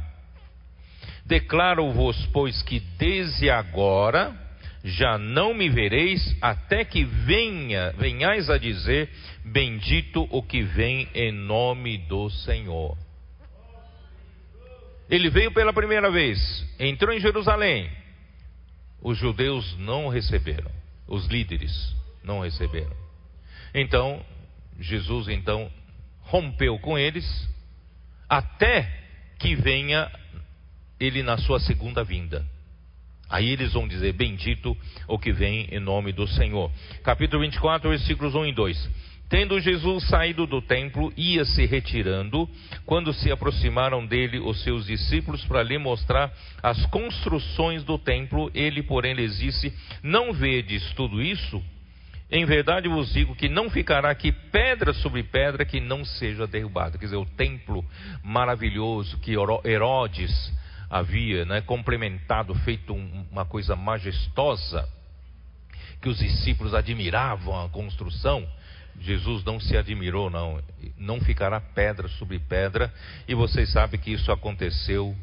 Declaro-vos, 1.25 2.25
pois, 2.27 2.61
que 2.61 2.79
desde 2.97 3.49
agora 3.49 4.46
já 4.87 5.17
não 5.17 5.53
me 5.53 5.69
vereis 5.69 6.35
até 6.41 6.85
que 6.85 7.03
venha, 7.03 7.91
venhais 7.97 8.49
a 8.49 8.57
dizer: 8.57 9.09
Bendito 9.43 10.27
o 10.31 10.41
que 10.41 10.63
vem 10.63 11.09
em 11.13 11.31
nome 11.31 11.97
do 11.97 12.29
Senhor. 12.29 12.97
Ele 15.09 15.29
veio 15.29 15.51
pela 15.51 15.73
primeira 15.73 16.09
vez, 16.09 16.39
entrou 16.79 17.13
em 17.13 17.19
Jerusalém. 17.19 17.89
Os 19.01 19.17
judeus 19.17 19.77
não 19.77 20.07
receberam, 20.07 20.71
os 21.07 21.27
líderes 21.27 21.95
não 22.23 22.41
receberam. 22.41 22.95
Então, 23.73 24.25
Jesus 24.79 25.27
então 25.27 25.71
rompeu 26.21 26.79
com 26.79 26.97
eles 26.97 27.25
até 28.27 28.89
que 29.39 29.55
venha 29.55 30.11
ele 30.99 31.23
na 31.23 31.37
sua 31.37 31.59
segunda 31.59 32.03
vinda. 32.03 32.45
Aí 33.29 33.49
eles 33.49 33.73
vão 33.73 33.87
dizer: 33.87 34.13
Bendito 34.13 34.75
o 35.07 35.19
que 35.19 35.31
vem 35.31 35.67
em 35.71 35.79
nome 35.79 36.11
do 36.11 36.27
Senhor. 36.27 36.71
Capítulo 37.03 37.43
24, 37.43 37.89
versículos 37.89 38.35
1 38.35 38.45
e 38.47 38.53
2. 38.53 38.89
Tendo 39.29 39.59
Jesus 39.59 40.07
saído 40.07 40.47
do 40.47 40.61
templo, 40.61 41.11
ia 41.17 41.43
se 41.43 41.65
retirando, 41.65 42.49
quando 42.85 43.13
se 43.13 43.29
aproximaram 43.29 44.05
dele 44.05 44.39
os 44.39 44.63
seus 44.63 44.85
discípulos 44.85 45.43
para 45.43 45.61
lhe 45.61 45.77
mostrar 45.77 46.31
as 46.63 46.85
construções 46.85 47.83
do 47.83 47.97
templo, 47.97 48.49
ele, 48.53 48.81
porém, 48.81 49.13
lhes 49.13 49.37
disse: 49.37 49.73
Não 50.01 50.31
vedes 50.31 50.93
tudo 50.93 51.21
isso? 51.21 51.61
Em 52.29 52.45
verdade 52.45 52.89
vos 52.89 53.13
digo 53.13 53.35
que 53.35 53.47
não 53.47 53.69
ficará 53.69 54.09
aqui 54.09 54.31
pedra 54.31 54.93
sobre 54.93 55.23
pedra 55.23 55.65
que 55.65 55.79
não 55.79 56.03
seja 56.03 56.45
derrubada. 56.45 56.97
Quer 56.97 57.05
dizer, 57.05 57.17
o 57.17 57.25
templo 57.25 57.85
maravilhoso 58.21 59.17
que 59.19 59.33
Herodes 59.65 60.53
havia 60.89 61.45
né, 61.45 61.61
complementado, 61.61 62.53
feito 62.55 62.93
uma 62.93 63.45
coisa 63.45 63.75
majestosa, 63.75 64.87
que 66.01 66.09
os 66.09 66.17
discípulos 66.19 66.73
admiravam 66.73 67.65
a 67.65 67.69
construção. 67.69 68.47
Jesus 68.99 69.43
não 69.43 69.59
se 69.59 69.77
admirou, 69.77 70.29
não. 70.29 70.61
Não 70.97 71.19
ficará 71.19 71.59
pedra 71.59 72.07
sobre 72.07 72.39
pedra. 72.39 72.91
E 73.27 73.35
vocês 73.35 73.71
sabem 73.71 73.99
que 73.99 74.11
isso 74.11 74.31
aconteceu 74.31 75.15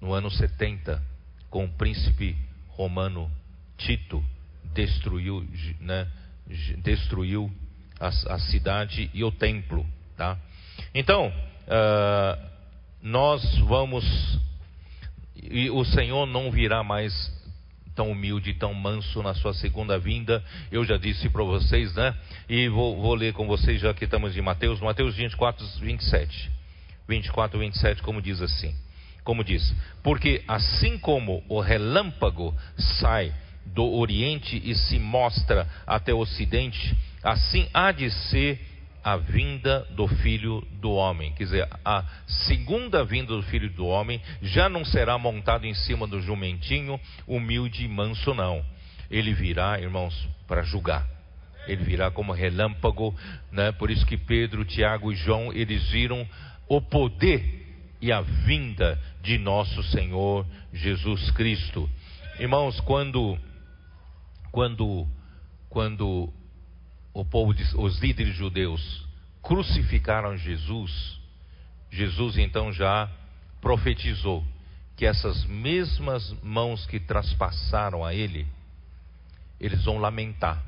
no 0.00 0.14
ano 0.14 0.30
70, 0.30 1.02
com 1.50 1.64
o 1.64 1.68
príncipe 1.68 2.36
romano 2.68 3.30
Tito. 3.76 4.24
Destruiu, 4.72 5.46
né, 5.80 6.06
destruiu 6.78 7.50
a, 7.98 8.08
a, 8.08 8.38
cidade 8.38 9.10
e 9.12 9.24
o 9.24 9.32
templo. 9.32 9.86
Tá? 10.16 10.38
Então, 10.94 11.28
uh, 11.28 12.50
nós 13.02 13.42
vamos. 13.60 14.04
E 15.42 15.70
o 15.70 15.84
Senhor 15.84 16.26
não 16.26 16.50
virá 16.50 16.82
mais 16.82 17.12
tão 17.94 18.12
humilde, 18.12 18.54
tão 18.54 18.72
manso 18.72 19.22
na 19.22 19.34
sua 19.34 19.52
segunda 19.54 19.98
vinda. 19.98 20.42
Eu 20.70 20.84
já 20.84 20.96
disse 20.96 21.28
para 21.28 21.42
vocês, 21.42 21.94
né? 21.94 22.14
E 22.48 22.68
vou, 22.68 23.00
vou, 23.00 23.14
ler 23.14 23.32
com 23.32 23.46
vocês, 23.46 23.80
já 23.80 23.92
que 23.92 24.04
estamos 24.04 24.36
em 24.36 24.40
Mateus, 24.40 24.80
Mateus 24.80 25.16
24, 25.16 25.66
27. 25.80 26.50
24, 27.08 27.58
27, 27.58 28.02
como 28.02 28.22
diz 28.22 28.40
assim. 28.40 28.74
Como 29.24 29.44
diz, 29.44 29.74
porque 30.02 30.42
assim 30.48 30.98
como 30.98 31.44
o 31.48 31.60
relâmpago 31.60 32.54
sai 32.76 33.34
do 33.66 33.84
Oriente 33.84 34.60
e 34.64 34.74
se 34.74 34.98
mostra 34.98 35.68
até 35.86 36.12
o 36.14 36.18
Ocidente, 36.18 36.96
assim 37.22 37.68
há 37.74 37.92
de 37.92 38.10
ser 38.10 38.58
a 39.02 39.16
vinda 39.16 39.86
do 39.90 40.06
Filho 40.06 40.66
do 40.80 40.92
Homem. 40.92 41.32
Quer 41.32 41.44
dizer, 41.44 41.68
a 41.84 42.04
segunda 42.26 43.04
vinda 43.04 43.34
do 43.34 43.42
Filho 43.44 43.70
do 43.70 43.86
Homem 43.86 44.20
já 44.42 44.68
não 44.68 44.84
será 44.84 45.16
montado 45.18 45.66
em 45.66 45.74
cima 45.74 46.06
do 46.06 46.20
jumentinho 46.20 47.00
humilde 47.26 47.84
e 47.84 47.88
manso, 47.88 48.34
não. 48.34 48.64
Ele 49.10 49.32
virá, 49.32 49.80
irmãos, 49.80 50.28
para 50.46 50.62
julgar. 50.62 51.06
Ele 51.66 51.84
virá 51.84 52.10
como 52.10 52.32
relâmpago, 52.32 53.14
né? 53.52 53.72
Por 53.72 53.90
isso 53.90 54.06
que 54.06 54.16
Pedro, 54.16 54.64
Tiago 54.64 55.12
e 55.12 55.16
João, 55.16 55.52
eles 55.52 55.88
viram 55.90 56.26
o 56.68 56.80
poder 56.80 57.60
e 58.00 58.10
a 58.10 58.20
vinda 58.20 58.98
de 59.22 59.38
nosso 59.38 59.82
Senhor 59.84 60.46
Jesus 60.72 61.30
Cristo. 61.32 61.88
Irmãos, 62.38 62.80
quando 62.80 63.38
quando 64.50 65.06
quando 65.68 66.32
o 67.12 67.24
povo, 67.24 67.54
os 67.76 67.98
líderes 67.98 68.34
judeus 68.34 69.06
crucificaram 69.42 70.36
Jesus, 70.36 71.20
Jesus 71.90 72.38
então 72.38 72.72
já 72.72 73.10
profetizou 73.60 74.44
que 74.96 75.06
essas 75.06 75.44
mesmas 75.46 76.30
mãos 76.42 76.86
que 76.86 77.00
traspassaram 77.00 78.04
a 78.04 78.14
ele, 78.14 78.46
eles 79.58 79.84
vão 79.84 79.98
lamentar. 79.98 80.62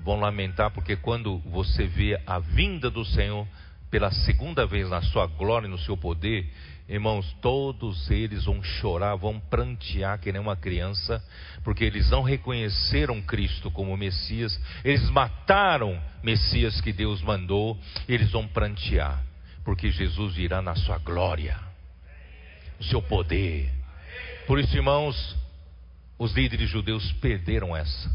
Vão 0.00 0.18
lamentar 0.18 0.70
porque 0.70 0.96
quando 0.96 1.38
você 1.40 1.86
vê 1.86 2.20
a 2.26 2.38
vinda 2.38 2.90
do 2.90 3.04
Senhor 3.04 3.46
pela 3.90 4.10
segunda 4.10 4.66
vez 4.66 4.88
na 4.90 5.02
sua 5.02 5.26
glória 5.26 5.66
e 5.66 5.70
no 5.70 5.78
seu 5.78 5.96
poder, 5.96 6.50
Irmãos, 6.86 7.34
todos 7.40 8.10
eles 8.10 8.44
vão 8.44 8.62
chorar, 8.62 9.14
vão 9.14 9.40
prantear 9.40 10.18
que 10.18 10.30
nem 10.30 10.40
uma 10.40 10.54
criança, 10.54 11.22
porque 11.62 11.82
eles 11.82 12.10
não 12.10 12.22
reconheceram 12.22 13.22
Cristo 13.22 13.70
como 13.70 13.96
Messias, 13.96 14.60
eles 14.84 15.08
mataram 15.08 15.98
Messias 16.22 16.82
que 16.82 16.92
Deus 16.92 17.22
mandou, 17.22 17.78
eles 18.06 18.30
vão 18.30 18.46
prantear, 18.46 19.24
porque 19.64 19.90
Jesus 19.90 20.34
virá 20.34 20.60
na 20.60 20.74
sua 20.76 20.98
glória, 20.98 21.58
no 22.78 22.84
seu 22.84 23.00
poder. 23.00 23.72
Por 24.46 24.58
isso, 24.58 24.76
irmãos, 24.76 25.36
os 26.18 26.34
líderes 26.34 26.68
judeus 26.68 27.10
perderam 27.12 27.74
essa, 27.74 28.14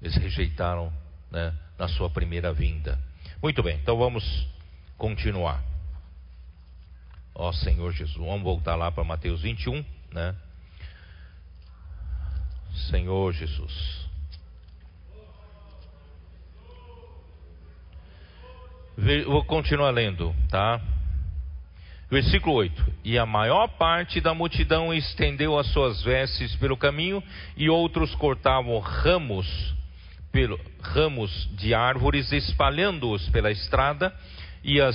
eles 0.00 0.14
rejeitaram 0.14 0.92
né, 1.32 1.52
na 1.76 1.88
sua 1.88 2.08
primeira 2.08 2.52
vinda. 2.52 2.96
Muito 3.42 3.60
bem, 3.60 3.76
então 3.82 3.98
vamos 3.98 4.46
continuar. 4.96 5.71
Ó 7.34 7.52
Senhor 7.52 7.92
Jesus. 7.92 8.16
Vamos 8.16 8.42
voltar 8.42 8.76
lá 8.76 8.90
para 8.92 9.04
Mateus 9.04 9.42
21, 9.42 9.84
né? 10.12 10.34
Senhor 12.90 13.32
Jesus. 13.32 14.02
Vou 19.26 19.44
continuar 19.44 19.90
lendo, 19.90 20.34
tá? 20.50 20.80
Versículo 22.10 22.56
8: 22.56 22.92
E 23.02 23.18
a 23.18 23.24
maior 23.24 23.66
parte 23.68 24.20
da 24.20 24.34
multidão 24.34 24.92
estendeu 24.92 25.58
as 25.58 25.66
suas 25.72 26.02
vestes 26.02 26.54
pelo 26.56 26.76
caminho, 26.76 27.22
e 27.56 27.70
outros 27.70 28.14
cortavam 28.16 28.78
ramos, 28.78 29.74
pelo, 30.30 30.60
ramos 30.82 31.48
de 31.56 31.72
árvores, 31.72 32.30
espalhando-os 32.30 33.26
pela 33.30 33.50
estrada, 33.50 34.14
e 34.62 34.78
as 34.78 34.94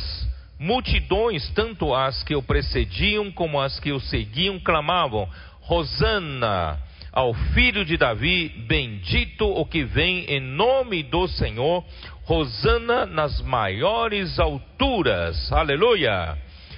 multidões, 0.59 1.49
tanto 1.51 1.93
as 1.93 2.23
que 2.23 2.35
o 2.35 2.41
precediam 2.41 3.31
como 3.31 3.59
as 3.59 3.79
que 3.79 3.91
o 3.91 3.99
seguiam, 3.99 4.59
clamavam: 4.59 5.29
Hosana 5.69 6.79
ao 7.11 7.33
filho 7.33 7.83
de 7.83 7.97
Davi, 7.97 8.49
bendito 8.67 9.45
o 9.47 9.65
que 9.65 9.83
vem 9.83 10.25
em 10.25 10.39
nome 10.39 11.03
do 11.03 11.27
Senhor, 11.27 11.83
Hosana 12.27 13.05
nas 13.05 13.41
maiores 13.41 14.39
alturas. 14.39 15.51
Aleluia! 15.51 16.37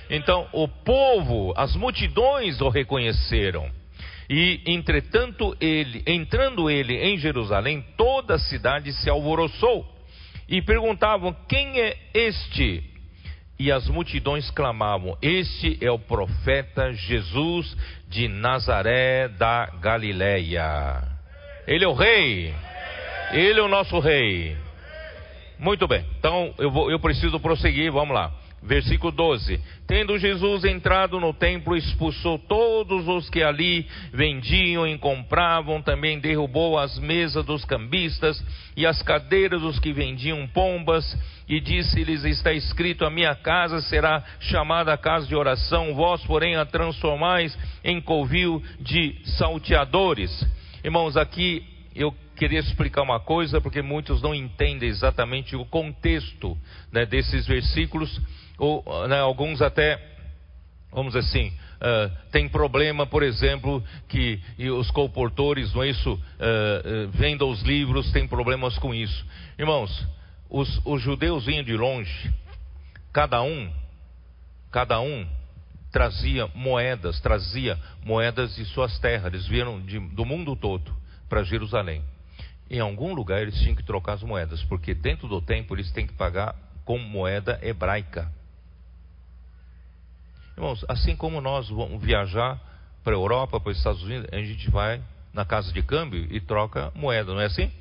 Então 0.10 0.48
o 0.54 0.68
povo, 0.68 1.54
as 1.56 1.76
multidões 1.76 2.62
o 2.62 2.70
reconheceram. 2.70 3.70
E, 4.30 4.62
entretanto, 4.68 5.58
ele, 5.60 6.04
entrando 6.06 6.70
ele 6.70 6.96
em 6.96 7.18
Jerusalém, 7.18 7.84
toda 7.98 8.36
a 8.36 8.40
cidade 8.40 8.94
se 8.94 9.10
alvoroçou 9.10 9.86
e 10.48 10.62
perguntavam: 10.62 11.36
Quem 11.48 11.80
é 11.80 11.98
este? 12.14 12.84
E 13.60 13.74
as 13.74 13.90
multidões 13.90 14.50
clamavam: 14.50 15.18
Este 15.22 15.78
é 15.82 15.92
o 15.92 16.00
profeta 16.00 16.94
Jesus 16.94 17.76
de 18.08 18.30
Nazaré 18.30 19.28
da 19.28 19.66
Galileia. 19.82 21.04
Ele 21.68 21.84
é 21.84 21.88
o 21.88 21.94
rei. 21.94 22.54
Ele 23.34 23.60
é 23.60 23.62
o 23.62 23.68
nosso 23.68 24.00
rei. 24.00 24.56
Muito 25.60 25.86
bem. 25.90 26.06
Então 26.18 26.54
eu, 26.58 26.72
vou, 26.72 26.90
eu 26.90 27.00
preciso 27.02 27.38
prosseguir. 27.38 27.92
Vamos 27.92 28.16
lá. 28.16 28.32
Versículo 28.64 29.12
12: 29.12 29.60
Tendo 29.88 30.18
Jesus 30.18 30.66
entrado 30.66 31.20
no 31.20 31.34
templo, 31.34 31.76
expulsou 31.76 32.40
todos 32.40 33.08
os 33.08 33.30
que 33.30 33.42
ali 33.42 33.86
vendiam 34.14 34.86
e 34.88 34.98
compravam, 34.98 35.82
também 35.82 36.20
derrubou 36.20 36.78
as 36.78 36.98
mesas 37.00 37.46
dos 37.46 37.64
cambistas 37.64 38.44
e 38.76 38.86
as 38.86 39.02
cadeiras 39.02 39.62
dos 39.62 39.80
que 39.80 39.94
vendiam 39.94 40.48
pombas, 40.48 41.06
e 41.50 41.60
disse-lhes: 41.60 42.24
Está 42.24 42.54
escrito: 42.54 43.04
A 43.04 43.10
minha 43.10 43.34
casa 43.34 43.82
será 43.82 44.24
chamada 44.40 44.96
casa 44.96 45.28
de 45.28 45.36
oração, 45.36 45.96
vós, 45.96 46.24
porém, 46.26 46.56
a 46.56 46.66
transformais 46.66 47.58
em 47.84 48.00
covil 48.00 48.64
de 48.80 49.20
salteadores. 49.38 50.46
Irmãos, 50.84 51.18
aqui 51.18 51.66
eu 51.96 52.14
queria 52.36 52.60
explicar 52.60 53.02
uma 53.02 53.20
coisa, 53.20 53.60
porque 53.60 53.82
muitos 53.82 54.22
não 54.22 54.34
entendem 54.34 54.88
exatamente 54.88 55.56
o 55.56 55.66
contexto 55.66 56.58
né, 56.92 57.06
desses 57.06 57.46
versículos 57.48 58.22
ou 58.58 58.84
né, 59.08 59.20
alguns 59.20 59.62
até, 59.62 60.00
vamos 60.92 61.14
dizer 61.14 61.28
assim, 61.28 61.48
uh, 61.48 62.30
tem 62.32 62.48
problema, 62.48 63.06
por 63.06 63.24
exemplo, 63.24 63.84
que 64.08 64.40
os 64.78 64.92
colportores, 64.92 65.74
não 65.74 65.84
é 65.84 65.90
isso, 65.90 66.14
uh, 66.14 66.18
uh, 66.18 67.10
vendam 67.12 67.50
os 67.50 67.62
livros, 67.64 68.12
tem 68.12 68.28
problemas 68.28 68.78
com 68.78 68.94
isso. 68.94 69.26
Irmãos, 69.58 70.08
os, 70.50 70.82
os 70.84 71.02
judeus 71.02 71.46
vinham 71.46 71.64
de 71.64 71.78
longe, 71.78 72.34
cada 73.14 73.42
um, 73.42 73.72
cada 74.72 75.00
um 75.00 75.28
trazia 75.92 76.48
moedas, 76.56 77.20
trazia 77.20 77.80
moedas 78.04 78.56
de 78.56 78.66
suas 78.66 78.98
terras, 79.00 79.34
eles 79.34 79.48
vieram 79.48 79.82
de, 79.82 80.00
do 80.00 80.26
mundo 80.26 80.56
todo 80.56 80.94
para 81.28 81.44
Jerusalém. 81.44 82.04
Em 82.70 82.80
algum 82.80 83.14
lugar 83.14 83.42
eles 83.42 83.60
tinham 83.60 83.76
que 83.76 83.84
trocar 83.84 84.14
as 84.14 84.24
moedas, 84.24 84.64
porque 84.64 84.94
dentro 84.94 85.28
do 85.28 85.42
templo 85.42 85.76
eles 85.76 85.92
têm 85.92 86.08
que 86.08 86.14
pagar 86.14 86.56
com 86.86 86.98
moeda 86.98 87.60
hebraica. 87.62 88.32
Irmãos, 90.56 90.84
assim 90.90 91.16
como 91.16 91.40
nós 91.40 91.70
vamos 91.70 92.04
viajar 92.04 92.60
para 93.04 93.14
a 93.14 93.18
Europa, 93.18 93.60
para 93.60 93.72
os 93.72 93.78
Estados 93.78 94.04
Unidos, 94.04 94.28
a 94.32 94.38
gente 94.38 94.70
vai 94.70 95.02
na 95.34 95.46
casa 95.46 95.72
de 95.72 95.82
câmbio 95.82 96.28
e 96.32 96.42
troca 96.42 96.92
moeda, 96.96 97.34
não 97.34 97.42
é 97.42 97.46
assim? 97.46 97.72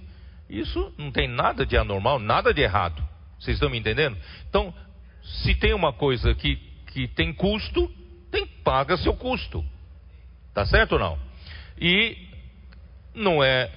Isso 0.49 0.93
não 0.97 1.11
tem 1.11 1.29
nada 1.29 1.67
de 1.67 1.77
anormal, 1.77 2.19
nada 2.19 2.55
de 2.55 2.63
errado. 2.63 3.03
Vocês 3.39 3.57
estão 3.57 3.71
me 3.71 3.79
entendendo? 3.79 4.17
Então, 4.49 4.75
se 5.23 5.55
tem 5.55 5.75
uma 5.75 5.93
coisa 5.93 6.35
que, 6.35 6.57
que 6.87 7.07
tem 7.09 7.33
custo, 7.33 7.91
tem 8.31 8.47
paga 8.47 8.97
seu 8.97 9.15
custo. 9.15 9.65
Tá 10.55 10.65
certo 10.67 10.93
ou 10.93 10.99
não? 10.99 11.19
E 11.81 12.17
não 13.15 13.43
é 13.43 13.71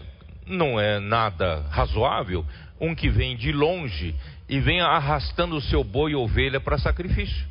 não 0.48 0.80
é 0.80 1.00
nada 1.00 1.62
razoável 1.70 2.46
um 2.80 2.96
que 2.96 3.10
vem 3.10 3.38
de 3.38 3.52
longe 3.52 4.16
e 4.50 4.60
vem 4.60 4.82
arrastando 4.82 5.56
o 5.56 5.62
seu 5.62 5.84
boi 5.84 6.12
e 6.12 6.16
ovelha 6.16 6.60
para 6.60 6.78
sacrifício. 6.78 7.48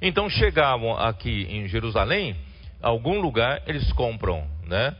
Então 0.00 0.28
chegavam 0.28 0.96
aqui 0.96 1.46
em 1.48 1.68
Jerusalém, 1.68 2.36
algum 2.80 3.20
lugar 3.20 3.62
eles 3.66 3.92
compram, 3.92 4.48
né? 4.66 4.96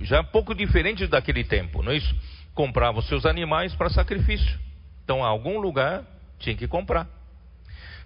É, 0.00 0.02
é, 0.02 0.06
já 0.06 0.20
um 0.20 0.24
pouco 0.24 0.54
diferente 0.54 1.06
daquele 1.06 1.44
tempo, 1.44 1.82
não 1.82 1.92
é 1.92 1.96
isso? 1.96 2.14
Compravam 2.54 3.02
seus 3.02 3.26
animais 3.26 3.74
para 3.74 3.90
sacrifício. 3.90 4.58
Então, 5.04 5.24
algum 5.24 5.58
lugar 5.58 6.04
tinha 6.38 6.56
que 6.56 6.66
comprar. 6.66 7.06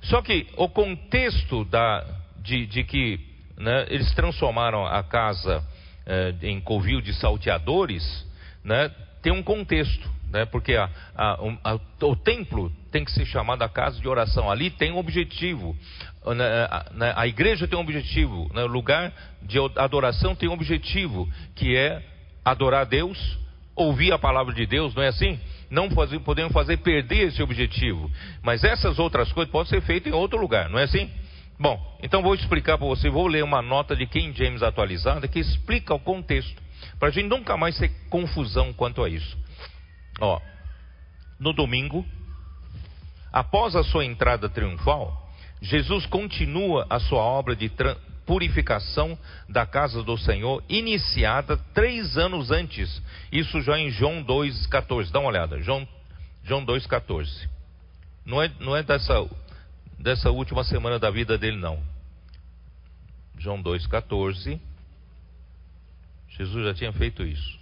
Só 0.02 0.22
que 0.22 0.46
o 0.56 0.68
contexto 0.68 1.64
da, 1.64 2.04
de, 2.42 2.66
de 2.66 2.84
que 2.84 3.20
né, 3.56 3.86
eles 3.88 4.12
transformaram 4.14 4.86
a 4.86 5.02
casa 5.02 5.64
eh, 6.06 6.34
em 6.42 6.60
covil 6.60 7.00
de 7.00 7.12
salteadores, 7.14 8.26
né, 8.64 8.90
tem 9.22 9.32
um 9.32 9.42
contexto. 9.42 10.08
né? 10.30 10.44
porque 10.46 10.74
a, 10.74 10.88
a, 11.16 11.38
a, 11.64 12.06
o 12.06 12.16
templo 12.16 12.72
tem 12.90 13.04
que 13.04 13.10
ser 13.12 13.26
chamado 13.26 13.62
a 13.62 13.68
casa 13.68 14.00
de 14.00 14.08
oração. 14.08 14.50
Ali 14.50 14.70
tem 14.70 14.92
um 14.92 14.98
objetivo. 14.98 15.76
Né? 16.34 17.12
A, 17.14 17.26
igreja 17.26 17.66
tem 17.66 17.78
um 17.78 17.82
objetivo. 17.82 18.50
Né? 18.54 18.62
O 18.62 18.66
lugar 18.66 19.12
de 19.42 19.58
adoração 19.76 20.34
tem 20.34 20.48
um 20.48 20.52
objetivo, 20.52 21.28
que 21.54 21.76
é 21.76 22.02
adorar 22.44 22.82
a 22.82 22.84
Deus, 22.84 23.38
ouvir 23.74 24.12
a 24.12 24.18
palavra 24.18 24.54
de 24.54 24.66
Deus, 24.66 24.94
não 24.94 25.02
é 25.02 25.08
assim? 25.08 25.38
Não 25.70 25.90
fazer, 25.90 26.18
podemos 26.20 26.52
fazer 26.52 26.78
perder 26.78 27.28
esse 27.28 27.42
objetivo. 27.42 28.10
Mas 28.42 28.64
essas 28.64 28.98
outras 28.98 29.30
coisas 29.32 29.52
podem 29.52 29.68
ser 29.68 29.80
feitas 29.82 30.12
em 30.12 30.16
outro 30.16 30.38
lugar, 30.40 30.68
não 30.68 30.78
é 30.78 30.84
assim? 30.84 31.10
Bom, 31.60 31.98
então 32.02 32.22
vou 32.22 32.34
explicar 32.34 32.78
para 32.78 32.86
você, 32.86 33.10
vou 33.10 33.26
ler 33.26 33.42
uma 33.42 33.60
nota 33.60 33.94
de 33.94 34.06
King 34.06 34.36
James 34.36 34.62
atualizada 34.62 35.26
que 35.26 35.40
explica 35.40 35.92
o 35.92 35.98
contexto, 35.98 36.62
para 36.98 37.08
a 37.08 37.10
gente 37.10 37.28
nunca 37.28 37.56
mais 37.56 37.76
ter 37.76 37.90
confusão 38.08 38.72
quanto 38.72 39.02
a 39.02 39.08
isso. 39.08 39.36
Ó, 40.20 40.40
no 41.38 41.52
domingo, 41.52 42.04
após 43.32 43.74
a 43.76 43.82
sua 43.82 44.04
entrada 44.04 44.48
triunfal, 44.48 45.27
Jesus 45.60 46.06
continua 46.06 46.86
a 46.88 47.00
sua 47.00 47.20
obra 47.20 47.56
de 47.56 47.70
purificação 48.24 49.18
da 49.48 49.66
casa 49.66 50.02
do 50.02 50.16
Senhor, 50.18 50.62
iniciada 50.68 51.56
três 51.74 52.16
anos 52.16 52.50
antes. 52.50 53.02
Isso 53.32 53.60
já 53.62 53.78
em 53.78 53.90
João 53.90 54.22
2,14. 54.24 55.10
Dá 55.10 55.18
uma 55.18 55.28
olhada, 55.28 55.60
João, 55.60 55.86
João 56.44 56.64
2,14. 56.64 57.48
Não 58.24 58.42
é, 58.42 58.50
não 58.60 58.76
é 58.76 58.82
dessa, 58.82 59.26
dessa 59.98 60.30
última 60.30 60.62
semana 60.62 60.98
da 60.98 61.10
vida 61.10 61.38
dele, 61.38 61.56
não. 61.56 61.82
João 63.38 63.62
2,14. 63.62 64.60
Jesus 66.28 66.64
já 66.64 66.74
tinha 66.74 66.92
feito 66.92 67.22
isso 67.24 67.57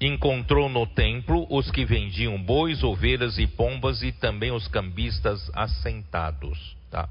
encontrou 0.00 0.68
no 0.68 0.86
templo 0.86 1.46
os 1.50 1.70
que 1.70 1.84
vendiam 1.84 2.40
bois, 2.40 2.82
ovelhas 2.84 3.38
e 3.38 3.46
pombas 3.46 4.02
e 4.02 4.12
também 4.12 4.52
os 4.52 4.68
cambistas 4.68 5.50
assentados. 5.54 6.76
Tá? 6.90 7.08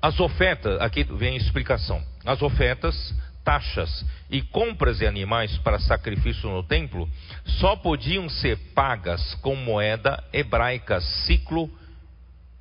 As 0.00 0.20
ofertas, 0.20 0.80
aqui 0.80 1.04
vem 1.04 1.34
a 1.34 1.36
explicação. 1.36 2.02
As 2.24 2.42
ofertas, 2.42 3.14
taxas 3.42 4.04
e 4.30 4.42
compras 4.42 4.98
de 4.98 5.06
animais 5.06 5.56
para 5.58 5.78
sacrifício 5.78 6.50
no 6.50 6.62
templo 6.62 7.08
só 7.44 7.76
podiam 7.76 8.28
ser 8.28 8.58
pagas 8.74 9.34
com 9.36 9.56
moeda 9.56 10.22
hebraica, 10.32 11.00
ciclo 11.00 11.70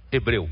hebreu, 0.09 0.49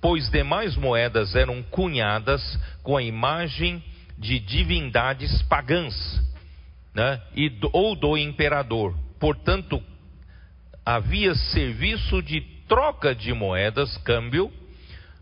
pois 0.00 0.30
demais 0.30 0.74
moedas 0.74 1.36
eram 1.36 1.62
cunhadas 1.64 2.58
com 2.82 2.96
a 2.96 3.02
imagem 3.02 3.84
de 4.16 4.38
divindades 4.38 5.42
pagãs 5.42 6.31
né, 6.94 7.20
e, 7.34 7.50
ou 7.72 7.94
do 7.94 8.16
imperador. 8.16 8.94
Portanto, 9.18 9.82
havia 10.84 11.34
serviço 11.34 12.22
de 12.22 12.40
troca 12.68 13.14
de 13.14 13.32
moedas, 13.32 13.96
câmbio. 13.98 14.50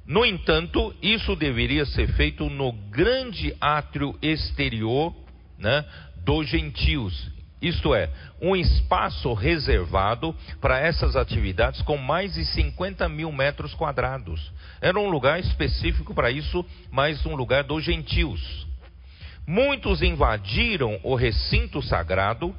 No 0.06 0.24
entanto, 0.24 0.94
isso 1.02 1.36
deveria 1.36 1.84
ser 1.84 2.08
feito 2.14 2.48
no 2.48 2.72
grande 2.72 3.54
átrio 3.60 4.18
exterior 4.22 5.14
né, 5.58 5.84
dos 6.24 6.48
gentios, 6.48 7.30
isto 7.60 7.94
é, 7.94 8.08
um 8.40 8.56
espaço 8.56 9.34
reservado 9.34 10.34
para 10.60 10.78
essas 10.78 11.14
atividades 11.14 11.82
com 11.82 11.98
mais 11.98 12.32
de 12.32 12.44
50 12.44 13.06
mil 13.08 13.30
metros 13.30 13.74
quadrados. 13.74 14.50
Era 14.80 14.98
um 14.98 15.10
lugar 15.10 15.38
específico 15.38 16.14
para 16.14 16.30
isso, 16.30 16.64
mas 16.90 17.24
um 17.26 17.34
lugar 17.34 17.64
dos 17.64 17.84
gentios. 17.84 18.66
Muitos 19.50 20.00
invadiram 20.00 21.00
o 21.02 21.16
recinto 21.16 21.82
sagrado 21.82 22.54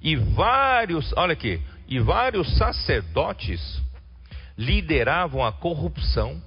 e 0.00 0.14
vários, 0.14 1.12
olha 1.16 1.32
aqui, 1.32 1.60
e 1.88 1.98
vários 1.98 2.56
sacerdotes 2.56 3.82
lideravam 4.56 5.44
a 5.44 5.50
corrupção 5.50 6.40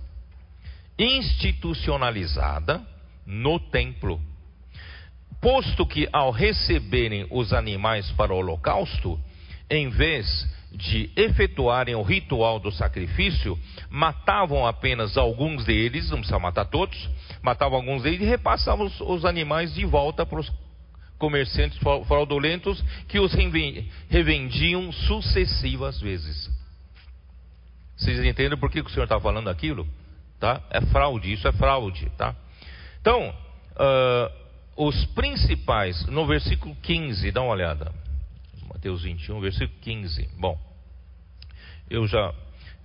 institucionalizada 0.98 2.82
no 3.26 3.60
templo. 3.60 4.22
Posto 5.42 5.86
que 5.86 6.08
ao 6.14 6.32
receberem 6.32 7.28
os 7.30 7.52
animais 7.52 8.10
para 8.14 8.34
o 8.34 8.38
holocausto, 8.38 9.20
em 9.70 9.90
vez 9.90 10.48
de 10.72 11.10
efetuarem 11.16 11.96
o 11.96 12.02
ritual 12.02 12.60
do 12.60 12.72
sacrifício, 12.72 13.58
matavam 13.90 14.66
apenas 14.68 15.18
alguns 15.18 15.66
deles, 15.66 16.10
não 16.10 16.20
precisa 16.20 16.40
matar 16.40 16.66
todos, 16.66 17.10
matavam 17.42 17.78
alguns 17.78 18.04
deles 18.04 18.22
e 18.22 18.26
repassavam 18.26 18.86
os, 18.86 19.02
os 19.02 19.26
animais 19.26 19.74
de 19.74 19.86
volta 19.86 20.26
para 20.26 20.40
os 20.40 20.52
comerciantes 21.18 21.78
fraudulentos 22.08 22.82
que 23.08 23.20
os 23.20 23.34
revendiam 24.10 24.92
sucessivas 24.92 26.00
vezes. 26.00 26.50
Vocês 27.98 28.24
entendem 28.24 28.58
por 28.58 28.72
que 28.72 28.80
o 28.80 28.90
senhor 28.90 29.04
está 29.04 29.20
falando 29.20 29.50
aquilo? 29.50 29.86
Tá? 30.40 30.62
É 30.70 30.80
fraude, 30.86 31.34
isso 31.34 31.46
é 31.48 31.52
fraude, 31.52 32.10
tá? 32.18 32.34
Então, 33.02 33.30
uh, 33.30 34.86
os 34.88 35.06
principais, 35.08 36.06
no 36.08 36.26
versículo 36.26 36.74
15, 36.82 37.30
dá 37.32 37.42
uma 37.42 37.52
olhada. 37.52 37.92
Mateus 38.80 39.04
21, 39.04 39.42
versículo 39.42 39.78
15. 39.82 40.30
Bom, 40.40 40.58
eu 41.90 42.08
já. 42.08 42.34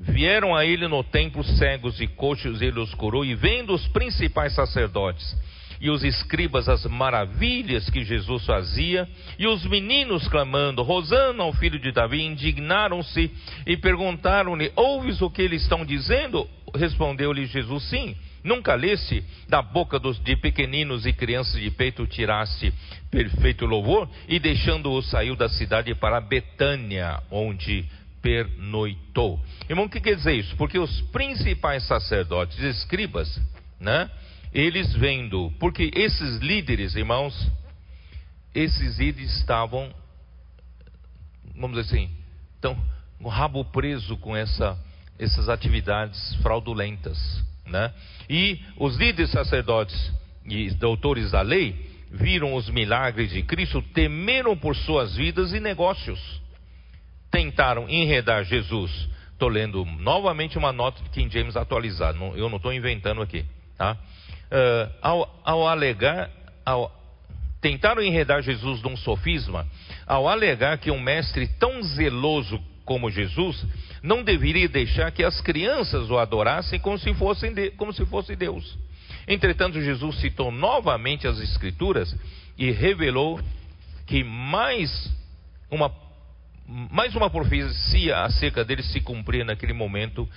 Vieram 0.00 0.56
a 0.56 0.66
ele 0.66 0.88
no 0.88 1.04
templo 1.04 1.44
cegos 1.44 2.00
e 2.00 2.08
coxos, 2.08 2.60
ele 2.60 2.80
os 2.80 2.92
curou, 2.94 3.24
e 3.24 3.32
vendo 3.36 3.72
os 3.72 3.86
principais 3.86 4.52
sacerdotes 4.56 5.24
e 5.80 5.88
os 5.88 6.02
escribas 6.02 6.68
as 6.68 6.84
maravilhas 6.86 7.88
que 7.90 8.02
Jesus 8.02 8.44
fazia, 8.44 9.08
e 9.38 9.46
os 9.46 9.64
meninos 9.66 10.26
clamando, 10.26 10.82
Rosana 10.82 11.44
ao 11.44 11.52
filho 11.52 11.78
de 11.78 11.92
Davi, 11.92 12.22
indignaram-se 12.22 13.30
e 13.64 13.76
perguntaram-lhe: 13.76 14.72
Ouves 14.74 15.22
o 15.22 15.30
que 15.30 15.42
eles 15.42 15.62
estão 15.62 15.84
dizendo? 15.84 16.48
Respondeu-lhe 16.74 17.46
Jesus: 17.46 17.84
Sim. 17.84 18.16
Nunca 18.44 18.74
lesse 18.74 19.24
da 19.48 19.62
boca 19.62 19.98
dos, 19.98 20.22
de 20.22 20.36
pequeninos 20.36 21.06
e 21.06 21.14
crianças 21.14 21.58
de 21.58 21.70
peito 21.70 22.06
tiraste 22.06 22.70
perfeito 23.10 23.64
louvor 23.64 24.06
e 24.28 24.38
deixando-o 24.38 25.00
saiu 25.00 25.34
da 25.34 25.48
cidade 25.48 25.94
para 25.94 26.20
Betânia, 26.20 27.22
onde 27.30 27.88
pernoitou. 28.20 29.40
Irmão, 29.68 29.86
o 29.86 29.88
que 29.88 29.98
quer 29.98 30.16
dizer 30.16 30.34
isso? 30.34 30.54
Porque 30.56 30.78
os 30.78 31.00
principais 31.10 31.86
sacerdotes 31.86 32.58
escribas, 32.58 33.40
né? 33.80 34.10
Eles 34.52 34.92
vendo, 34.92 35.50
porque 35.58 35.90
esses 35.94 36.38
líderes, 36.38 36.94
irmãos, 36.94 37.50
esses 38.54 38.98
líderes 38.98 39.34
estavam, 39.38 39.90
vamos 41.56 41.78
dizer 41.78 41.96
assim, 41.96 42.10
com 42.60 42.76
o 43.26 43.28
rabo 43.28 43.64
preso 43.64 44.18
com 44.18 44.36
essa, 44.36 44.78
essas 45.18 45.48
atividades 45.48 46.34
fraudulentas. 46.42 47.42
Né? 47.66 47.92
E 48.28 48.60
os 48.76 48.96
líderes 48.96 49.30
sacerdotes 49.30 50.12
e 50.46 50.70
doutores 50.70 51.30
da 51.30 51.40
lei 51.40 51.74
viram 52.10 52.54
os 52.54 52.68
milagres 52.68 53.30
de 53.30 53.42
Cristo, 53.42 53.82
temeram 53.94 54.56
por 54.56 54.76
suas 54.76 55.16
vidas 55.16 55.52
e 55.52 55.60
negócios. 55.60 56.20
Tentaram 57.30 57.88
enredar 57.88 58.44
Jesus. 58.44 59.08
Estou 59.32 59.48
lendo 59.48 59.84
novamente 59.84 60.56
uma 60.56 60.72
nota 60.72 61.02
de 61.02 61.10
King 61.10 61.32
James 61.32 61.56
atualizada, 61.56 62.16
eu 62.36 62.48
não 62.48 62.56
estou 62.56 62.72
inventando 62.72 63.20
aqui. 63.20 63.44
Tá? 63.76 63.92
Uh, 63.94 64.92
ao, 65.02 65.40
ao 65.44 65.66
alegar, 65.66 66.30
ao, 66.64 66.92
tentaram 67.60 68.00
enredar 68.00 68.42
Jesus 68.42 68.80
num 68.82 68.96
sofisma, 68.96 69.66
ao 70.06 70.28
alegar 70.28 70.78
que 70.78 70.90
um 70.90 71.00
mestre 71.00 71.48
tão 71.58 71.82
zeloso 71.82 72.62
como 72.84 73.10
Jesus, 73.10 73.66
não 74.04 74.22
deveria 74.22 74.68
deixar 74.68 75.10
que 75.10 75.24
as 75.24 75.40
crianças 75.40 76.10
o 76.10 76.18
adorassem 76.18 76.78
como 76.78 76.98
se, 76.98 77.14
fossem 77.14 77.54
de, 77.54 77.70
como 77.70 77.90
se 77.90 78.04
fosse 78.04 78.36
Deus. 78.36 78.78
Entretanto, 79.26 79.80
Jesus 79.80 80.20
citou 80.20 80.52
novamente 80.52 81.26
as 81.26 81.40
Escrituras 81.40 82.14
e 82.58 82.70
revelou 82.70 83.40
que 84.06 84.22
mais 84.22 85.10
uma, 85.70 85.90
mais 86.66 87.16
uma 87.16 87.30
profecia 87.30 88.18
acerca 88.24 88.62
dele 88.62 88.82
se 88.82 89.00
cumpria 89.00 89.42
naquele 89.42 89.72
momento, 89.72 90.28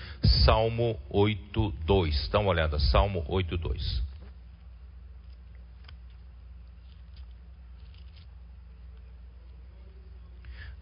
Salmo 0.45 0.97
8.2. 1.11 2.29
Dá 2.31 2.39
uma 2.39 2.51
olhada, 2.51 2.79
Salmo 2.79 3.25
8.2. 3.27 4.01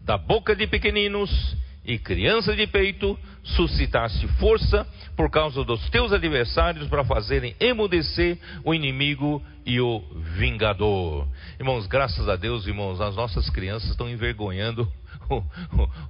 Da 0.02 0.16
boca 0.16 0.54
de 0.54 0.68
pequeninos 0.68 1.56
e 1.86 1.98
criança 1.98 2.54
de 2.56 2.66
peito, 2.66 3.16
suscitaste 3.44 4.26
força 4.38 4.84
por 5.16 5.30
causa 5.30 5.62
dos 5.64 5.88
teus 5.88 6.12
adversários 6.12 6.88
para 6.88 7.04
fazerem 7.04 7.54
emudecer 7.60 8.38
o 8.64 8.74
inimigo 8.74 9.40
e 9.64 9.80
o 9.80 10.00
vingador. 10.36 11.28
Irmãos, 11.58 11.86
graças 11.86 12.28
a 12.28 12.34
Deus, 12.34 12.66
irmãos, 12.66 13.00
as 13.00 13.14
nossas 13.14 13.48
crianças 13.48 13.90
estão 13.90 14.10
envergonhando 14.10 14.92
o, 15.30 15.42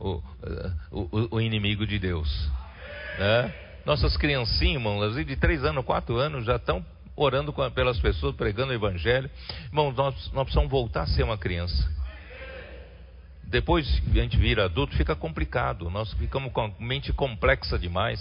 o, 0.00 0.22
o, 0.90 1.36
o 1.36 1.40
inimigo 1.40 1.86
de 1.86 1.98
Deus. 1.98 2.50
Né? 3.18 3.54
Nossas 3.84 4.16
criancinhas, 4.16 4.76
irmãos, 4.76 5.14
de 5.14 5.36
três 5.36 5.62
anos, 5.62 5.84
quatro 5.84 6.16
anos, 6.16 6.46
já 6.46 6.56
estão 6.56 6.84
orando 7.14 7.52
pelas 7.74 8.00
pessoas, 8.00 8.34
pregando 8.34 8.72
o 8.72 8.74
evangelho. 8.74 9.30
Irmãos, 9.66 9.94
nós, 9.94 10.14
nós 10.32 10.44
precisamos 10.44 10.70
voltar 10.70 11.02
a 11.02 11.06
ser 11.06 11.22
uma 11.22 11.36
criança. 11.36 11.88
Depois 13.46 14.02
a 14.08 14.18
gente 14.18 14.36
vira 14.36 14.64
adulto, 14.64 14.96
fica 14.96 15.14
complicado. 15.14 15.88
Nós 15.90 16.12
ficamos 16.14 16.52
com 16.52 16.62
a 16.62 16.70
mente 16.80 17.12
complexa 17.12 17.78
demais. 17.78 18.20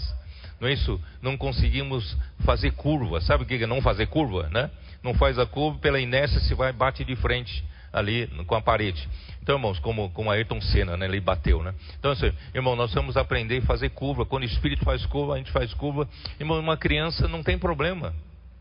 Não 0.60 0.68
é 0.68 0.72
isso? 0.72 1.00
Não 1.20 1.36
conseguimos 1.36 2.16
fazer 2.44 2.70
curva. 2.72 3.20
Sabe 3.20 3.42
o 3.42 3.46
que 3.46 3.54
é 3.54 3.66
não 3.66 3.82
fazer 3.82 4.06
curva, 4.06 4.48
né? 4.50 4.70
Não 5.02 5.14
faz 5.14 5.38
a 5.38 5.44
curva, 5.46 5.78
pela 5.78 6.00
inércia 6.00 6.40
se 6.40 6.54
vai 6.54 6.72
bate 6.72 7.04
de 7.04 7.14
frente 7.16 7.64
ali 7.92 8.26
com 8.46 8.54
a 8.54 8.60
parede. 8.60 9.08
Então, 9.42 9.56
irmãos, 9.56 9.78
como, 9.78 10.10
como 10.10 10.30
Ayrton 10.30 10.60
Senna, 10.60 10.96
né? 10.96 11.06
Ele 11.06 11.20
bateu, 11.20 11.62
né? 11.62 11.74
Então, 11.98 12.10
assim, 12.12 12.32
irmão, 12.54 12.74
nós 12.74 12.92
vamos 12.94 13.16
aprender 13.16 13.58
a 13.58 13.62
fazer 13.62 13.90
curva. 13.90 14.24
Quando 14.24 14.42
o 14.42 14.46
espírito 14.46 14.84
faz 14.84 15.04
curva, 15.06 15.34
a 15.34 15.38
gente 15.38 15.50
faz 15.50 15.72
curva. 15.74 16.08
Irmão, 16.38 16.58
uma 16.58 16.76
criança 16.76 17.28
não 17.28 17.42
tem 17.42 17.58
problema. 17.58 18.14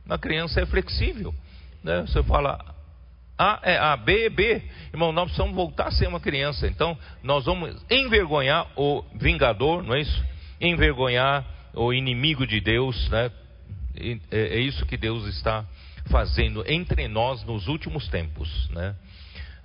Uma 0.05 0.17
criança 0.17 0.61
é 0.61 0.65
flexível. 0.65 1.33
Né? 1.83 2.01
Você 2.01 2.21
fala, 2.23 2.74
A 3.37 3.59
é 3.63 3.77
A, 3.77 3.97
B 3.97 4.25
é 4.25 4.29
B. 4.29 4.61
Irmão, 4.93 5.11
nós 5.11 5.25
precisamos 5.25 5.55
voltar 5.55 5.87
a 5.87 5.91
ser 5.91 6.07
uma 6.07 6.19
criança. 6.19 6.67
Então, 6.67 6.97
nós 7.21 7.45
vamos 7.45 7.75
envergonhar 7.89 8.67
o 8.75 9.03
vingador, 9.15 9.83
não 9.83 9.93
é 9.93 10.01
isso? 10.01 10.25
Envergonhar 10.59 11.45
o 11.73 11.93
inimigo 11.93 12.47
de 12.47 12.61
Deus, 12.61 13.09
né? 13.09 13.31
É, 14.31 14.37
é 14.37 14.59
isso 14.59 14.85
que 14.85 14.97
Deus 14.97 15.25
está 15.27 15.65
fazendo 16.09 16.63
entre 16.67 17.07
nós 17.07 17.43
nos 17.43 17.67
últimos 17.67 18.07
tempos, 18.07 18.69
né? 18.69 18.95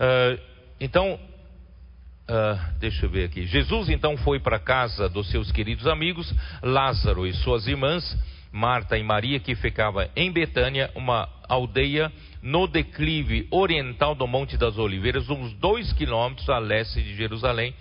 Uh, 0.00 0.40
então, 0.80 1.14
uh, 1.14 2.78
deixa 2.78 3.06
eu 3.06 3.10
ver 3.10 3.24
aqui. 3.24 3.46
Jesus 3.46 3.88
então 3.90 4.16
foi 4.18 4.40
para 4.40 4.58
casa 4.58 5.08
dos 5.08 5.30
seus 5.30 5.52
queridos 5.52 5.86
amigos, 5.86 6.32
Lázaro 6.62 7.26
e 7.26 7.34
suas 7.34 7.66
irmãs, 7.66 8.16
Marta 8.52 8.98
e 8.98 9.02
Maria, 9.02 9.38
que 9.38 9.54
ficava 9.54 10.10
em 10.16 10.30
Betânia, 10.32 10.90
uma 10.94 11.28
aldeia 11.48 12.12
no 12.42 12.66
declive 12.66 13.46
oriental 13.50 14.14
do 14.14 14.26
Monte 14.26 14.56
das 14.56 14.78
Oliveiras, 14.78 15.28
uns 15.28 15.52
dois 15.54 15.92
quilômetros 15.92 16.48
a 16.48 16.58
leste 16.58 17.02
de 17.02 17.14
Jerusalém, 17.14 17.74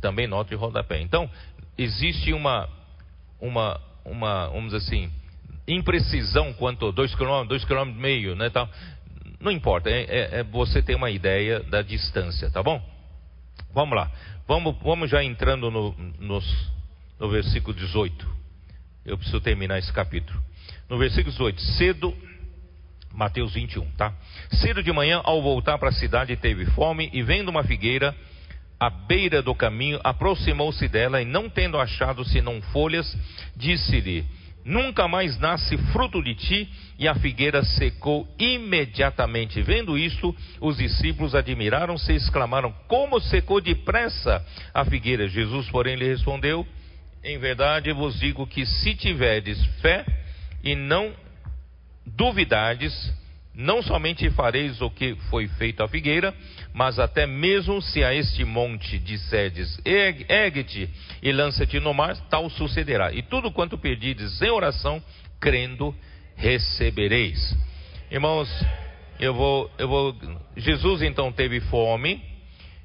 também 0.00 0.26
norte 0.26 0.50
de 0.50 0.54
rodapé. 0.56 1.00
Então, 1.00 1.30
existe 1.76 2.32
uma, 2.32 2.68
uma, 3.40 3.80
uma, 4.04 4.48
vamos 4.48 4.72
dizer 4.72 4.78
assim, 4.78 5.10
imprecisão 5.68 6.52
quanto 6.54 6.92
dois 6.92 7.14
quilômetros, 7.14 7.48
dois 7.48 7.64
quilômetros 7.64 7.98
e 7.98 8.02
meio, 8.02 8.34
né, 8.34 8.50
tal. 8.50 8.68
Não 9.40 9.52
importa, 9.52 9.90
é, 9.90 10.02
é, 10.02 10.38
é, 10.38 10.42
você 10.42 10.82
ter 10.82 10.94
uma 10.94 11.10
ideia 11.10 11.60
da 11.60 11.82
distância, 11.82 12.50
tá 12.50 12.62
bom? 12.62 12.82
Vamos 13.72 13.94
lá, 13.94 14.10
vamos, 14.48 14.76
vamos 14.82 15.10
já 15.10 15.22
entrando 15.22 15.70
no, 15.70 15.94
nos, 16.18 16.72
no 17.20 17.28
versículo 17.28 17.76
18. 17.76 18.45
Eu 19.06 19.16
preciso 19.16 19.40
terminar 19.40 19.78
esse 19.78 19.92
capítulo. 19.92 20.42
No 20.90 20.98
versículo 20.98 21.30
18, 21.30 21.62
cedo, 21.78 22.14
Mateus 23.14 23.54
21, 23.54 23.88
tá? 23.92 24.12
Cedo 24.50 24.82
de 24.82 24.92
manhã, 24.92 25.20
ao 25.22 25.40
voltar 25.40 25.78
para 25.78 25.90
a 25.90 25.92
cidade, 25.92 26.36
teve 26.36 26.66
fome 26.66 27.08
e 27.12 27.22
vendo 27.22 27.48
uma 27.48 27.62
figueira 27.62 28.12
à 28.80 28.90
beira 28.90 29.40
do 29.40 29.54
caminho, 29.54 30.00
aproximou-se 30.02 30.88
dela 30.88 31.22
e, 31.22 31.24
não 31.24 31.48
tendo 31.48 31.78
achado 31.78 32.24
senão 32.24 32.60
folhas, 32.72 33.16
disse-lhe: 33.56 34.24
Nunca 34.64 35.06
mais 35.06 35.38
nasce 35.38 35.78
fruto 35.92 36.20
de 36.20 36.34
ti. 36.34 36.68
E 36.98 37.06
a 37.06 37.14
figueira 37.14 37.62
secou 37.62 38.26
imediatamente. 38.38 39.62
Vendo 39.62 39.96
isto, 39.96 40.34
os 40.60 40.78
discípulos 40.78 41.34
admiraram-se 41.34 42.12
e 42.12 42.16
exclamaram: 42.16 42.74
Como 42.88 43.20
secou 43.20 43.60
depressa 43.60 44.44
a 44.74 44.84
figueira? 44.84 45.28
Jesus, 45.28 45.70
porém, 45.70 45.94
lhe 45.94 46.08
respondeu: 46.08 46.66
Em 47.22 47.38
verdade 47.38 47.92
vos 47.92 48.18
digo 48.18 48.46
que 48.46 48.64
se 48.64 48.94
tiverdes 48.94 49.62
fé 49.80 50.04
e 50.62 50.74
não 50.74 51.12
duvidardes, 52.04 53.12
não 53.54 53.82
somente 53.82 54.28
fareis 54.30 54.80
o 54.80 54.90
que 54.90 55.14
foi 55.30 55.48
feito 55.48 55.82
à 55.82 55.88
figueira, 55.88 56.34
mas 56.74 56.98
até 56.98 57.26
mesmo 57.26 57.80
se 57.80 58.04
a 58.04 58.14
este 58.14 58.44
monte 58.44 58.98
disserdes, 58.98 59.80
ergue-te 59.84 60.90
e 61.22 61.32
lança-te 61.32 61.80
no 61.80 61.94
mar, 61.94 62.16
tal 62.28 62.50
sucederá. 62.50 63.12
E 63.12 63.22
tudo 63.22 63.50
quanto 63.50 63.78
pedides 63.78 64.40
em 64.42 64.50
oração, 64.50 65.02
crendo, 65.40 65.94
recebereis. 66.36 67.56
Irmãos, 68.10 68.48
eu 69.18 69.32
vou, 69.32 69.70
eu 69.78 69.88
vou. 69.88 70.14
Jesus 70.56 71.02
então 71.02 71.32
teve 71.32 71.60
fome, 71.60 72.22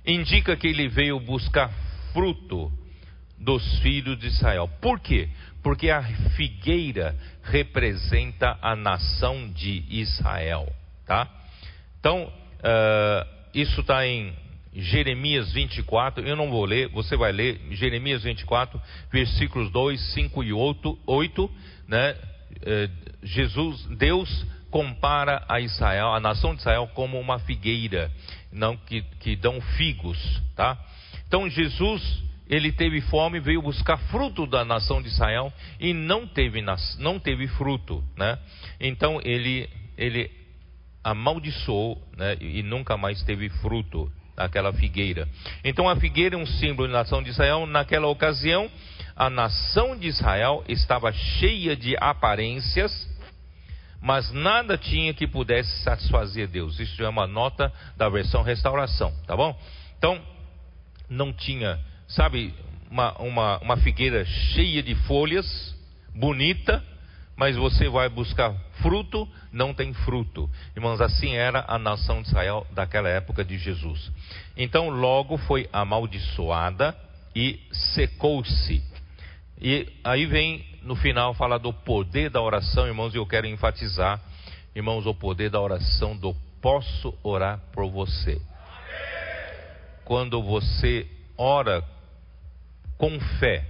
indica 0.05 0.55
que 0.55 0.67
ele 0.67 0.87
veio 0.87 1.19
buscar 1.19 1.69
fruto 2.13 2.71
dos 3.41 3.79
filhos 3.79 4.17
de 4.19 4.27
Israel. 4.27 4.69
Por 4.81 4.99
quê? 4.99 5.29
Porque 5.63 5.89
a 5.89 6.01
figueira 6.35 7.15
representa 7.43 8.57
a 8.61 8.75
nação 8.75 9.49
de 9.51 9.83
Israel, 9.89 10.71
tá? 11.05 11.27
Então, 11.99 12.23
uh, 12.25 13.27
isso 13.53 13.81
está 13.81 14.05
em 14.07 14.33
Jeremias 14.73 15.51
24, 15.51 16.25
eu 16.25 16.35
não 16.35 16.49
vou 16.49 16.65
ler, 16.65 16.87
você 16.89 17.17
vai 17.17 17.31
ler 17.31 17.59
Jeremias 17.71 18.23
24, 18.23 18.81
versículos 19.11 19.69
2, 19.71 20.13
5 20.13 20.43
e 20.43 20.53
8, 20.53 20.99
8 21.05 21.51
né? 21.87 22.15
Uh, 22.61 23.11
Jesus, 23.23 23.85
Deus 23.97 24.45
compara 24.69 25.43
a 25.49 25.59
Israel, 25.59 26.13
a 26.13 26.19
nação 26.19 26.53
de 26.53 26.61
Israel, 26.61 26.89
como 26.93 27.19
uma 27.19 27.37
figueira, 27.39 28.09
não 28.51 28.77
que, 28.77 29.01
que 29.19 29.35
dão 29.35 29.59
figos, 29.59 30.41
tá? 30.55 30.77
Então 31.27 31.49
Jesus 31.49 32.23
ele 32.51 32.73
teve 32.73 32.99
fome, 32.99 33.39
veio 33.39 33.61
buscar 33.61 33.95
fruto 34.09 34.45
da 34.45 34.65
nação 34.65 35.01
de 35.01 35.07
Israel 35.07 35.53
e 35.79 35.93
não 35.93 36.27
teve, 36.27 36.61
não 36.99 37.17
teve 37.17 37.47
fruto, 37.47 38.03
né? 38.17 38.37
Então 38.77 39.21
ele, 39.23 39.69
ele 39.97 40.29
amaldiçoou 41.01 41.97
né? 42.17 42.35
e 42.41 42.61
nunca 42.61 42.97
mais 42.97 43.23
teve 43.23 43.47
fruto 43.47 44.11
aquela 44.35 44.73
figueira. 44.73 45.29
Então 45.63 45.87
a 45.87 45.95
figueira 45.95 46.35
é 46.35 46.37
um 46.37 46.45
símbolo 46.45 46.89
da 46.89 46.99
nação 46.99 47.23
de 47.23 47.29
Israel. 47.29 47.65
Naquela 47.65 48.07
ocasião, 48.07 48.69
a 49.15 49.29
nação 49.29 49.97
de 49.97 50.07
Israel 50.07 50.61
estava 50.67 51.13
cheia 51.13 51.73
de 51.73 51.95
aparências, 52.01 52.91
mas 54.01 54.29
nada 54.33 54.77
tinha 54.77 55.13
que 55.13 55.25
pudesse 55.25 55.83
satisfazer 55.83 56.49
Deus. 56.49 56.81
Isso 56.81 57.01
é 57.01 57.07
uma 57.07 57.25
nota 57.25 57.71
da 57.95 58.09
versão 58.09 58.41
restauração, 58.41 59.13
tá 59.25 59.37
bom? 59.37 59.57
Então, 59.97 60.21
não 61.09 61.31
tinha 61.31 61.79
sabe, 62.11 62.53
uma, 62.89 63.13
uma, 63.19 63.57
uma 63.59 63.77
figueira 63.77 64.25
cheia 64.25 64.83
de 64.83 64.95
folhas, 64.95 65.75
bonita, 66.13 66.83
mas 67.35 67.55
você 67.55 67.89
vai 67.89 68.09
buscar 68.09 68.53
fruto, 68.81 69.27
não 69.51 69.73
tem 69.73 69.93
fruto. 69.93 70.49
Irmãos, 70.75 71.01
assim 71.01 71.33
era 71.35 71.65
a 71.67 71.79
nação 71.79 72.21
de 72.21 72.27
Israel 72.27 72.67
daquela 72.71 73.09
época 73.09 73.43
de 73.43 73.57
Jesus. 73.57 74.11
Então, 74.55 74.89
logo 74.89 75.37
foi 75.37 75.69
amaldiçoada 75.71 76.95
e 77.35 77.59
secou-se. 77.71 78.83
E 79.59 79.87
aí 80.03 80.25
vem 80.25 80.65
no 80.83 80.95
final 80.95 81.33
falar 81.33 81.59
do 81.59 81.71
poder 81.71 82.29
da 82.29 82.41
oração, 82.41 82.87
irmãos, 82.87 83.13
e 83.13 83.17
eu 83.17 83.25
quero 83.25 83.47
enfatizar, 83.47 84.19
irmãos, 84.75 85.05
o 85.05 85.13
poder 85.13 85.49
da 85.49 85.61
oração 85.61 86.15
do 86.17 86.35
posso 86.61 87.17
orar 87.23 87.59
por 87.71 87.89
você. 87.89 88.41
Quando 90.03 90.41
você 90.43 91.07
ora 91.37 91.83
com 93.01 93.19
fé. 93.39 93.65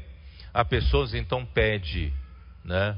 A 0.53 0.65
pessoas 0.65 1.13
então 1.13 1.45
pede, 1.45 2.13
né? 2.65 2.97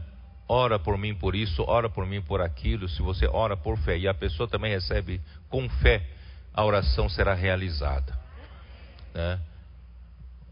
Ora 0.50 0.80
por 0.80 0.98
mim 0.98 1.14
por 1.14 1.36
isso, 1.36 1.64
ora 1.68 1.88
por 1.88 2.08
mim 2.08 2.24
por 2.24 2.42
aquilo. 2.42 2.90
Se 2.90 3.04
você 3.04 3.28
ora 3.28 3.56
por 3.56 3.78
fé 3.78 4.00
e 4.00 4.08
a 4.08 4.16
pessoa 4.16 4.50
também 4.50 4.72
recebe 4.72 5.22
com 5.48 5.70
fé, 5.70 6.04
a 6.52 6.66
oração 6.66 7.08
será 7.08 7.36
realizada. 7.36 8.20
Né? 9.14 9.40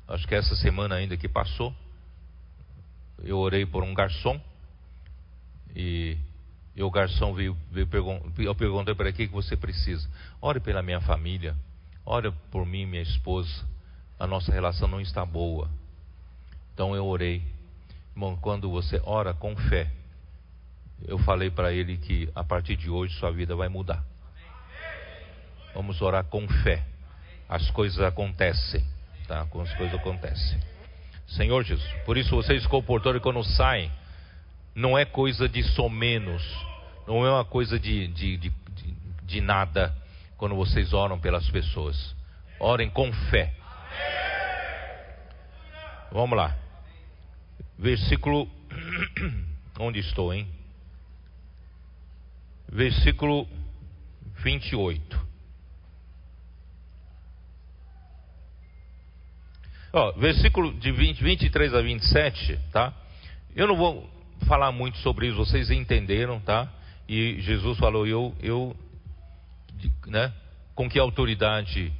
Acho 0.07 0.27
que 0.27 0.35
essa 0.35 0.55
semana 0.55 0.95
ainda 0.95 1.17
que 1.17 1.27
passou, 1.27 1.73
eu 3.23 3.39
orei 3.39 3.65
por 3.65 3.83
um 3.83 3.95
garçom 3.95 4.39
e, 5.75 6.15
e 6.75 6.83
o 6.83 6.91
garçom 6.91 7.33
veio, 7.33 7.57
veio 7.71 7.89
eu 8.37 8.53
perguntei 8.53 8.93
para 8.93 9.11
que 9.11 9.27
que 9.27 9.33
você 9.33 9.57
precisa. 9.57 10.07
Ore 10.39 10.59
pela 10.59 10.83
minha 10.83 11.01
família, 11.01 11.55
ore 12.05 12.31
por 12.51 12.67
mim, 12.67 12.85
minha 12.85 13.01
esposa 13.01 13.70
a 14.21 14.27
nossa 14.27 14.51
relação 14.51 14.87
não 14.87 15.01
está 15.01 15.25
boa. 15.25 15.67
Então 16.75 16.95
eu 16.95 17.07
orei. 17.07 17.41
Irmão, 18.11 18.37
quando 18.39 18.69
você 18.69 19.01
ora 19.03 19.33
com 19.33 19.55
fé, 19.55 19.89
eu 21.07 21.17
falei 21.17 21.49
para 21.49 21.73
ele 21.73 21.97
que 21.97 22.29
a 22.35 22.43
partir 22.43 22.75
de 22.75 22.87
hoje 22.87 23.15
sua 23.15 23.31
vida 23.31 23.55
vai 23.55 23.67
mudar. 23.67 24.03
Vamos 25.73 25.99
orar 26.03 26.23
com 26.25 26.47
fé. 26.47 26.85
As 27.49 27.71
coisas 27.71 27.99
acontecem, 27.99 28.85
tá? 29.27 29.41
As 29.41 29.73
coisas 29.73 29.95
acontecem. 29.95 30.59
Senhor 31.29 31.63
Jesus, 31.63 31.91
por 32.05 32.15
isso 32.15 32.35
vocês 32.35 32.67
comportores 32.67 33.23
quando 33.23 33.43
saem, 33.43 33.91
não 34.75 34.95
é 34.95 35.03
coisa 35.03 35.49
de 35.49 35.63
somenos, 35.63 36.43
não 37.07 37.25
é 37.25 37.31
uma 37.31 37.45
coisa 37.45 37.79
de, 37.79 38.07
de, 38.09 38.37
de, 38.37 38.53
de 39.23 39.41
nada 39.41 39.95
quando 40.37 40.53
vocês 40.53 40.93
oram 40.93 41.19
pelas 41.19 41.49
pessoas. 41.49 42.15
Orem 42.59 42.87
com 42.87 43.11
fé 43.11 43.55
Vamos 46.11 46.37
lá. 46.37 46.57
Versículo. 47.77 48.47
Onde 49.79 49.99
estou, 49.99 50.33
hein? 50.33 50.47
Versículo 52.69 53.47
28. 54.43 55.31
Ó, 59.93 60.11
versículo 60.13 60.73
de 60.73 60.91
20, 60.91 61.21
23 61.21 61.73
a 61.73 61.81
27, 61.81 62.59
tá? 62.71 62.93
Eu 63.55 63.67
não 63.67 63.75
vou 63.75 64.09
falar 64.47 64.71
muito 64.71 64.97
sobre 64.99 65.27
isso, 65.27 65.37
vocês 65.37 65.69
entenderam, 65.69 66.39
tá? 66.39 66.71
E 67.07 67.41
Jesus 67.41 67.77
falou, 67.77 68.07
eu, 68.07 68.33
eu, 68.41 68.75
né? 70.07 70.33
Com 70.73 70.89
que 70.89 70.97
autoridade? 70.97 71.91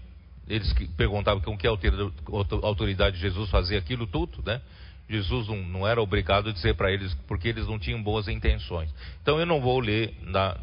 Eles 0.52 0.74
perguntavam 0.97 1.41
com 1.41 1.58
que 1.58 1.66
autoridade 1.68 3.18
Jesus 3.18 3.49
fazia 3.49 3.80
aquilo 3.80 4.06
tudo, 4.06 4.43
né? 4.45 4.62
Jesus 5.10 5.47
não, 5.47 5.58
não 5.58 5.88
era 5.88 6.02
obrigado 6.02 6.49
a 6.49 6.54
dizer 6.54 6.76
para 6.76 6.91
eles, 6.91 7.14
porque 7.28 7.47
eles 7.47 7.68
não 7.68 7.78
tinham 7.78 8.02
boas 8.02 8.28
intenções. 8.28 8.89
Então 9.22 9.39
eu 9.39 9.45
não 9.45 9.60
vou 9.62 9.80
ler, 9.80 10.14
na, 10.24 10.58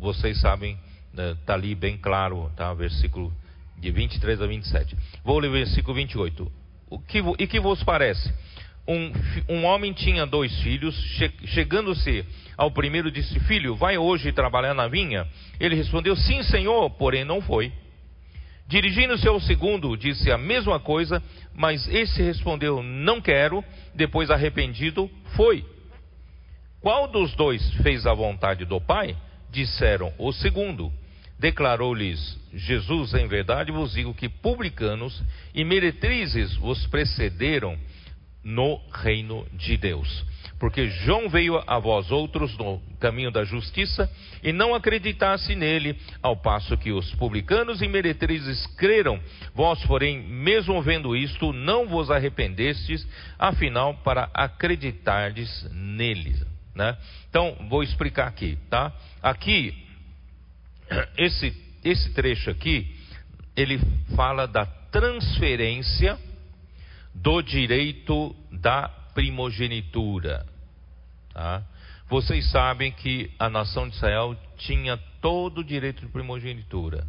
vocês 0.00 0.40
sabem, 0.40 0.78
está 1.12 1.56
né, 1.56 1.64
ali 1.64 1.74
bem 1.74 1.96
claro, 1.96 2.50
tá? 2.56 2.72
Versículo 2.74 3.32
de 3.78 3.90
23 3.90 4.40
a 4.40 4.46
27. 4.46 4.96
Vou 5.24 5.38
ler 5.38 5.48
o 5.48 5.52
versículo 5.52 5.94
28. 5.94 6.52
O 6.90 6.98
que, 6.98 7.18
e 7.38 7.46
que 7.46 7.60
vos 7.60 7.82
parece? 7.82 8.32
Um, 8.86 9.12
um 9.48 9.64
homem 9.64 9.92
tinha 9.94 10.26
dois 10.26 10.54
filhos, 10.60 10.94
che, 11.16 11.32
chegando-se 11.46 12.24
ao 12.56 12.70
primeiro, 12.70 13.10
disse: 13.10 13.40
Filho, 13.40 13.74
vai 13.74 13.96
hoje 13.96 14.30
trabalhar 14.32 14.74
na 14.74 14.86
vinha? 14.86 15.26
Ele 15.58 15.74
respondeu: 15.74 16.14
Sim, 16.14 16.42
senhor, 16.42 16.90
porém 16.90 17.24
não 17.24 17.40
foi. 17.40 17.72
Dirigindo-se 18.66 19.28
ao 19.28 19.38
segundo, 19.40 19.96
disse 19.96 20.30
a 20.30 20.38
mesma 20.38 20.80
coisa, 20.80 21.22
mas 21.54 21.86
esse 21.88 22.22
respondeu: 22.22 22.82
Não 22.82 23.20
quero. 23.20 23.62
Depois, 23.94 24.30
arrependido, 24.30 25.10
foi. 25.36 25.64
Qual 26.80 27.08
dos 27.08 27.34
dois 27.34 27.62
fez 27.82 28.06
a 28.06 28.14
vontade 28.14 28.64
do 28.64 28.80
Pai? 28.80 29.16
Disseram: 29.50 30.12
O 30.18 30.32
segundo. 30.32 30.92
Declarou-lhes 31.38 32.38
Jesus: 32.54 33.12
Em 33.12 33.26
verdade 33.26 33.70
vos 33.70 33.92
digo 33.92 34.14
que 34.14 34.28
publicanos 34.28 35.22
e 35.54 35.64
meretrizes 35.64 36.54
vos 36.56 36.86
precederam 36.86 37.76
no 38.42 38.80
reino 38.90 39.46
de 39.52 39.76
Deus. 39.76 40.24
Porque 40.64 40.88
João 40.88 41.28
veio 41.28 41.62
a 41.66 41.78
vós 41.78 42.10
outros 42.10 42.56
no 42.56 42.80
caminho 42.98 43.30
da 43.30 43.44
justiça 43.44 44.10
e 44.42 44.50
não 44.50 44.74
acreditasse 44.74 45.54
nele, 45.54 45.94
ao 46.22 46.38
passo 46.38 46.78
que 46.78 46.90
os 46.90 47.14
publicanos 47.16 47.82
e 47.82 47.86
meretrizes 47.86 48.66
creram. 48.68 49.20
Vós, 49.54 49.84
porém, 49.84 50.18
mesmo 50.20 50.80
vendo 50.80 51.14
isto, 51.14 51.52
não 51.52 51.86
vos 51.86 52.10
arrependestes, 52.10 53.06
afinal, 53.38 53.92
para 53.98 54.30
acreditardes 54.32 55.68
nele. 55.70 56.34
Né? 56.74 56.96
Então, 57.28 57.54
vou 57.68 57.82
explicar 57.82 58.28
aqui, 58.28 58.56
tá? 58.70 58.90
Aqui 59.22 59.86
esse, 61.18 61.54
esse 61.84 62.14
trecho 62.14 62.48
aqui, 62.48 62.96
ele 63.54 63.78
fala 64.16 64.46
da 64.46 64.64
transferência 64.64 66.18
do 67.14 67.42
direito 67.42 68.34
da 68.50 68.88
primogenitura. 69.12 70.53
Tá? 71.34 71.62
Vocês 72.08 72.50
sabem 72.50 72.92
que 72.92 73.30
a 73.38 73.50
nação 73.50 73.88
de 73.88 73.96
Israel 73.96 74.36
tinha 74.56 74.96
todo 75.20 75.58
o 75.58 75.64
direito 75.64 76.00
de 76.00 76.12
primogenitura. 76.12 77.06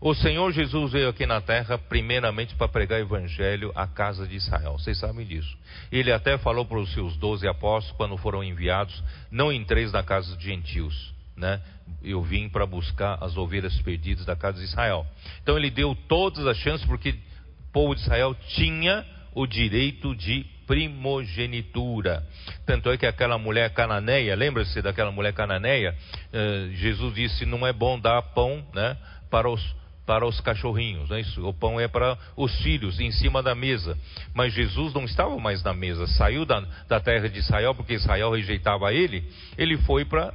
O 0.00 0.14
Senhor 0.14 0.52
Jesus 0.52 0.92
veio 0.92 1.08
aqui 1.08 1.26
na 1.26 1.40
terra 1.40 1.76
primeiramente 1.76 2.54
para 2.54 2.68
pregar 2.68 3.00
o 3.00 3.02
evangelho 3.02 3.72
à 3.74 3.86
casa 3.86 4.26
de 4.26 4.36
Israel. 4.36 4.78
Vocês 4.78 4.98
sabem 4.98 5.26
disso. 5.26 5.56
Ele 5.90 6.12
até 6.12 6.38
falou 6.38 6.64
para 6.64 6.78
os 6.78 6.92
seus 6.92 7.16
doze 7.16 7.48
apóstolos, 7.48 7.96
quando 7.96 8.16
foram 8.18 8.44
enviados, 8.44 9.02
não 9.30 9.52
entreis 9.52 9.90
na 9.92 10.02
casa 10.02 10.34
dos 10.34 10.44
gentios 10.44 11.16
né? 11.36 11.60
Eu 12.02 12.22
vim 12.22 12.48
para 12.48 12.66
buscar 12.66 13.22
as 13.22 13.36
ovelhas 13.36 13.78
perdidas 13.82 14.24
da 14.24 14.34
casa 14.34 14.58
de 14.58 14.64
Israel. 14.64 15.06
Então 15.42 15.56
ele 15.56 15.70
deu 15.70 15.94
todas 16.08 16.46
as 16.46 16.56
chances 16.56 16.86
porque 16.86 17.10
o 17.10 17.72
povo 17.72 17.94
de 17.94 18.00
Israel 18.00 18.34
tinha 18.54 19.04
o 19.36 19.46
direito 19.46 20.16
de 20.16 20.46
primogenitura. 20.66 22.26
Tanto 22.64 22.90
é 22.90 22.96
que 22.96 23.04
aquela 23.04 23.36
mulher 23.36 23.72
cananeia, 23.74 24.34
lembra-se 24.34 24.80
daquela 24.80 25.12
mulher 25.12 25.34
cananeia? 25.34 25.94
Uh, 26.32 26.74
Jesus 26.74 27.14
disse: 27.14 27.44
não 27.44 27.66
é 27.66 27.72
bom 27.72 28.00
dar 28.00 28.20
pão, 28.22 28.66
né? 28.74 28.96
Para 29.30 29.48
os 29.50 29.76
para 30.06 30.24
os 30.24 30.40
cachorrinhos, 30.40 31.10
é 31.10 31.18
isso. 31.18 31.44
O 31.44 31.52
pão 31.52 31.80
é 31.80 31.88
para 31.88 32.16
os 32.36 32.56
filhos 32.62 33.00
em 33.00 33.10
cima 33.10 33.42
da 33.42 33.56
mesa. 33.56 33.98
Mas 34.32 34.54
Jesus 34.54 34.94
não 34.94 35.04
estava 35.04 35.36
mais 35.36 35.64
na 35.64 35.74
mesa, 35.74 36.06
saiu 36.06 36.46
da, 36.46 36.60
da 36.88 37.00
terra 37.00 37.28
de 37.28 37.40
Israel 37.40 37.74
porque 37.74 37.94
Israel 37.94 38.30
rejeitava 38.30 38.94
ele. 38.94 39.28
Ele 39.58 39.76
foi 39.78 40.04
para 40.04 40.32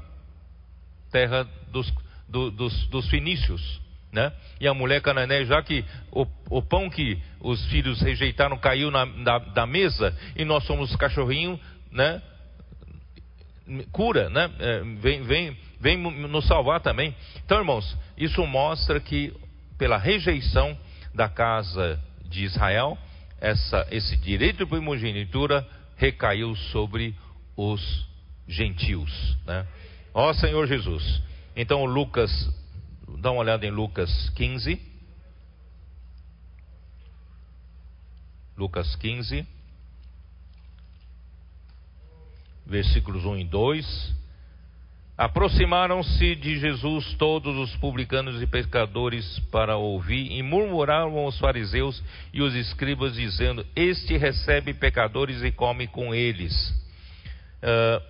terra 1.10 1.48
dos, 1.72 1.92
do, 2.28 2.52
dos, 2.52 2.86
dos 2.88 3.10
fenícios. 3.10 3.80
Né? 4.12 4.32
E 4.60 4.68
a 4.68 4.74
mulher 4.74 5.02
cananeia, 5.02 5.46
já 5.46 5.62
que 5.62 5.86
o, 6.12 6.28
o 6.50 6.62
pão 6.62 6.90
que 6.90 7.18
os 7.40 7.66
filhos 7.68 8.02
rejeitaram 8.02 8.58
caiu 8.58 8.92
na, 8.92 9.06
da, 9.06 9.40
da 9.40 9.66
mesa 9.66 10.14
e 10.36 10.44
nós 10.44 10.66
somos 10.66 10.94
cachorrinho, 10.98 11.58
né? 11.90 12.22
Cura, 13.92 14.30
né? 14.30 14.52
É, 14.60 14.82
vem, 15.00 15.24
vem, 15.24 15.58
vem 15.80 15.98
nos 15.98 16.46
salvar 16.46 16.82
também. 16.82 17.16
Então, 17.46 17.60
irmãos, 17.60 17.98
isso 18.18 18.46
mostra 18.46 19.00
que 19.00 19.34
pela 19.78 19.98
rejeição 19.98 20.78
da 21.14 21.30
casa 21.30 21.98
de 22.26 22.44
Israel, 22.44 22.98
essa, 23.40 23.88
esse 23.92 24.18
direito 24.18 24.58
de 24.58 24.66
primogenitura 24.66 25.66
recaiu 25.96 26.54
sobre 26.56 27.16
os 27.56 28.06
gentios, 28.48 29.38
né? 29.46 29.66
Ó 30.14 30.34
Senhor 30.34 30.68
Jesus. 30.68 31.22
Então, 31.56 31.86
Lucas, 31.86 32.32
dá 33.20 33.32
uma 33.32 33.42
olhada 33.42 33.66
em 33.66 33.72
Lucas 33.72 34.30
15. 34.32 34.92
Lucas 38.58 38.96
15, 38.98 39.48
versículos 42.66 43.26
1 43.26 43.38
e 43.38 43.44
2. 43.46 44.16
Aproximaram-se 45.18 46.36
de 46.36 46.60
Jesus 46.60 47.14
todos 47.16 47.56
os 47.58 47.76
publicanos 47.78 48.42
e 48.42 48.48
pecadores 48.48 49.40
para 49.52 49.78
ouvir, 49.78 50.32
e 50.32 50.42
murmuraram 50.42 51.26
os 51.26 51.38
fariseus 51.40 52.04
e 52.34 52.42
os 52.42 52.54
escribas, 52.56 53.16
dizendo: 53.16 53.66
Este 53.76 54.18
recebe 54.18 54.74
pecadores 54.74 55.44
e 55.44 55.52
come 55.52 55.88
com 55.88 56.14
eles. 56.14 56.54
Uh, 57.62 58.04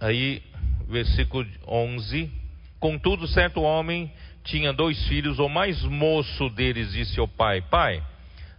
aí 0.00 0.42
versículo 0.88 1.46
11. 1.66 2.45
Contudo, 2.78 3.26
certo 3.26 3.62
homem 3.62 4.10
tinha 4.44 4.72
dois 4.72 5.06
filhos, 5.08 5.38
o 5.38 5.48
mais 5.48 5.82
moço 5.82 6.48
deles 6.50 6.92
disse 6.92 7.18
ao 7.18 7.26
pai: 7.26 7.60
Pai, 7.62 8.02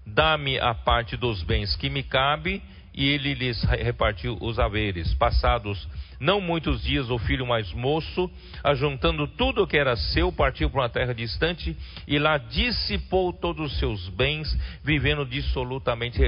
dá-me 0.05 0.59
a 0.59 0.73
parte 0.73 1.15
dos 1.15 1.43
bens 1.43 1.75
que 1.75 1.89
me 1.89 2.03
cabe. 2.03 2.61
E 2.93 3.09
ele 3.09 3.35
lhes 3.35 3.61
repartiu 3.61 4.35
os 4.41 4.57
haveres. 4.57 5.13
Passados 5.13 5.87
não 6.19 6.41
muitos 6.41 6.81
dias, 6.81 7.09
o 7.09 7.19
filho 7.19 7.45
mais 7.45 7.71
moço, 7.73 8.29
ajuntando 8.63 9.27
tudo 9.27 9.63
o 9.63 9.67
que 9.67 9.77
era 9.77 9.95
seu, 9.95 10.31
partiu 10.31 10.69
para 10.69 10.81
uma 10.81 10.89
terra 10.89 11.13
distante 11.13 11.77
e 12.07 12.17
lá 12.17 12.37
dissipou 12.37 13.31
todos 13.31 13.71
os 13.71 13.79
seus 13.79 14.09
bens, 14.09 14.57
vivendo 14.83 15.25
dissolutamente, 15.25 16.19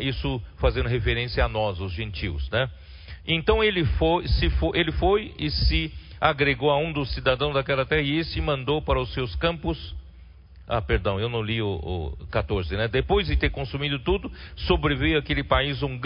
isso 0.00 0.42
fazendo 0.56 0.88
referência 0.88 1.44
a 1.44 1.48
nós, 1.48 1.78
os 1.80 1.92
gentios, 1.92 2.48
né? 2.50 2.70
Então 3.26 3.62
ele 3.62 3.84
foi, 3.84 4.26
se 4.28 4.48
foi, 4.50 4.78
ele 4.78 4.92
foi 4.92 5.34
e 5.38 5.50
se 5.50 5.92
agregou 6.20 6.70
a 6.70 6.78
um 6.78 6.92
dos 6.92 7.12
cidadãos 7.14 7.54
daquela 7.54 7.84
terra 7.84 8.02
e 8.02 8.18
esse 8.18 8.40
mandou 8.40 8.82
para 8.82 9.00
os 9.00 9.12
seus 9.12 9.34
campos. 9.36 9.94
Ah, 10.68 10.82
perdão, 10.82 11.20
eu 11.20 11.28
não 11.28 11.42
li 11.42 11.62
o, 11.62 11.68
o 12.20 12.26
14, 12.26 12.76
né? 12.76 12.88
Depois 12.88 13.28
de 13.28 13.36
ter 13.36 13.50
consumido 13.50 14.00
tudo, 14.00 14.30
sobreveio 14.56 15.16
aquele 15.16 15.44
país 15.44 15.80
um, 15.80 15.98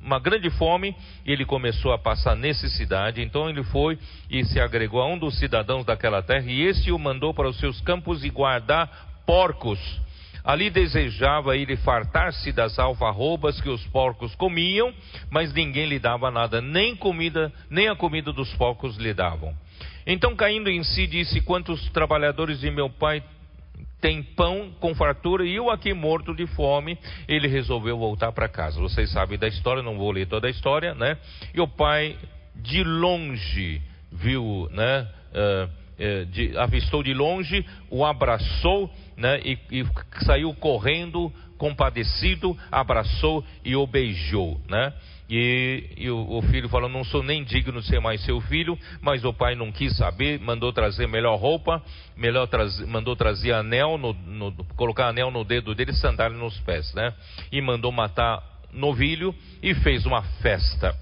uma 0.00 0.20
grande 0.20 0.48
fome 0.50 0.94
e 1.24 1.32
ele 1.32 1.44
começou 1.44 1.92
a 1.92 1.98
passar 1.98 2.36
necessidade. 2.36 3.20
Então 3.20 3.50
ele 3.50 3.64
foi 3.64 3.98
e 4.30 4.44
se 4.44 4.60
agregou 4.60 5.02
a 5.02 5.06
um 5.06 5.18
dos 5.18 5.36
cidadãos 5.38 5.84
daquela 5.84 6.22
terra 6.22 6.46
e 6.46 6.62
esse 6.62 6.92
o 6.92 6.98
mandou 6.98 7.34
para 7.34 7.48
os 7.48 7.58
seus 7.58 7.80
campos 7.80 8.24
e 8.24 8.30
guardar 8.30 8.88
porcos 9.26 10.05
Ali 10.46 10.70
desejava 10.70 11.56
ele 11.56 11.76
fartar-se 11.76 12.52
das 12.52 12.78
alfarrobas 12.78 13.60
que 13.60 13.68
os 13.68 13.84
porcos 13.88 14.32
comiam, 14.36 14.94
mas 15.28 15.52
ninguém 15.52 15.86
lhe 15.86 15.98
dava 15.98 16.30
nada, 16.30 16.60
nem 16.60 16.94
comida, 16.94 17.52
nem 17.68 17.88
a 17.88 17.96
comida 17.96 18.32
dos 18.32 18.54
porcos 18.54 18.96
lhe 18.96 19.12
davam. 19.12 19.52
Então, 20.06 20.36
caindo 20.36 20.70
em 20.70 20.84
si, 20.84 21.08
disse: 21.08 21.40
Quantos 21.40 21.90
trabalhadores 21.90 22.60
de 22.60 22.70
meu 22.70 22.88
pai 22.88 23.24
têm 24.00 24.22
pão 24.22 24.70
com 24.78 24.94
fartura 24.94 25.44
e 25.44 25.56
eu 25.56 25.68
aqui 25.68 25.92
morto 25.92 26.32
de 26.32 26.46
fome? 26.46 26.96
Ele 27.26 27.48
resolveu 27.48 27.98
voltar 27.98 28.30
para 28.30 28.48
casa. 28.48 28.80
Vocês 28.80 29.10
sabem 29.10 29.36
da 29.36 29.48
história, 29.48 29.82
não 29.82 29.98
vou 29.98 30.12
ler 30.12 30.28
toda 30.28 30.46
a 30.46 30.50
história, 30.50 30.94
né? 30.94 31.18
E 31.52 31.60
o 31.60 31.66
pai, 31.66 32.16
de 32.54 32.84
longe, 32.84 33.82
viu, 34.12 34.68
né? 34.70 35.08
Uh, 35.32 35.86
de, 36.30 36.56
avistou 36.58 37.02
de 37.02 37.14
longe, 37.14 37.64
o 37.90 38.04
abraçou 38.04 38.92
né, 39.16 39.40
e, 39.44 39.58
e 39.70 39.86
saiu 40.24 40.52
correndo, 40.54 41.32
compadecido, 41.56 42.56
abraçou 42.70 43.44
e 43.64 43.74
o 43.74 43.86
beijou. 43.86 44.60
Né? 44.68 44.92
E, 45.28 45.90
e 45.96 46.10
o, 46.10 46.38
o, 46.38 46.42
filho 46.42 46.68
falou: 46.68 46.88
Não 46.88 47.02
sou 47.02 47.22
nem 47.22 47.42
digno 47.42 47.80
de 47.80 47.86
ser 47.86 48.00
mais 48.00 48.20
seu 48.24 48.40
filho. 48.42 48.78
Mas 49.00 49.24
o 49.24 49.32
pai 49.32 49.54
não 49.54 49.72
quis 49.72 49.96
saber, 49.96 50.38
mandou 50.40 50.72
trazer 50.72 51.08
melhor 51.08 51.36
roupa, 51.36 51.82
melhor 52.16 52.48
mandou 52.86 53.16
trazer 53.16 53.52
anel, 53.52 53.98
no, 53.98 54.12
no, 54.12 54.52
colocar 54.76 55.08
anel 55.08 55.30
no 55.30 55.44
dedo 55.44 55.74
dele 55.74 55.90
e 55.90 55.96
sandália 55.96 56.36
nos 56.36 56.58
pés. 56.60 56.92
Né? 56.94 57.12
E 57.50 57.60
mandou 57.60 57.90
matar 57.90 58.42
novilho 58.72 59.34
e 59.62 59.74
fez 59.74 60.06
uma 60.06 60.22
festa. 60.40 60.94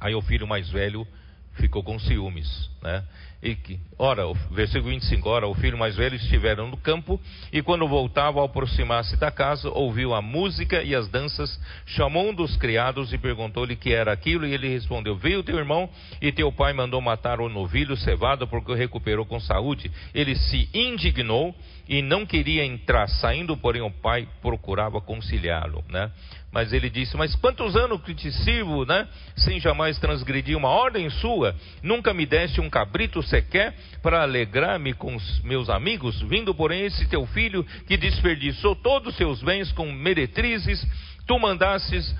Aí 0.00 0.14
o 0.14 0.22
filho 0.22 0.46
mais 0.46 0.68
velho 0.70 1.06
ficou 1.54 1.82
com 1.82 1.98
ciúmes, 1.98 2.70
né? 2.82 3.04
E 3.42 3.54
que, 3.54 3.80
ora, 3.98 4.26
o 4.26 4.34
versículo 4.50 4.90
25, 4.90 5.26
ora, 5.26 5.48
o 5.48 5.54
filho 5.54 5.78
mais 5.78 5.96
velho 5.96 6.14
estiveram 6.14 6.68
no 6.68 6.76
campo, 6.76 7.18
e 7.50 7.62
quando 7.62 7.88
voltava 7.88 8.38
ao 8.38 8.44
aproximar-se 8.44 9.16
da 9.16 9.30
casa, 9.30 9.70
ouviu 9.70 10.12
a 10.12 10.20
música 10.20 10.82
e 10.82 10.94
as 10.94 11.08
danças, 11.08 11.58
chamou 11.86 12.28
um 12.28 12.34
dos 12.34 12.54
criados 12.58 13.14
e 13.14 13.18
perguntou-lhe 13.18 13.76
que 13.76 13.94
era 13.94 14.12
aquilo, 14.12 14.46
e 14.46 14.52
ele 14.52 14.68
respondeu, 14.68 15.16
veio 15.16 15.42
teu 15.42 15.56
irmão, 15.56 15.88
e 16.20 16.30
teu 16.30 16.52
pai 16.52 16.74
mandou 16.74 17.00
matar 17.00 17.40
o 17.40 17.48
novilho 17.48 17.96
cevado, 17.96 18.46
porque 18.46 18.72
o 18.72 18.74
recuperou 18.74 19.24
com 19.24 19.40
saúde. 19.40 19.90
Ele 20.12 20.34
se 20.34 20.68
indignou, 20.74 21.54
e 21.90 22.02
não 22.02 22.24
queria 22.24 22.64
entrar, 22.64 23.08
saindo, 23.08 23.56
porém 23.56 23.82
o 23.82 23.90
pai 23.90 24.28
procurava 24.40 25.00
conciliá-lo, 25.00 25.84
né? 25.88 26.08
Mas 26.52 26.72
ele 26.72 26.88
disse: 26.88 27.16
Mas 27.16 27.34
quantos 27.34 27.74
anos 27.74 28.00
que 28.02 28.14
te 28.14 28.30
sirvo, 28.30 28.84
né? 28.84 29.08
Sem 29.34 29.58
jamais 29.58 29.98
transgredir 29.98 30.56
uma 30.56 30.68
ordem 30.68 31.10
sua? 31.10 31.52
Nunca 31.82 32.14
me 32.14 32.24
deste 32.26 32.60
um 32.60 32.70
cabrito 32.70 33.20
sequer 33.24 33.74
para 34.00 34.22
alegrar-me 34.22 34.94
com 34.94 35.16
os 35.16 35.42
meus 35.42 35.68
amigos? 35.68 36.22
Vindo, 36.22 36.54
porém, 36.54 36.82
esse 36.82 37.08
teu 37.08 37.26
filho 37.26 37.64
que 37.88 37.96
desperdiçou 37.96 38.76
todos 38.76 39.08
os 39.08 39.16
seus 39.16 39.42
bens 39.42 39.72
com 39.72 39.90
meretrizes, 39.90 40.86
tu 41.26 41.40
mandasses, 41.40 42.14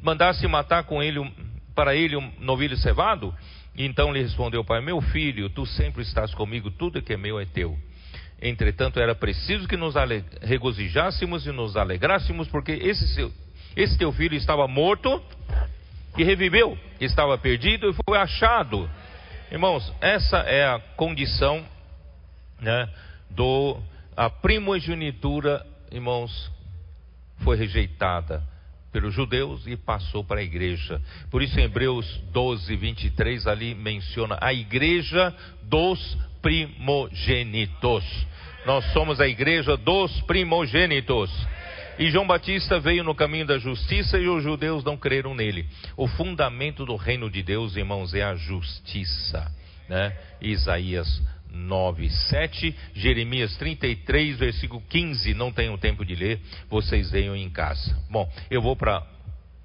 mandasse 0.00 0.46
matar 0.46 0.84
com 0.84 1.02
ele 1.02 1.18
para 1.74 1.92
ele 1.92 2.14
um 2.14 2.32
novilho 2.38 2.76
cevado? 2.76 3.34
E 3.74 3.84
então 3.84 4.12
lhe 4.12 4.22
respondeu 4.22 4.60
o 4.60 4.64
pai: 4.64 4.80
Meu 4.80 5.00
filho, 5.00 5.50
tu 5.50 5.66
sempre 5.66 6.02
estás 6.02 6.32
comigo, 6.36 6.70
tudo 6.70 7.02
que 7.02 7.14
é 7.14 7.16
meu 7.16 7.40
é 7.40 7.44
teu. 7.44 7.76
Entretanto, 8.40 9.00
era 9.00 9.14
preciso 9.14 9.66
que 9.66 9.76
nos 9.76 9.94
regozijássemos 10.42 11.46
e 11.46 11.52
nos 11.52 11.76
alegrássemos, 11.76 12.48
porque 12.48 12.72
esse 12.72 13.06
seu 13.14 13.32
esse 13.76 13.96
teu 13.96 14.10
filho 14.10 14.34
estava 14.34 14.66
morto 14.66 15.22
e 16.16 16.24
reviveu, 16.24 16.76
estava 17.00 17.38
perdido 17.38 17.88
e 17.88 17.94
foi 18.04 18.18
achado. 18.18 18.90
Irmãos, 19.52 19.92
essa 20.00 20.38
é 20.38 20.66
a 20.66 20.80
condição 20.96 21.64
né, 22.60 22.88
do 23.30 23.78
a 24.16 24.28
primogenitura, 24.28 25.64
irmãos, 25.92 26.50
foi 27.38 27.56
rejeitada 27.56 28.42
pelos 28.90 29.14
judeus 29.14 29.64
e 29.64 29.76
passou 29.76 30.24
para 30.24 30.40
a 30.40 30.42
igreja. 30.42 31.00
Por 31.30 31.40
isso, 31.40 31.58
em 31.60 31.62
Hebreus 31.62 32.20
12, 32.32 32.74
23, 32.74 33.46
ali 33.46 33.76
menciona 33.76 34.36
a 34.40 34.52
igreja 34.52 35.32
dos 35.62 36.18
primogênitos. 36.42 38.04
Nós 38.66 38.84
somos 38.92 39.20
a 39.20 39.28
igreja 39.28 39.76
dos 39.76 40.20
primogênitos. 40.22 41.30
E 41.98 42.10
João 42.10 42.26
Batista 42.26 42.78
veio 42.78 43.02
no 43.02 43.14
caminho 43.14 43.46
da 43.46 43.58
justiça 43.58 44.18
e 44.18 44.28
os 44.28 44.42
judeus 44.42 44.84
não 44.84 44.96
creram 44.96 45.34
nele. 45.34 45.66
O 45.96 46.06
fundamento 46.06 46.86
do 46.86 46.94
reino 46.94 47.28
de 47.28 47.42
Deus, 47.42 47.76
irmãos, 47.76 48.14
é 48.14 48.22
a 48.22 48.36
justiça. 48.36 49.50
Né? 49.88 50.16
Isaías 50.40 51.20
9, 51.50 52.08
7, 52.08 52.76
Jeremias 52.94 53.56
33, 53.56 54.38
versículo 54.38 54.80
15. 54.88 55.34
Não 55.34 55.50
tenho 55.50 55.76
tempo 55.76 56.04
de 56.04 56.14
ler, 56.14 56.40
vocês 56.70 57.10
leiam 57.10 57.34
em 57.34 57.50
casa. 57.50 57.96
Bom, 58.08 58.30
eu 58.48 58.62
vou 58.62 58.76
para 58.76 59.04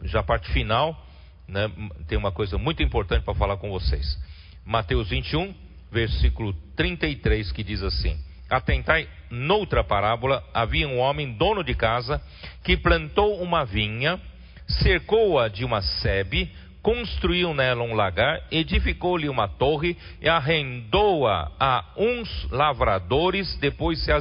já 0.04 0.22
a 0.22 0.24
parte 0.24 0.52
final. 0.52 1.00
Né? 1.48 1.70
Tem 2.08 2.18
uma 2.18 2.32
coisa 2.32 2.58
muito 2.58 2.82
importante 2.82 3.24
para 3.24 3.36
falar 3.36 3.58
com 3.58 3.70
vocês. 3.70 4.18
Mateus 4.66 5.10
21, 5.10 5.54
versículo 5.94 6.54
33, 6.76 7.52
que 7.52 7.64
diz 7.64 7.82
assim: 7.84 8.18
Atentai 8.50 9.08
noutra 9.30 9.84
parábola: 9.84 10.44
havia 10.54 10.88
um 10.88 11.00
homem, 11.00 11.34
dono 11.34 11.64
de 11.64 11.76
casa, 11.76 12.22
que 12.64 12.76
plantou 12.76 13.42
uma 13.42 13.64
vinha, 13.64 14.20
cercou-a 14.68 15.48
de 15.48 15.64
uma 15.64 15.82
sebe, 15.82 16.52
construiu 16.82 17.54
nela 17.54 17.84
um 17.84 17.94
lagar, 17.94 18.42
edificou-lhe 18.52 19.30
uma 19.30 19.48
torre 19.48 19.96
e 20.20 20.28
arrendou-a 20.28 21.52
a 21.60 21.94
uns 21.96 22.50
lavradores, 22.52 23.56
depois 23.58 24.04
se 24.04 24.12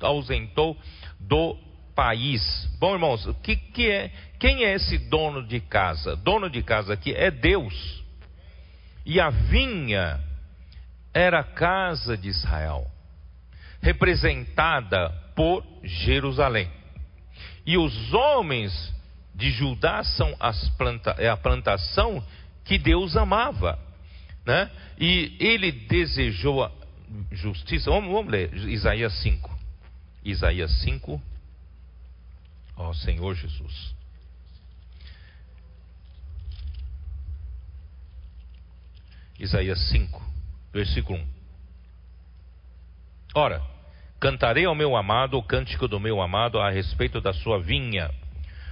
ausentou 0.00 0.76
do 1.20 1.58
país. 1.94 2.42
Bom, 2.78 2.94
irmãos, 2.94 3.28
que, 3.42 3.56
que 3.56 3.90
é, 3.90 4.10
quem 4.38 4.64
é 4.64 4.74
esse 4.74 4.96
dono 4.98 5.46
de 5.46 5.60
casa? 5.60 6.14
Dono 6.16 6.48
de 6.48 6.62
casa 6.62 6.94
aqui 6.94 7.12
é 7.12 7.30
Deus. 7.30 8.04
E 9.04 9.20
a 9.20 9.30
vinha 9.30 10.25
era 11.16 11.40
a 11.40 11.44
casa 11.44 12.14
de 12.14 12.28
Israel 12.28 12.86
representada 13.80 15.08
por 15.34 15.64
Jerusalém. 15.82 16.70
E 17.64 17.78
os 17.78 18.12
homens 18.12 18.94
de 19.34 19.50
Judá 19.50 20.04
são 20.04 20.36
planta, 20.76 21.16
é 21.18 21.28
a 21.28 21.36
plantação 21.36 22.22
que 22.64 22.76
Deus 22.76 23.16
amava. 23.16 23.78
Né? 24.44 24.70
E 24.98 25.34
ele 25.40 25.72
desejou 25.72 26.62
a 26.62 26.70
justiça. 27.32 27.90
Vamos, 27.90 28.12
vamos 28.12 28.30
ler 28.30 28.52
Isaías 28.68 29.14
5. 29.22 29.58
Isaías 30.22 30.70
5. 30.82 31.22
Ó 32.76 32.90
oh, 32.90 32.94
Senhor 32.94 33.34
Jesus. 33.34 33.96
Isaías 39.38 39.78
5, 39.90 40.35
versículo 40.76 41.18
1. 41.18 41.26
Ora, 43.34 43.62
cantarei 44.20 44.66
ao 44.66 44.74
meu 44.74 44.94
amado 44.94 45.38
o 45.38 45.42
cântico 45.42 45.88
do 45.88 45.98
meu 45.98 46.20
amado 46.20 46.60
a 46.60 46.70
respeito 46.70 47.18
da 47.20 47.32
sua 47.32 47.58
vinha. 47.58 48.10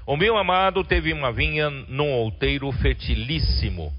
O 0.07 0.17
meu 0.17 0.37
amado 0.37 0.85
teve 0.85 1.15
uma 1.15 1.33
vinha 1.33 1.71
num 1.71 2.11
outeiro 2.11 2.71
fertilíssimo. 2.73 3.91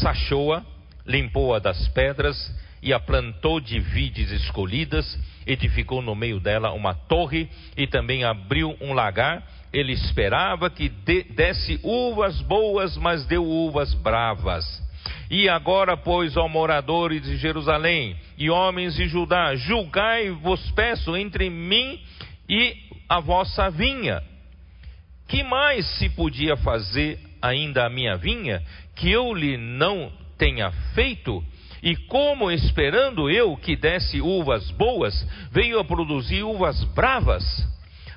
Sachou-a, 0.00 0.64
limpou-a 1.06 1.60
das 1.60 1.86
pedras 1.88 2.36
e 2.82 2.92
a 2.92 2.98
plantou 2.98 3.60
de 3.60 3.78
vides 3.78 4.32
escolhidas, 4.32 5.16
edificou 5.46 6.02
no 6.02 6.16
meio 6.16 6.40
dela 6.40 6.72
uma 6.72 6.94
torre 6.94 7.48
e 7.76 7.86
também 7.86 8.24
abriu 8.24 8.76
um 8.80 8.92
lagar. 8.92 9.44
Ele 9.72 9.92
esperava 9.92 10.68
que 10.68 10.88
desse 10.88 11.78
uvas 11.84 12.40
boas, 12.42 12.96
mas 12.96 13.24
deu 13.24 13.44
uvas 13.44 13.94
bravas. 13.94 14.85
E 15.30 15.48
agora, 15.48 15.96
pois, 15.96 16.36
ó 16.36 16.48
moradores 16.48 17.22
de 17.22 17.36
Jerusalém 17.36 18.16
e 18.38 18.48
homens 18.48 18.94
de 18.94 19.08
Judá, 19.08 19.54
julgai-vos, 19.56 20.70
peço, 20.72 21.16
entre 21.16 21.50
mim 21.50 22.00
e 22.48 22.76
a 23.08 23.20
vossa 23.20 23.70
vinha. 23.70 24.22
Que 25.28 25.42
mais 25.42 25.86
se 25.98 26.08
podia 26.10 26.56
fazer 26.56 27.18
ainda 27.42 27.86
a 27.86 27.90
minha 27.90 28.16
vinha, 28.16 28.62
que 28.94 29.10
eu 29.10 29.34
lhe 29.34 29.56
não 29.56 30.12
tenha 30.38 30.70
feito? 30.94 31.44
E 31.82 31.96
como 31.96 32.50
esperando 32.50 33.28
eu 33.28 33.56
que 33.56 33.76
desse 33.76 34.20
uvas 34.20 34.70
boas, 34.72 35.26
veio 35.50 35.78
a 35.78 35.84
produzir 35.84 36.42
uvas 36.42 36.82
bravas? 36.94 37.44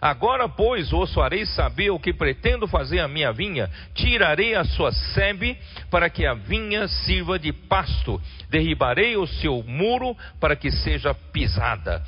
Agora, 0.01 0.47
pois, 0.47 0.91
vos 0.91 1.13
farei 1.13 1.45
saber 1.45 1.89
o 1.89 1.99
que 1.99 2.13
pretendo 2.13 2.67
fazer 2.67 2.99
à 2.99 3.07
minha 3.07 3.31
vinha. 3.31 3.69
Tirarei 3.93 4.55
a 4.55 4.63
sua 4.63 4.91
sebe 4.91 5.57
para 5.89 6.09
que 6.09 6.25
a 6.25 6.33
vinha 6.33 6.87
sirva 6.87 7.37
de 7.37 7.51
pasto. 7.51 8.21
Derribarei 8.49 9.17
o 9.17 9.27
seu 9.27 9.63
muro 9.63 10.15
para 10.39 10.55
que 10.55 10.71
seja 10.71 11.13
pisada. 11.13 12.03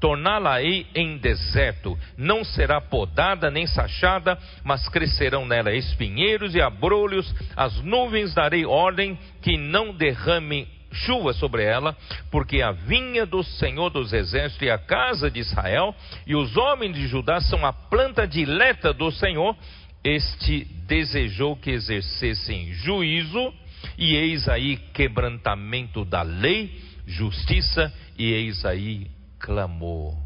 Torná-la-ei 0.00 0.86
em 0.94 1.18
deserto. 1.18 1.98
Não 2.16 2.42
será 2.42 2.80
podada 2.80 3.50
nem 3.50 3.66
sachada, 3.66 4.38
mas 4.64 4.88
crescerão 4.88 5.44
nela 5.44 5.72
espinheiros 5.72 6.54
e 6.54 6.60
abrolhos. 6.60 7.34
As 7.56 7.82
nuvens 7.82 8.34
darei 8.34 8.64
ordem 8.64 9.18
que 9.42 9.56
não 9.58 9.92
derrame 9.92 10.66
chuva 10.92 11.32
sobre 11.32 11.64
ela, 11.64 11.96
porque 12.30 12.62
a 12.62 12.72
vinha 12.72 13.24
do 13.24 13.42
Senhor 13.42 13.90
dos 13.90 14.12
Exércitos 14.12 14.66
e 14.66 14.70
a 14.70 14.78
casa 14.78 15.30
de 15.30 15.40
Israel, 15.40 15.94
e 16.26 16.34
os 16.34 16.56
homens 16.56 16.94
de 16.94 17.06
Judá 17.06 17.40
são 17.40 17.64
a 17.64 17.72
planta 17.72 18.26
dileta 18.26 18.92
do 18.92 19.10
Senhor. 19.10 19.56
Este 20.02 20.64
desejou 20.86 21.56
que 21.56 21.70
exercessem 21.70 22.72
juízo, 22.72 23.52
e 23.96 24.14
eis 24.14 24.48
aí 24.48 24.76
quebrantamento 24.94 26.04
da 26.04 26.22
lei, 26.22 26.82
justiça, 27.06 27.92
e 28.18 28.32
eis 28.32 28.64
aí 28.64 29.10
clamor. 29.38 30.16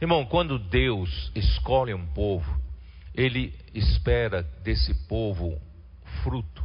Irmão, 0.00 0.24
quando 0.24 0.58
Deus 0.58 1.30
escolhe 1.34 1.92
um 1.92 2.06
povo, 2.06 2.60
Ele 3.14 3.52
espera 3.74 4.42
desse 4.62 4.94
povo 5.08 5.60
fruto, 6.22 6.62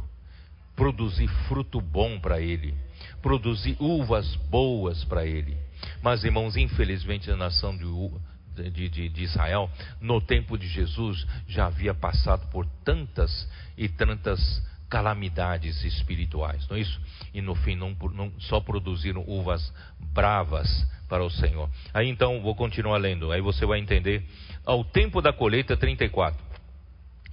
produzir 0.76 1.28
fruto 1.48 1.80
bom 1.80 2.18
para 2.20 2.40
Ele. 2.40 2.83
Produzir 3.24 3.74
uvas 3.80 4.36
boas 4.50 5.02
para 5.04 5.24
ele. 5.24 5.56
Mas, 6.02 6.24
irmãos, 6.24 6.58
infelizmente 6.58 7.30
a 7.30 7.36
nação 7.36 7.74
de, 7.74 8.70
de, 8.70 8.88
de, 8.90 9.08
de, 9.08 9.22
Israel, 9.22 9.70
no 9.98 10.20
tempo 10.20 10.58
de 10.58 10.68
Jesus, 10.68 11.26
já 11.48 11.64
havia 11.64 11.94
passado 11.94 12.46
por 12.50 12.66
tantas 12.84 13.50
e 13.78 13.88
tantas 13.88 14.62
calamidades 14.90 15.82
espirituais, 15.84 16.68
não 16.68 16.76
é 16.76 16.80
isso? 16.80 17.00
E 17.32 17.40
no 17.40 17.54
fim 17.54 17.74
não, 17.74 17.96
não, 18.12 18.30
só 18.40 18.60
produziram 18.60 19.24
uvas 19.26 19.72
bravas 20.12 20.68
para 21.08 21.24
o 21.24 21.30
Senhor. 21.30 21.70
Aí 21.94 22.10
então 22.10 22.42
vou 22.42 22.54
continuar 22.54 22.98
lendo, 22.98 23.32
aí 23.32 23.40
você 23.40 23.64
vai 23.64 23.80
entender. 23.80 24.22
Ao 24.66 24.84
tempo 24.84 25.22
da 25.22 25.32
colheita 25.32 25.78
34. 25.78 26.38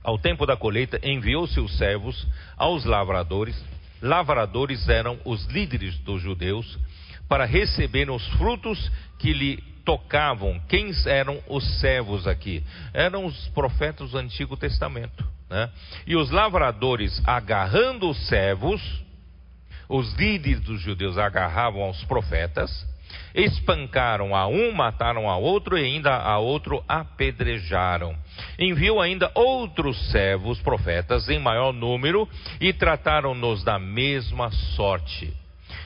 Ao 0.01 0.17
tempo 0.17 0.45
da 0.45 0.55
colheita 0.55 1.01
enviou 1.03 1.45
seus 1.47 1.77
servos 1.77 2.25
aos 2.55 2.85
lavradores. 2.85 3.61
Lavradores 4.01 4.89
eram 4.89 5.19
os 5.23 5.45
líderes 5.45 5.97
dos 5.99 6.21
judeus 6.21 6.79
para 7.27 7.45
receber 7.45 8.09
os 8.09 8.25
frutos 8.33 8.91
que 9.19 9.31
lhe 9.31 9.57
tocavam. 9.85 10.59
Quem 10.67 10.91
eram 11.05 11.41
os 11.47 11.79
servos 11.79 12.27
aqui? 12.27 12.63
Eram 12.93 13.25
os 13.25 13.47
profetas 13.49 14.11
do 14.11 14.17
Antigo 14.17 14.57
Testamento. 14.57 15.25
Né? 15.49 15.69
E 16.07 16.15
os 16.15 16.29
lavradores, 16.31 17.21
agarrando 17.25 18.09
os 18.09 18.27
servos, 18.27 18.81
os 19.87 20.13
líderes 20.13 20.61
dos 20.61 20.81
judeus 20.81 21.17
agarravam 21.17 21.83
aos 21.83 22.03
profetas, 22.05 22.87
espancaram 23.33 24.35
a 24.35 24.47
um, 24.47 24.71
mataram 24.71 25.29
a 25.29 25.37
outro 25.37 25.77
e 25.77 25.83
ainda 25.83 26.15
a 26.15 26.37
outro 26.37 26.83
apedrejaram. 26.87 28.15
Enviou 28.59 29.01
ainda 29.01 29.31
outros 29.33 30.11
servos, 30.11 30.59
profetas, 30.61 31.29
em 31.29 31.39
maior 31.39 31.73
número, 31.73 32.27
e 32.59 32.73
trataram-nos 32.73 33.63
da 33.63 33.79
mesma 33.79 34.51
sorte. 34.51 35.33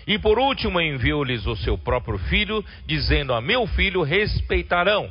E 0.07 0.19
por 0.19 0.37
último 0.37 0.79
enviou-lhes 0.79 1.45
o 1.45 1.55
seu 1.55 1.77
próprio 1.77 2.17
filho, 2.17 2.63
dizendo: 2.85 3.33
A 3.33 3.41
meu 3.41 3.65
filho 3.67 4.03
respeitarão. 4.03 5.09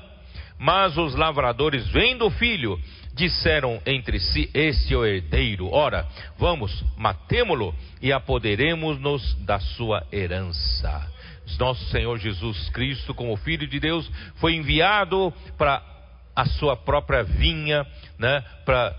Mas 0.59 0.97
os 0.97 1.15
lavradores, 1.17 1.87
vendo 1.89 2.27
o 2.27 2.31
filho, 2.31 2.79
disseram 3.13 3.81
entre 3.85 4.19
si: 4.19 4.51
Este 4.55 4.95
é 4.95 4.97
o 4.97 5.05
herdeiro. 5.05 5.71
Ora, 5.71 6.07
vamos, 6.39 6.85
matemo-lo 6.97 7.75
e 8.01 8.13
apoderemos-nos 8.13 9.35
da 9.45 9.59
sua 9.59 10.07
herança. 10.13 11.14
Nosso 11.59 11.85
Senhor 11.91 12.19
Jesus 12.19 12.69
Cristo, 12.71 13.15
como 13.15 13.37
Filho 13.37 13.67
de 13.67 13.79
Deus, 13.79 14.11
foi 14.37 14.55
enviado 14.55 15.33
para 15.57 15.83
a 16.35 16.45
sua 16.47 16.77
própria 16.77 17.23
vinha, 17.23 17.87
né, 18.19 18.43
para 18.65 18.95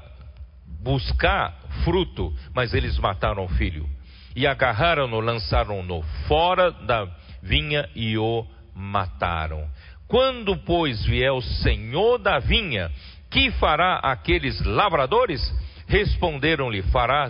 buscar 0.81 1.53
fruto, 1.84 2.34
mas 2.53 2.73
eles 2.73 2.97
mataram 2.97 3.45
o 3.45 3.49
filho. 3.49 3.89
E 4.35 4.45
agarraram-no, 4.45 5.19
lançaram-no 5.19 6.01
fora 6.27 6.72
da 6.72 7.07
vinha 7.41 7.89
e 7.95 8.17
o 8.17 8.45
mataram. 8.73 9.67
Quando, 10.07 10.57
pois, 10.57 11.03
vier 11.05 11.31
o 11.31 11.41
Senhor 11.41 12.17
da 12.19 12.39
vinha 12.39 12.91
que 13.30 13.51
fará 13.51 13.95
aqueles 13.97 14.61
lavradores? 14.63 15.41
Responderam-lhe: 15.88 16.81
Fará 16.84 17.30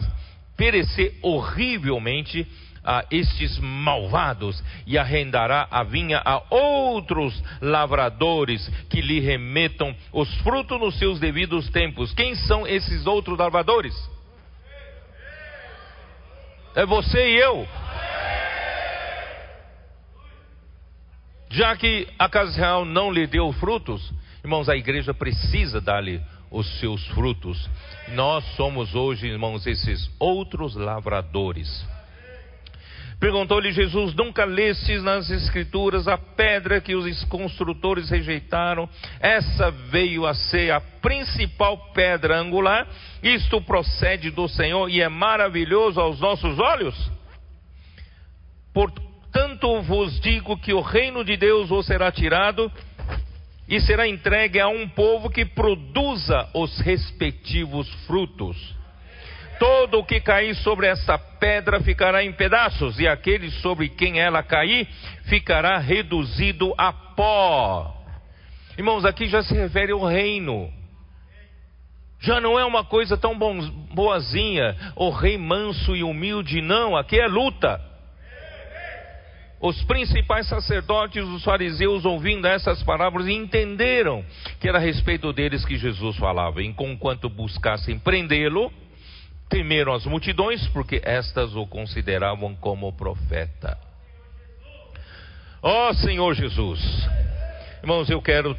perecer 0.58 1.18
horrivelmente 1.22 2.46
a 2.86 3.04
estes 3.10 3.58
malvados 3.60 4.64
e 4.86 4.98
arrendará 4.98 5.68
a 5.72 5.84
vinha 5.84 6.22
a 6.24 6.42
outros 6.50 7.44
lavradores 7.62 8.68
que 8.90 9.02
lhe 9.02 9.20
remetam 9.20 9.96
os 10.14 10.34
frutos 10.42 10.80
nos 10.80 10.98
seus 11.00 11.20
devidos 11.20 11.70
tempos. 11.70 12.14
Quem 12.14 12.36
são 12.36 12.68
esses 12.68 13.06
outros 13.06 13.38
lavradores? 13.38 13.94
É 16.76 16.86
você 16.86 17.32
e 17.32 17.38
eu. 17.38 17.68
Já 21.50 21.76
que 21.76 22.08
a 22.20 22.28
casa 22.28 22.58
real 22.58 22.86
não 22.86 23.12
lhe 23.12 23.26
deu 23.26 23.52
frutos, 23.54 24.14
Irmãos, 24.46 24.70
a 24.70 24.76
igreja 24.76 25.12
precisa 25.12 25.82
dar-lhe 25.82 26.22
os 26.52 26.68
seus 26.80 27.04
frutos. 27.08 27.68
Nós 28.10 28.46
somos 28.56 28.94
hoje, 28.94 29.26
irmãos, 29.26 29.66
esses 29.66 30.08
outros 30.20 30.76
lavradores. 30.76 31.84
Perguntou-lhe 33.20 33.72
Jesus: 33.72 34.14
Nunca 34.14 34.46
lestes 34.46 35.02
nas 35.02 35.30
Escrituras 35.30 36.08
a 36.08 36.18
pedra 36.18 36.82
que 36.82 36.96
os 36.96 37.24
construtores 37.26 38.10
rejeitaram? 38.10 38.90
Essa 39.20 39.72
veio 39.72 40.26
a 40.26 40.34
ser 40.34 40.72
a 40.72 40.82
principal 40.82 41.92
pedra 41.94 42.38
angular. 42.38 42.88
Isto 43.24 43.62
procede 43.62 44.30
do 44.32 44.48
Senhor 44.48 44.90
e 44.90 45.02
é 45.02 45.10
maravilhoso 45.10 46.00
aos 46.00 46.20
nossos 46.20 46.60
olhos. 46.60 47.12
Portanto 48.74 49.82
vos 49.82 50.20
digo 50.20 50.58
que 50.58 50.74
o 50.74 50.82
reino 50.82 51.24
de 51.24 51.38
Deus 51.38 51.70
vos 51.70 51.86
será 51.86 52.12
tirado 52.12 52.72
e 53.68 53.80
será 53.80 54.08
entregue 54.08 54.60
a 54.60 54.68
um 54.68 54.88
povo 54.88 55.30
que 55.30 55.46
produza 55.46 56.50
os 56.54 56.80
respectivos 56.80 57.90
frutos. 58.06 58.76
Todo 59.60 60.00
o 60.00 60.06
que 60.06 60.20
cair 60.20 60.56
sobre 60.56 60.88
essa 60.88 61.18
pedra 61.18 61.80
ficará 61.80 62.24
em 62.24 62.34
pedaços, 62.34 63.00
e 63.00 63.08
aquele 63.08 63.50
sobre 63.52 63.90
quem 63.90 64.20
ela 64.20 64.44
cair 64.44 64.88
ficará 65.26 65.78
reduzido 65.78 66.74
a 66.78 66.92
pó. 66.92 67.96
Irmãos, 68.78 69.06
aqui 69.06 69.28
já 69.28 69.42
se 69.42 69.54
refere 69.54 69.92
ao 69.92 70.06
reino. 70.06 70.72
Já 72.20 72.42
não 72.42 72.60
é 72.60 72.66
uma 72.66 72.84
coisa 72.84 73.16
tão 73.16 73.38
boazinha, 73.94 74.76
o 74.96 75.10
rei 75.10 75.38
manso 75.38 75.96
e 75.96 76.04
humilde, 76.04 76.62
não, 76.62 76.98
aqui 76.98 77.20
é 77.20 77.28
luta. 77.28 77.80
Os 79.62 79.82
principais 79.84 80.48
sacerdotes, 80.48 81.24
os 81.24 81.44
fariseus, 81.44 82.04
ouvindo 82.04 82.46
essas 82.46 82.84
palavras, 82.84 83.28
entenderam 83.28 84.24
que 84.60 84.68
era 84.68 84.78
a 84.78 84.82
respeito 84.82 85.32
deles 85.32 85.64
que 85.66 85.78
Jesus 85.78 86.18
falava. 86.18 86.62
E 86.62 86.74
conquanto 86.74 87.30
buscassem 87.30 87.98
prendê-lo, 87.98 88.72
temeram 89.50 89.94
as 89.94 90.06
multidões, 90.06 90.68
porque 90.70 91.02
estas 91.04 91.56
o 91.56 91.66
consideravam 91.68 92.56
como 92.56 92.92
profeta. 92.94 93.78
Ó 95.62 95.90
oh, 95.90 95.94
Senhor 95.94 96.34
Jesus! 96.36 96.80
Irmãos, 97.82 98.10
eu 98.10 98.22
quero 98.22 98.58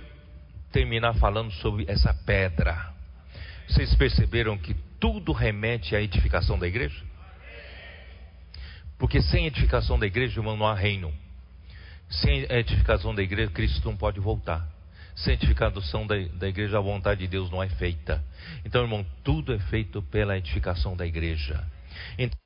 terminar 0.73 1.15
falando 1.15 1.51
sobre 1.53 1.85
essa 1.89 2.13
pedra. 2.13 2.93
Vocês 3.69 3.95
perceberam 3.95 4.57
que 4.57 4.75
tudo 5.01 5.33
remete 5.33 5.97
à 5.97 6.01
edificação 6.01 6.59
da 6.59 6.67
igreja? 6.67 7.03
Porque 8.99 9.21
sem 9.21 9.47
edificação 9.47 9.99
da 9.99 10.07
igreja, 10.07 10.41
irmão, 10.41 10.57
não 10.57 10.67
há 10.67 10.75
reino. 10.75 11.13
Sem 12.09 12.47
edificação 12.51 13.15
da 13.15 13.23
igreja, 13.23 13.51
Cristo 13.51 13.89
não 13.89 13.97
pode 13.97 14.21
voltar. 14.21 14.76
Sem 15.17 15.33
edificação 15.35 16.07
da, 16.07 16.15
da 16.35 16.49
igreja, 16.49 16.79
a 16.79 16.81
vontade 16.81 17.21
de 17.21 17.27
Deus 17.27 17.51
não 17.51 17.63
é 17.63 17.69
feita. 17.69 18.23
Então, 18.65 18.83
irmão, 18.83 19.05
tudo 19.25 19.53
é 19.53 19.59
feito 19.59 20.03
pela 20.03 20.37
edificação 20.37 20.95
da 20.95 21.07
igreja. 21.07 21.65
Então, 22.19 22.39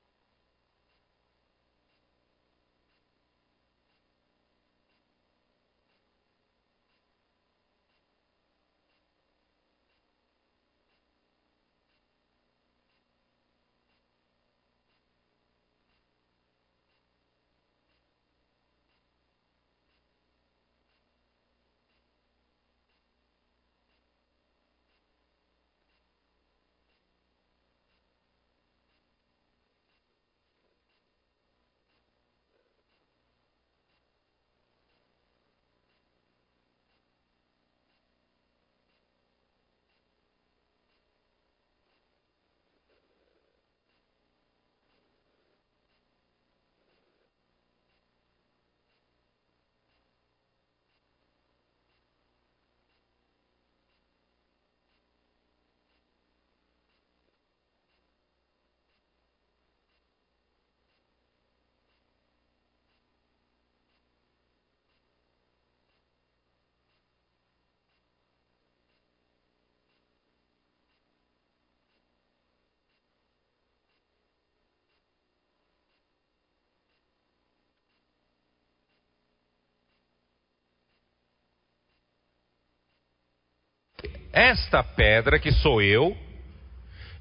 esta 84.33 84.83
pedra 84.83 85.39
que 85.39 85.53
sou 85.53 85.83
eu, 85.83 86.17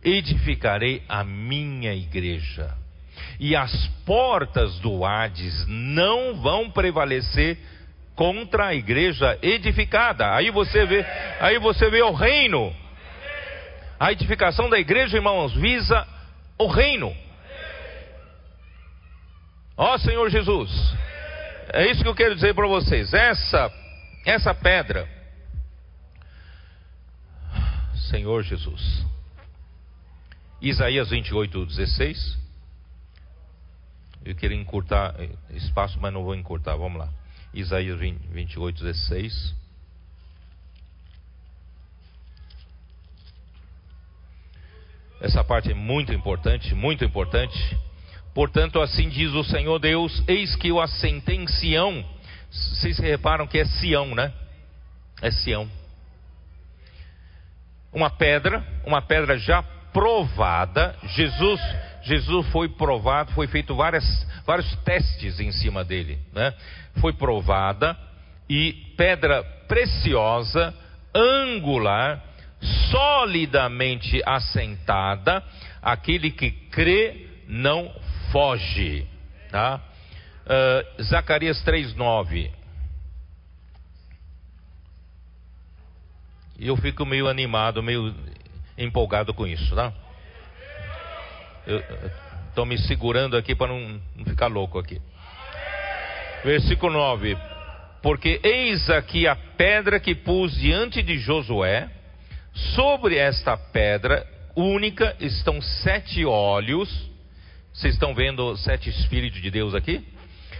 edificarei 0.04 1.04
a 1.08 1.24
minha 1.24 1.94
igreja. 1.94 2.76
E 3.40 3.56
as 3.56 3.88
portas 4.06 4.80
do 4.80 5.06
Hades 5.06 5.66
não 5.68 6.42
vão 6.42 6.70
prevalecer 6.70 7.58
contra 8.16 8.68
a 8.68 8.76
igreja 8.76 9.38
edificada. 9.42 10.36
Aí 10.36 10.52
você 10.52 10.86
vê, 10.86 11.06
aí 11.40 11.58
você 11.60 11.90
vê 11.90 12.02
o 12.02 12.12
reino. 12.12 12.76
A 14.00 14.12
edificação 14.12 14.70
da 14.70 14.80
igreja, 14.80 15.18
irmãos, 15.18 15.54
visa 15.54 16.08
o 16.58 16.68
reino. 16.68 17.16
Ó 19.78 19.98
Senhor 19.98 20.30
Jesus, 20.30 20.70
é 21.72 21.88
isso 21.88 22.04
que 22.04 22.10
eu 22.10 22.16
quero 22.16 22.36
dizer 22.36 22.54
para 22.54 22.68
vocês. 22.68 23.14
Essa, 23.14 23.72
essa 24.26 24.54
pedra, 24.54 25.08
Senhor 28.10 28.44
Jesus. 28.44 29.06
Isaías 30.62 31.10
28, 31.10 31.66
16. 31.66 32.38
Eu 34.26 34.36
queria 34.36 34.58
encurtar 34.58 35.16
espaço, 35.52 35.98
mas 36.02 36.12
não 36.12 36.24
vou 36.24 36.36
encurtar. 36.36 36.76
Vamos 36.76 37.00
lá. 37.00 37.10
Isaías 37.54 38.00
20, 38.00 38.28
28, 38.28 38.84
16. 38.84 39.56
Essa 45.22 45.44
parte 45.44 45.72
é 45.72 45.74
muito 45.74 46.14
importante, 46.14 46.74
muito 46.74 47.06
importante. 47.06 47.78
Portanto, 48.34 48.82
assim 48.82 49.10
diz 49.10 49.32
o 49.34 49.44
Senhor 49.44 49.78
Deus: 49.80 50.24
Eis 50.28 50.56
que 50.56 50.70
eu 50.70 50.80
assentei 50.80 51.36
em 51.36 51.48
Sião. 51.48 52.06
Vocês 52.50 52.98
reparam 52.98 53.46
que 53.46 53.60
é 53.60 53.66
Sião, 53.66 54.16
né? 54.16 54.34
É 55.22 55.30
Sião. 55.30 55.79
Uma 57.92 58.10
pedra, 58.10 58.64
uma 58.86 59.02
pedra 59.02 59.38
já 59.38 59.64
provada. 59.92 60.96
Jesus, 61.16 61.62
Jesus 62.04 62.48
foi 62.48 62.70
provado, 62.70 63.32
foi 63.34 63.48
feito 63.48 63.76
várias, 63.76 64.06
vários 64.46 64.76
testes 64.84 65.40
em 65.40 65.52
cima 65.52 65.84
dele, 65.84 66.20
né? 66.34 66.54
Foi 67.00 67.14
provada 67.14 67.98
e 68.50 68.74
pedra 68.98 69.44
preciosa, 69.68 70.74
angular, 71.14 72.24
solidamente 72.92 74.22
assentada, 74.26 75.44
aquele 75.82 76.32
que 76.32 76.52
crê 76.52 77.28
não 77.48 77.92
foge. 78.32 79.08
Tá? 79.52 79.82
Uh, 80.46 81.04
Zacarias 81.04 81.64
3,9. 81.64 82.59
E 86.60 86.68
eu 86.68 86.78
fico 86.78 87.06
meio 87.06 87.28
animado, 87.28 87.82
meio 87.82 88.14
empolgado 88.78 89.34
com 89.34 89.48
isso, 89.48 89.74
tá? 89.74 89.92
Estou 92.50 92.66
me 92.66 92.78
segurando 92.78 93.38
aqui 93.38 93.56
para 93.56 93.68
não, 93.68 94.02
não 94.16 94.26
ficar 94.26 94.48
louco 94.48 94.78
aqui. 94.78 95.02
Versículo 96.44 96.94
9: 96.94 97.38
Porque 98.04 98.40
eis 98.44 98.90
aqui 98.90 99.28
a 99.28 99.36
pedra 99.36 100.00
que 100.00 100.14
pus 100.14 100.54
diante 100.56 101.02
de 101.02 101.18
Josué, 101.18 101.90
sobre 102.76 103.16
esta 103.16 103.58
pedra 103.58 104.28
única 104.56 105.16
estão 105.20 105.62
sete 105.62 106.26
olhos 106.26 107.10
vocês 107.80 107.94
estão 107.94 108.14
vendo 108.14 108.58
sete 108.58 108.90
Espíritos 108.90 109.42
de 109.42 109.50
Deus 109.50 109.74
aqui? 109.74 110.06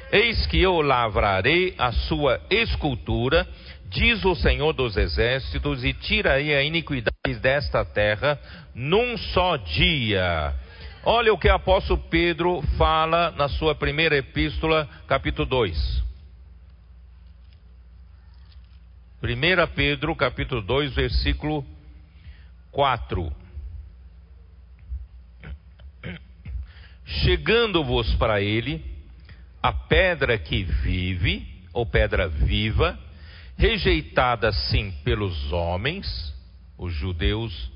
Eis 0.10 0.46
que 0.48 0.58
eu 0.62 0.80
lavrarei 0.80 1.76
a 1.78 1.92
sua 1.92 2.40
escultura, 2.50 3.46
diz 3.90 4.24
o 4.24 4.36
Senhor 4.36 4.74
dos 4.74 4.96
Exércitos, 4.96 5.84
e 5.84 5.94
tirarei 5.94 6.56
a 6.56 6.64
iniquidade 6.64 7.40
desta 7.42 7.84
terra 7.84 8.40
num 8.74 9.18
só 9.18 9.58
dia. 9.58 10.54
Olha 11.04 11.34
o 11.34 11.38
que 11.38 11.48
o 11.48 11.54
apóstolo 11.54 12.00
Pedro 12.10 12.62
fala 12.78 13.32
na 13.32 13.50
sua 13.50 13.74
primeira 13.74 14.16
epístola, 14.18 14.88
capítulo 15.08 15.48
2. 15.48 16.04
1 19.22 19.74
Pedro, 19.76 20.16
capítulo 20.16 20.62
2, 20.62 20.94
versículo 20.94 21.66
4. 22.72 23.50
chegando-vos 27.10 28.14
para 28.16 28.42
ele 28.42 28.84
a 29.62 29.74
pedra 29.74 30.38
que 30.38 30.64
vive, 30.64 31.46
ou 31.74 31.86
pedra 31.86 32.28
viva, 32.28 32.98
rejeitada 33.60 34.54
sim 34.54 34.90
pelos 35.04 35.52
homens, 35.52 36.34
os 36.78 36.94
judeus, 36.94 37.70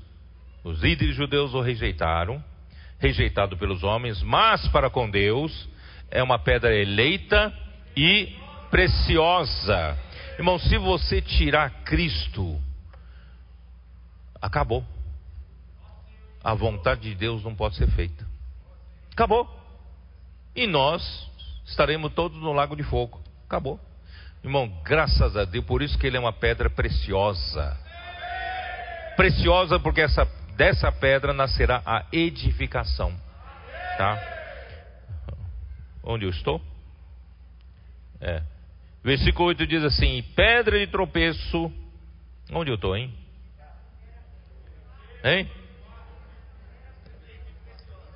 os 0.64 0.80
líderes 0.80 1.14
judeus 1.14 1.52
o 1.52 1.60
rejeitaram, 1.60 2.42
rejeitado 2.98 3.54
pelos 3.58 3.84
homens, 3.84 4.22
mas 4.22 4.66
para 4.68 4.88
com 4.88 5.10
Deus 5.10 5.68
é 6.10 6.22
uma 6.22 6.38
pedra 6.38 6.74
eleita 6.74 7.52
e 7.94 8.34
preciosa. 8.70 9.98
Irmão, 10.38 10.58
se 10.58 10.78
você 10.78 11.20
tirar 11.20 11.68
Cristo, 11.84 12.58
acabou. 14.40 14.82
A 16.42 16.54
vontade 16.54 17.02
de 17.02 17.14
Deus 17.14 17.44
não 17.44 17.54
pode 17.54 17.76
ser 17.76 17.88
feita. 17.90 18.26
Acabou. 19.12 19.48
E 20.56 20.66
nós 20.66 21.30
estaremos 21.66 22.12
todos 22.14 22.40
no 22.40 22.54
lago 22.54 22.74
de 22.74 22.82
fogo. 22.82 23.20
Acabou. 23.46 23.78
Irmão, 24.44 24.68
graças 24.84 25.34
a 25.38 25.46
Deus, 25.46 25.64
por 25.64 25.80
isso 25.80 25.98
que 25.98 26.06
ele 26.06 26.18
é 26.18 26.20
uma 26.20 26.32
pedra 26.32 26.68
preciosa. 26.68 27.80
Preciosa 29.16 29.80
porque 29.80 30.02
essa, 30.02 30.26
dessa 30.54 30.92
pedra 30.92 31.32
nascerá 31.32 31.80
a 31.86 32.04
edificação. 32.12 33.10
Tá? 33.96 34.22
Onde 36.02 36.26
eu 36.26 36.30
estou? 36.30 36.60
É. 38.20 38.42
Versículo 39.02 39.48
8 39.48 39.66
diz 39.66 39.82
assim: 39.82 40.22
Pedra 40.36 40.78
de 40.78 40.88
tropeço. 40.88 41.72
Onde 42.52 42.70
eu 42.70 42.74
estou, 42.74 42.94
hein? 42.94 43.14
Hein? 45.24 45.50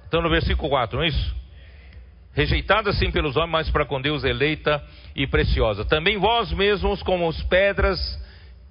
Então 0.06 0.20
no 0.20 0.28
versículo 0.28 0.68
4, 0.68 0.98
não 0.98 1.04
é 1.04 1.08
isso? 1.08 1.37
Rejeitada 2.38 2.92
sim 2.92 3.10
pelos 3.10 3.36
homens, 3.36 3.50
mas 3.50 3.70
para 3.70 3.84
com 3.84 4.00
Deus 4.00 4.22
eleita 4.22 4.80
e 5.12 5.26
preciosa. 5.26 5.84
Também 5.84 6.18
vós 6.18 6.52
mesmos, 6.52 7.02
como 7.02 7.28
as 7.28 7.42
pedras 7.42 7.98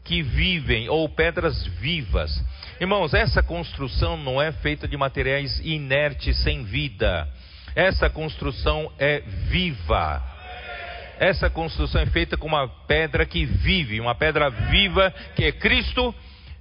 que 0.05 0.23
vivem, 0.23 0.87
ou 0.87 1.09
pedras 1.09 1.67
vivas. 1.81 2.31
Irmãos, 2.79 3.13
essa 3.13 3.43
construção 3.43 4.15
não 4.15 4.41
é 4.41 4.53
feita 4.53 4.87
de 4.87 4.95
materiais 4.95 5.59
inertes, 5.65 6.41
sem 6.43 6.63
vida. 6.63 7.27
Essa 7.75 8.09
construção 8.09 8.89
é 8.97 9.19
viva. 9.49 10.23
Essa 11.19 11.49
construção 11.49 11.99
é 11.99 12.05
feita 12.05 12.37
com 12.37 12.47
uma 12.47 12.69
pedra 12.87 13.25
que 13.25 13.43
vive, 13.43 13.99
uma 13.99 14.15
pedra 14.15 14.49
viva 14.49 15.13
que 15.35 15.43
é 15.43 15.51
Cristo, 15.51 16.15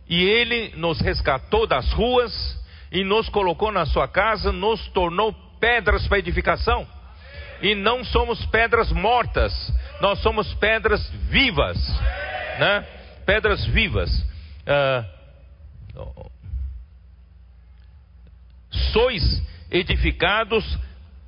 e 0.08 0.24
Ele 0.24 0.72
nos 0.74 1.00
resgatou 1.00 1.68
das 1.68 1.88
ruas, 1.92 2.60
e 2.90 3.04
nos 3.04 3.28
colocou 3.28 3.70
na 3.70 3.86
sua 3.86 4.08
casa, 4.08 4.50
nos 4.50 4.88
tornou 4.88 5.32
pedras 5.60 6.04
para 6.08 6.18
edificação. 6.18 6.95
E 7.62 7.74
não 7.74 8.04
somos 8.04 8.44
pedras 8.46 8.90
mortas, 8.92 9.52
nós 10.00 10.18
somos 10.20 10.52
pedras 10.54 11.08
vivas, 11.28 11.76
né? 12.58 12.86
Pedras 13.24 13.64
vivas. 13.66 14.10
Uh, 14.66 15.16
sois 18.92 19.42
edificados 19.70 20.64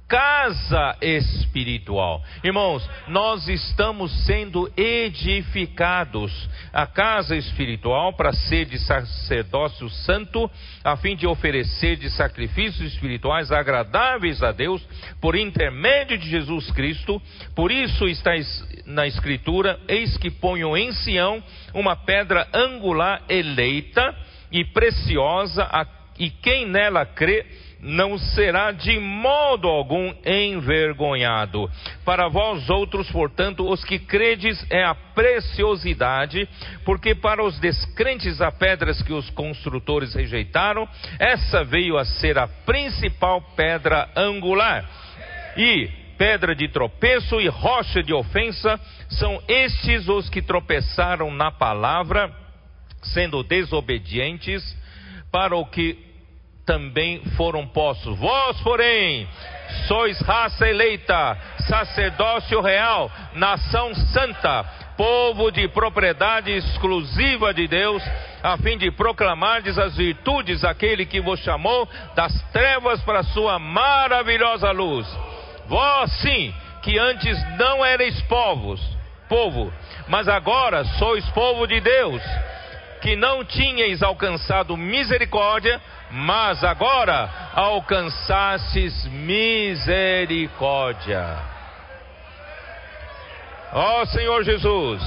casa 0.09 0.97
espiritual. 1.03 2.23
Irmãos, 2.43 2.89
nós 3.09 3.47
estamos 3.47 4.11
sendo 4.25 4.73
edificados 4.75 6.49
a 6.73 6.87
casa 6.87 7.37
espiritual 7.37 8.15
para 8.15 8.33
ser 8.33 8.65
de 8.65 8.79
sacerdócio 8.79 9.91
santo, 9.91 10.51
a 10.83 10.97
fim 10.97 11.15
de 11.15 11.27
oferecer 11.27 11.97
de 11.97 12.09
sacrifícios 12.09 12.95
espirituais 12.95 13.53
agradáveis 13.53 14.43
a 14.43 14.51
Deus 14.51 14.83
por 15.21 15.37
intermédio 15.37 16.17
de 16.17 16.31
Jesus 16.31 16.71
Cristo. 16.71 17.21
Por 17.55 17.71
isso 17.71 18.09
está 18.09 18.31
na 18.87 19.07
escritura: 19.07 19.79
eis 19.87 20.17
que 20.17 20.31
ponho 20.31 20.75
em 20.75 20.91
Sião 20.91 21.43
uma 21.75 21.95
pedra 21.95 22.49
angular 22.55 23.25
eleita 23.29 24.17
e 24.51 24.65
preciosa, 24.65 25.69
e 26.19 26.31
quem 26.31 26.67
nela 26.67 27.05
crê 27.05 27.45
não 27.81 28.19
será 28.19 28.73
de 28.73 28.99
modo 28.99 29.69
algum 29.69 30.13
envergonhado. 30.25 31.71
Para 32.05 32.29
vós 32.29 32.69
outros, 32.69 33.11
portanto, 33.11 33.69
os 33.69 33.85
que 33.85 33.99
credes 33.99 34.65
é 34.71 34.85
a 34.85 34.95
preciosidade, 34.95 36.49
porque 36.85 37.15
para 37.15 37.45
os 37.45 37.59
descrentes 37.61 38.41
há 38.41 38.51
pedras 38.51 39.03
que 39.03 39.13
os 39.13 39.31
construtores 39.31 40.15
rejeitaram, 40.15 40.89
essa 41.19 41.65
veio 41.65 41.97
a 41.97 42.05
ser 42.05 42.39
a 42.39 42.49
principal 42.49 43.41
pedra 43.57 44.09
angular. 44.17 44.85
E 45.57 45.89
pedra 46.17 46.55
de 46.55 46.69
tropeço 46.69 47.41
e 47.41 47.49
rocha 47.49 48.03
de 48.03 48.13
ofensa 48.13 48.81
são 49.09 49.41
estes 49.47 50.09
os 50.09 50.29
que 50.29 50.43
tropeçaram 50.43 51.31
na 51.31 51.51
palavra 51.51 52.49
sendo 53.03 53.43
desobedientes, 53.43 54.77
para 55.31 55.57
o 55.57 55.67
que 55.67 56.08
também 56.69 57.23
foram 57.35 57.67
postos. 57.67 58.19
Vós, 58.19 58.61
porém, 58.61 59.27
sois 59.87 60.21
raça 60.21 60.69
eleita, 60.69 61.39
sacerdócio 61.67 62.61
real, 62.61 63.11
nação 63.33 63.95
santa, 63.95 64.65
povo 64.95 65.51
de 65.51 65.67
propriedade 65.69 66.53
exclusiva 66.53 67.55
de 67.55 67.67
Deus, 67.67 68.03
a 68.43 68.59
fim 68.59 68.77
de 68.77 68.91
proclamardes 68.91 69.79
as 69.79 69.97
virtudes 69.97 70.61
daquele 70.61 71.07
que 71.07 71.23
vos 71.23 71.41
chamou 71.41 71.89
das 72.15 72.39
trevas 72.53 73.01
para 73.01 73.21
a 73.21 73.25
sua 73.25 73.59
maravilhosa 73.59 74.71
luz. 74.71 75.07
Vós 75.69 76.13
sim, 76.21 76.53
que 76.83 76.99
antes 76.99 77.57
não 77.57 77.85
erais 77.85 78.21
povos, 78.25 78.79
povo, 79.27 79.73
mas 80.07 80.29
agora 80.29 80.85
sois 80.85 81.27
povo 81.31 81.67
de 81.67 81.81
Deus, 81.81 82.23
que 83.01 83.17
não 83.17 83.43
tinhais 83.43 84.03
alcançado 84.03 84.77
misericórdia, 84.77 85.81
mas 86.11 86.65
agora 86.65 87.31
alcançastes 87.53 89.05
misericórdia. 89.07 91.39
Ó 93.73 94.03
oh, 94.03 94.07
Senhor 94.07 94.43
Jesus. 94.45 95.03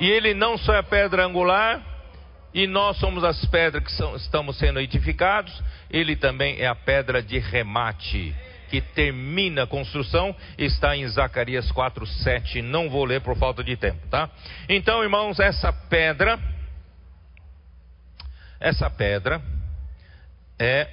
E 0.00 0.10
Ele 0.10 0.34
não 0.34 0.56
só 0.56 0.74
é 0.74 0.82
pedra 0.82 1.24
angular, 1.24 1.80
e 2.52 2.66
nós 2.66 2.96
somos 2.98 3.24
as 3.24 3.42
pedras 3.46 3.82
que 3.82 3.92
são, 3.92 4.14
estamos 4.14 4.58
sendo 4.58 4.80
edificados, 4.80 5.62
Ele 5.90 6.14
também 6.14 6.60
é 6.60 6.66
a 6.66 6.74
pedra 6.74 7.22
de 7.22 7.38
remate, 7.38 8.34
que 8.68 8.80
termina 8.80 9.64
a 9.64 9.66
construção, 9.66 10.34
está 10.56 10.96
em 10.96 11.06
Zacarias 11.08 11.70
4, 11.72 12.06
7. 12.06 12.62
Não 12.62 12.88
vou 12.88 13.04
ler 13.04 13.20
por 13.20 13.36
falta 13.36 13.64
de 13.64 13.76
tempo, 13.76 14.06
tá? 14.08 14.30
Então, 14.68 15.02
irmãos, 15.02 15.40
essa 15.40 15.72
pedra 15.72 16.38
essa 18.60 18.88
pedra 18.90 19.42
é, 20.58 20.88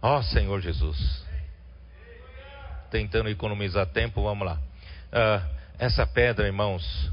ó 0.00 0.22
Senhor 0.22 0.60
Jesus, 0.60 1.24
tentando 2.90 3.28
economizar 3.28 3.86
tempo, 3.86 4.22
vamos 4.22 4.46
lá. 4.46 4.58
Uh, 5.12 5.58
essa 5.78 6.06
pedra, 6.06 6.46
irmãos, 6.46 7.12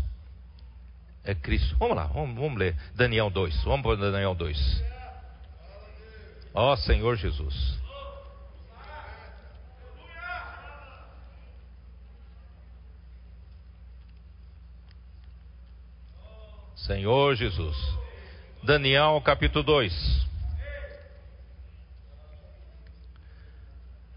é 1.24 1.36
Cristo. 1.36 1.76
Vamos 1.78 1.96
lá, 1.96 2.06
vamos, 2.06 2.36
vamos 2.36 2.58
ler 2.58 2.76
Daniel 2.96 3.30
2. 3.30 3.64
Vamos 3.64 3.82
para 3.82 4.12
Daniel 4.12 4.36
2. 4.36 4.84
Ó 6.54 6.76
Senhor 6.78 7.18
Jesus. 7.18 7.80
Senhor 16.76 17.36
Jesus. 17.36 18.05
Daniel 18.66 19.22
capítulo 19.22 19.64
2. 19.64 20.26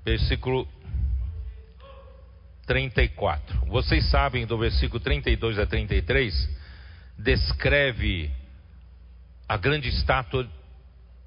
Versículo 0.03 0.67
34. 2.67 3.67
Vocês 3.67 4.09
sabem 4.09 4.47
do 4.47 4.57
versículo 4.57 5.01
32 5.01 5.59
a 5.59 5.67
33, 5.67 6.49
descreve 7.19 8.31
a 9.47 9.59
grande 9.59 9.91
estátua 9.91 10.49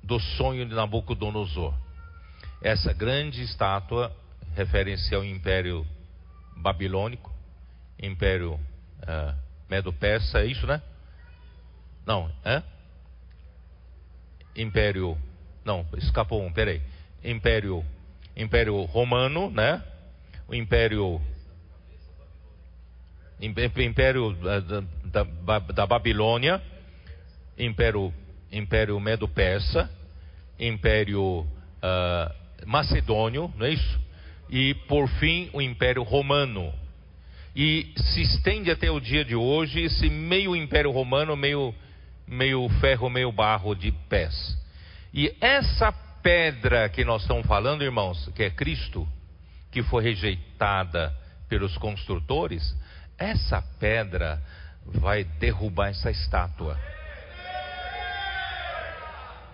do 0.01 0.19
sonho 0.19 0.65
de 0.65 0.73
Nabucodonosor. 0.73 1.75
Essa 2.59 2.91
grande 2.91 3.43
estátua 3.43 4.11
refere-se 4.55 5.13
ao 5.13 5.23
Império 5.23 5.85
Babilônico, 6.57 7.31
Império 8.01 8.53
uh, 8.53 9.35
Medo-Persa, 9.69 10.39
é 10.39 10.47
isso, 10.47 10.65
né? 10.65 10.81
Não, 12.03 12.27
é? 12.43 12.63
Império, 14.55 15.17
não, 15.63 15.85
escapou 15.97 16.43
um, 16.43 16.51
peraí. 16.51 16.81
Império, 17.23 17.85
Império 18.35 18.81
Romano, 18.83 19.49
né? 19.49 19.83
O 20.47 20.55
Império, 20.55 21.21
Império 23.39 24.33
da, 24.33 24.59
da, 25.23 25.59
da 25.59 25.85
Babilônia, 25.85 26.61
Império, 27.57 28.13
Império 28.51 28.99
Medo-Persa, 28.99 29.89
Império 30.59 31.39
uh, 31.41 32.65
Macedônio, 32.65 33.53
não 33.57 33.65
é 33.65 33.71
isso? 33.71 33.99
E 34.49 34.73
por 34.87 35.07
fim 35.07 35.49
o 35.53 35.61
Império 35.61 36.03
Romano. 36.03 36.73
E 37.55 37.93
se 37.97 38.21
estende 38.21 38.71
até 38.71 38.89
o 38.89 38.99
dia 38.99 39.23
de 39.25 39.35
hoje 39.35 39.81
esse 39.81 40.09
meio 40.09 40.55
Império 40.55 40.91
Romano, 40.91 41.35
meio 41.35 41.73
meio 42.31 42.67
ferro, 42.79 43.09
meio 43.09 43.29
barro 43.29 43.75
de 43.75 43.91
pés. 43.91 44.57
E 45.13 45.35
essa 45.41 45.91
pedra 45.91 46.87
que 46.87 47.03
nós 47.03 47.23
estamos 47.23 47.45
falando, 47.45 47.83
irmãos, 47.83 48.29
que 48.33 48.43
é 48.43 48.49
Cristo, 48.49 49.05
que 49.69 49.83
foi 49.83 50.01
rejeitada 50.01 51.13
pelos 51.49 51.77
construtores, 51.77 52.73
essa 53.17 53.61
pedra 53.77 54.41
vai 54.85 55.25
derrubar 55.25 55.89
essa 55.89 56.09
estátua. 56.09 56.79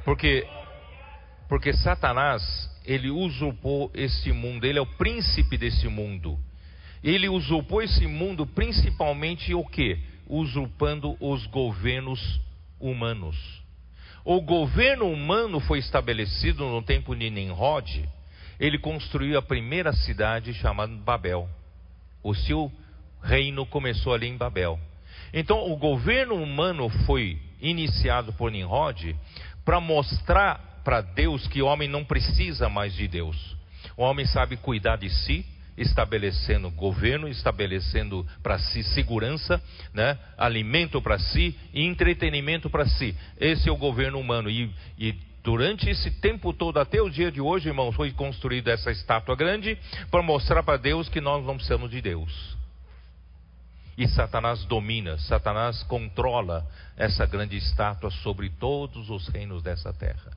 Porque 0.06 0.48
porque 1.50 1.74
Satanás, 1.74 2.44
ele 2.86 3.10
usurpou 3.10 3.90
esse 3.94 4.32
mundo, 4.34 4.66
ele 4.66 4.78
é 4.78 4.82
o 4.82 4.98
príncipe 4.98 5.58
desse 5.58 5.88
mundo. 5.88 6.38
Ele 7.04 7.28
usurpou 7.30 7.82
esse 7.82 8.06
mundo 8.06 8.46
principalmente 8.46 9.54
o 9.54 9.66
que? 9.66 9.98
Usurpando 10.28 11.16
os 11.22 11.46
governos 11.48 12.40
humanos. 12.80 13.36
O 14.24 14.42
governo 14.42 15.10
humano 15.10 15.60
foi 15.60 15.80
estabelecido 15.80 16.66
no 16.66 16.82
tempo 16.82 17.16
de 17.16 17.30
Nimrod. 17.30 18.08
Ele 18.60 18.78
construiu 18.78 19.38
a 19.38 19.42
primeira 19.42 19.94
cidade 19.94 20.54
chamada 20.54 20.94
Babel. 20.94 21.48
O 22.24 22.34
seu 22.34 22.72
reino 23.24 23.66
começou 23.66 24.14
ali 24.14 24.28
em 24.28 24.36
Babel. 24.36 24.80
Então, 25.34 25.72
o 25.72 25.78
governo 25.78 26.36
humano 26.36 26.90
foi 27.06 27.40
iniciado 27.62 28.34
por 28.34 28.52
Nimrod 28.52 29.16
para 29.64 29.80
mostrar 29.80 30.82
para 30.84 31.02
Deus 31.02 31.48
que 31.48 31.62
o 31.62 31.66
homem 31.66 31.88
não 31.88 32.04
precisa 32.04 32.70
mais 32.70 32.94
de 32.94 33.08
Deus. 33.08 33.58
O 33.96 34.04
homem 34.04 34.26
sabe 34.26 34.58
cuidar 34.58 34.98
de 34.98 35.10
si, 35.10 35.46
estabelecendo 35.78 36.72
governo, 36.72 37.28
estabelecendo 37.28 38.26
para 38.42 38.58
si 38.58 38.84
segurança, 38.84 39.62
né? 39.94 40.18
alimento 40.38 41.02
para 41.02 41.20
si 41.20 41.58
e 41.74 41.84
entretenimento 41.86 42.70
para 42.70 42.86
si. 42.86 43.16
Esse 43.40 43.70
é 43.70 43.72
o 43.72 43.78
governo 43.78 44.20
humano. 44.20 44.50
E, 44.50 44.74
e 44.98 45.14
durante 45.44 45.90
esse 45.90 46.12
tempo 46.20 46.52
todo, 46.52 46.80
até 46.80 47.02
o 47.02 47.10
dia 47.10 47.32
de 47.32 47.40
hoje, 47.40 47.70
irmãos, 47.70 47.96
foi 47.96 48.12
construída 48.12 48.72
essa 48.72 48.92
estátua 48.92 49.36
grande 49.36 49.78
para 50.10 50.24
mostrar 50.24 50.64
para 50.64 50.78
Deus 50.78 51.08
que 51.08 51.22
nós 51.22 51.46
não 51.46 51.56
precisamos 51.56 51.92
de 51.92 52.02
Deus. 52.02 52.58
E 53.98 54.08
Satanás 54.08 54.64
domina, 54.66 55.18
Satanás 55.18 55.82
controla 55.84 56.68
essa 56.96 57.26
grande 57.26 57.58
estátua 57.58 58.12
sobre 58.12 58.50
todos 58.50 59.10
os 59.10 59.28
reinos 59.28 59.64
dessa 59.64 59.92
terra. 59.92 60.32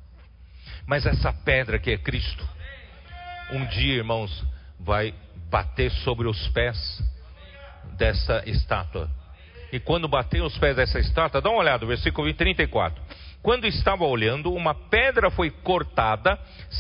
Mas 0.87 1.05
essa 1.05 1.33
pedra 1.33 1.79
que 1.79 1.91
é 1.91 1.99
Cristo, 1.99 2.49
um 3.53 3.67
dia, 3.67 3.97
irmãos, 3.97 4.45
vai 4.79 5.15
bater 5.51 5.91
sobre 5.91 6.29
os 6.29 6.49
pés 6.49 7.03
dessa 7.99 8.43
estátua. 8.47 9.11
E 9.73 9.79
quando 9.79 10.09
bater 10.09 10.43
os 10.43 10.57
pés 10.59 10.77
dessa 10.77 10.99
estátua, 10.99 11.41
dá 11.41 11.51
uma 11.51 11.59
olhada, 11.59 11.85
versículo 11.85 12.33
34. 12.33 13.03
Quando 13.43 13.67
estava 13.67 14.05
olhando, 14.05 14.53
uma 14.53 14.75
pedra 14.75 15.31
foi 15.31 15.51
cortada, 15.51 16.39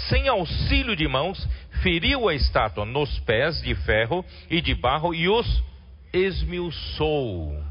sem 0.08 0.28
auxílio 0.28 0.94
de 0.94 1.08
mãos, 1.08 1.48
feriu 1.82 2.28
a 2.28 2.34
estátua 2.34 2.84
nos 2.84 3.18
pés 3.20 3.60
de 3.62 3.74
ferro 3.74 4.24
e 4.50 4.60
de 4.60 4.74
barro 4.74 5.14
e 5.14 5.28
os 5.28 5.62
esmiuçou. 6.12 7.62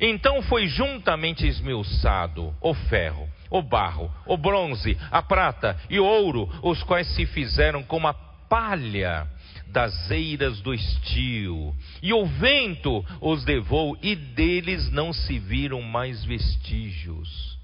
Então 0.00 0.42
foi 0.42 0.66
juntamente 0.68 1.46
esmiuçado 1.46 2.54
o 2.60 2.74
ferro, 2.74 3.28
o 3.50 3.62
barro, 3.62 4.12
o 4.26 4.36
bronze, 4.36 4.96
a 5.10 5.22
prata 5.22 5.76
e 5.88 5.98
o 5.98 6.04
ouro, 6.04 6.48
os 6.62 6.82
quais 6.82 7.08
se 7.14 7.26
fizeram 7.26 7.82
como 7.82 8.06
a 8.06 8.14
palha 8.48 9.26
das 9.70 10.10
eiras 10.10 10.60
do 10.60 10.72
estio, 10.72 11.74
e 12.02 12.12
o 12.12 12.24
vento 12.26 13.04
os 13.20 13.44
levou, 13.44 13.96
e 14.02 14.16
deles 14.16 14.90
não 14.90 15.12
se 15.12 15.38
viram 15.38 15.82
mais 15.82 16.24
vestígios. 16.24 17.58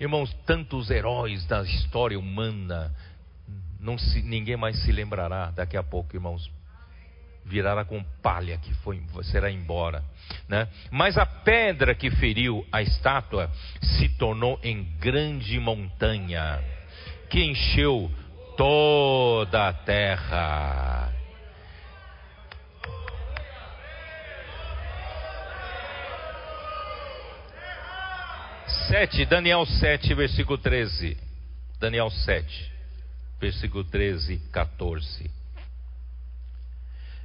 Irmãos, 0.00 0.34
tantos 0.44 0.90
heróis 0.90 1.46
da 1.46 1.62
história 1.62 2.18
humana, 2.18 2.94
não 3.78 3.96
se, 3.96 4.22
ninguém 4.22 4.56
mais 4.56 4.82
se 4.82 4.90
lembrará 4.90 5.50
daqui 5.50 5.76
a 5.76 5.82
pouco, 5.82 6.16
irmãos. 6.16 6.50
Virará 7.46 7.84
com 7.84 8.02
palha 8.22 8.56
que 8.56 8.72
foi, 8.76 9.02
será 9.24 9.50
embora. 9.50 10.02
Né? 10.48 10.66
Mas 10.90 11.18
a 11.18 11.26
pedra 11.26 11.94
que 11.94 12.10
feriu 12.10 12.66
a 12.72 12.80
estátua 12.80 13.50
se 13.82 14.08
tornou 14.16 14.58
em 14.62 14.82
grande 14.98 15.60
montanha, 15.60 16.62
que 17.28 17.44
encheu 17.44 18.10
toda 18.56 19.68
a 19.68 19.72
terra. 19.72 21.12
Sete, 28.88 29.24
Daniel 29.26 29.66
7, 29.66 30.14
versículo 30.14 30.58
13. 30.58 31.16
Daniel 31.80 32.10
7, 32.10 32.72
versículo 33.40 33.84
13, 33.84 34.38
14. 34.52 35.30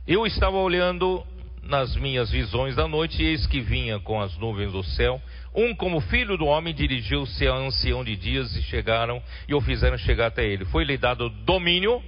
Eu 0.08 0.26
estava 0.26 0.58
olhando 0.58 1.24
nas 1.64 1.96
minhas 1.96 2.32
visões 2.32 2.76
da 2.76 2.88
noite, 2.88 3.22
eis 3.24 3.46
que 3.46 3.62
vinha 3.62 4.00
com 4.00 4.20
as 4.22 4.38
nuvens 4.38 4.72
do 4.72 4.84
céu, 4.84 5.22
um 5.54 5.76
como 5.76 6.00
filho 6.00 6.38
do 6.38 6.46
homem 6.46 6.74
dirigiu-se 6.74 7.48
a 7.48 7.54
ancião 7.54 8.04
de 8.04 8.16
dias 8.16 8.56
e 8.56 8.62
chegaram 8.64 9.22
e 9.48 9.54
o 9.54 9.62
fizeram 9.62 9.98
chegar 9.98 10.28
até 10.28 10.46
ele. 10.46 10.66
Foi-lhe 10.66 10.98
dado 10.98 11.30
domínio 11.30 12.02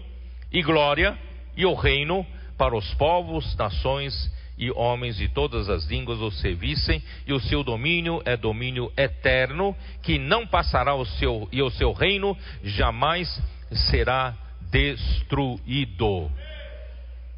e 0.51 0.61
glória 0.61 1.17
e 1.55 1.65
o 1.65 1.73
reino 1.73 2.25
para 2.57 2.75
os 2.75 2.93
povos, 2.95 3.55
nações 3.55 4.31
e 4.57 4.69
homens 4.71 5.17
de 5.17 5.27
todas 5.27 5.69
as 5.69 5.85
línguas 5.85 6.19
o 6.19 6.29
servissem, 6.29 7.01
e 7.25 7.33
o 7.33 7.39
seu 7.39 7.63
domínio 7.63 8.21
é 8.25 8.37
domínio 8.37 8.91
eterno, 8.95 9.75
que 10.03 10.19
não 10.19 10.45
passará 10.45 10.93
o 10.93 11.03
seu 11.03 11.49
e 11.51 11.63
o 11.63 11.71
seu 11.71 11.91
reino 11.91 12.37
jamais 12.63 13.41
será 13.89 14.35
destruído. 14.69 16.29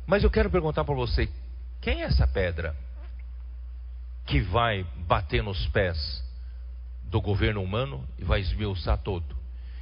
Mas 0.05 0.23
eu 0.23 0.29
quero 0.29 0.49
perguntar 0.49 0.83
para 0.83 0.93
você, 0.93 1.29
quem 1.83 2.01
é 2.01 2.05
essa 2.05 2.27
pedra 2.27 2.75
que 4.25 4.41
vai 4.41 4.83
bater 5.07 5.43
nos 5.43 5.67
pés 5.67 6.23
do 7.03 7.21
governo 7.21 7.61
humano 7.61 8.07
e 8.17 8.23
vai 8.23 8.39
esmiuçar 8.39 8.97
todo? 8.97 9.35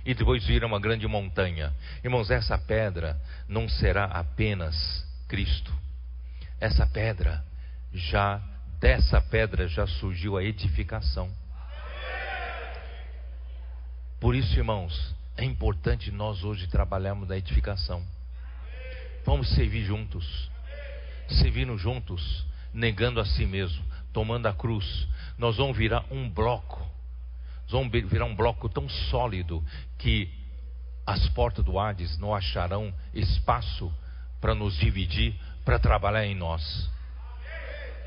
E 0.04 0.14
depois 0.14 0.44
vira 0.46 0.68
uma 0.68 0.80
grande 0.80 1.08
montanha. 1.08 1.74
Irmãos, 2.04 2.30
essa 2.30 2.58
pedra 2.58 3.18
não 3.48 3.70
será 3.70 4.06
apenas 4.06 4.76
Cristo 5.28 5.82
essa 6.62 6.86
pedra 6.86 7.44
já 7.92 8.40
dessa 8.80 9.20
pedra 9.20 9.68
já 9.68 9.88
surgiu 9.88 10.38
a 10.38 10.44
edificação. 10.44 11.30
Por 14.20 14.36
isso, 14.36 14.56
irmãos, 14.56 15.16
é 15.36 15.44
importante 15.44 16.12
nós 16.12 16.44
hoje 16.44 16.68
trabalharmos 16.68 17.28
na 17.28 17.36
edificação. 17.36 18.06
Vamos 19.26 19.50
servir 19.56 19.84
juntos. 19.84 20.52
Servindo 21.32 21.78
juntos, 21.78 22.46
negando 22.74 23.20
a 23.20 23.26
si 23.26 23.46
mesmo, 23.46 23.84
tomando 24.14 24.48
a 24.48 24.54
cruz. 24.54 25.08
Nós 25.38 25.58
vamos 25.58 25.78
virar 25.78 26.06
um 26.12 26.30
bloco. 26.30 26.80
Nós 27.64 27.72
vamos 27.72 27.92
virar 28.10 28.26
um 28.26 28.36
bloco 28.36 28.68
tão 28.70 28.88
sólido 28.90 29.64
que 29.98 30.30
as 31.06 31.28
portas 31.30 31.64
do 31.64 31.80
Hades 31.80 32.18
não 32.20 32.34
acharão 32.34 32.94
espaço 33.14 33.92
para 34.40 34.54
nos 34.56 34.76
dividir, 34.78 35.36
para 35.64 35.80
trabalhar 35.80 36.26
em 36.26 36.36
nós. 36.36 36.90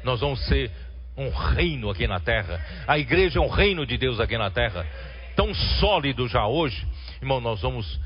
Nós 0.03 0.21
vamos 0.21 0.45
ser 0.47 0.71
um 1.17 1.31
reino 1.31 1.91
aqui 1.91 2.07
na 2.07 2.21
terra. 2.21 2.61
A 2.87 2.99
igreja 2.99 3.39
é 3.39 3.43
um 3.43 3.49
reino 3.49 3.87
de 3.87 3.97
Deus 3.97 4.21
aqui 4.21 4.37
na 4.37 4.51
terra. 4.51 4.87
Tão 5.37 5.55
sólido 5.55 6.29
já 6.29 6.47
hoje, 6.47 6.87
irmão, 7.21 7.41
nós 7.41 7.63
vamos 7.63 8.01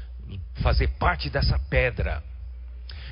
fazer 0.62 0.88
parte 0.98 1.30
dessa 1.30 1.58
pedra. 1.70 2.22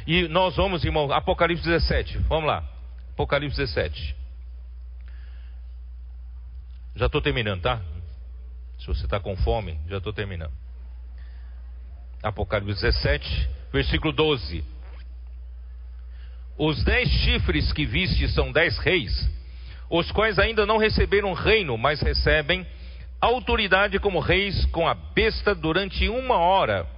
E 0.06 0.28
nós 0.28 0.54
vamos, 0.56 0.84
irmão, 0.84 1.10
Apocalipse 1.12 1.64
17. 1.64 2.18
Vamos 2.28 2.46
lá. 2.46 2.62
Apocalipse 3.12 3.56
17. 3.56 4.14
Já 6.94 7.06
estou 7.06 7.20
terminando, 7.20 7.60
tá? 7.60 7.80
Se 8.78 8.86
você 8.86 9.04
está 9.04 9.18
com 9.18 9.36
fome, 9.36 9.78
já 9.88 9.98
estou 9.98 10.12
terminando. 10.12 10.52
Apocalipse 12.22 12.82
17, 12.82 13.50
versículo 13.72 14.12
12. 14.12 14.64
Os 16.58 16.82
dez 16.84 17.08
chifres 17.08 17.72
que 17.72 17.84
viste 17.84 18.28
são 18.28 18.50
dez 18.52 18.78
reis, 18.78 19.28
os 19.90 20.10
quais 20.12 20.38
ainda 20.38 20.64
não 20.64 20.78
receberam 20.78 21.32
reino, 21.34 21.76
mas 21.76 22.00
recebem 22.00 22.66
autoridade 23.20 23.98
como 23.98 24.20
reis 24.20 24.64
com 24.66 24.88
a 24.88 24.94
besta 24.94 25.54
durante 25.54 26.08
uma 26.08 26.36
hora. 26.36 26.95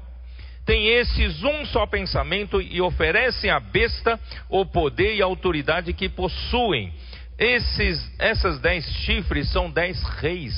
Tem 0.69 0.87
esses 0.87 1.43
um 1.43 1.65
só 1.65 1.87
pensamento 1.87 2.61
e 2.61 2.79
oferecem 2.79 3.49
à 3.49 3.59
besta 3.59 4.21
o 4.51 4.67
poder 4.67 5.15
e 5.15 5.23
a 5.23 5.25
autoridade 5.25 5.95
que 5.95 6.11
possuem. 6.11 6.93
Esses, 7.39 8.15
essas 8.19 8.61
dez 8.61 8.85
chifres 8.97 9.51
são 9.51 9.71
dez 9.71 9.99
reis, 10.21 10.53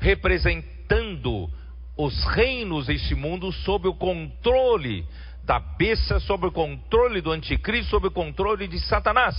representando 0.00 1.50
os 1.98 2.24
reinos 2.28 2.86
deste 2.86 3.14
mundo 3.14 3.52
sob 3.52 3.88
o 3.88 3.94
controle 3.94 5.04
da 5.44 5.60
besta, 5.60 6.18
sob 6.18 6.46
o 6.46 6.50
controle 6.50 7.20
do 7.20 7.30
anticristo, 7.30 7.90
sob 7.90 8.06
o 8.06 8.10
controle 8.10 8.66
de 8.66 8.80
Satanás. 8.80 9.36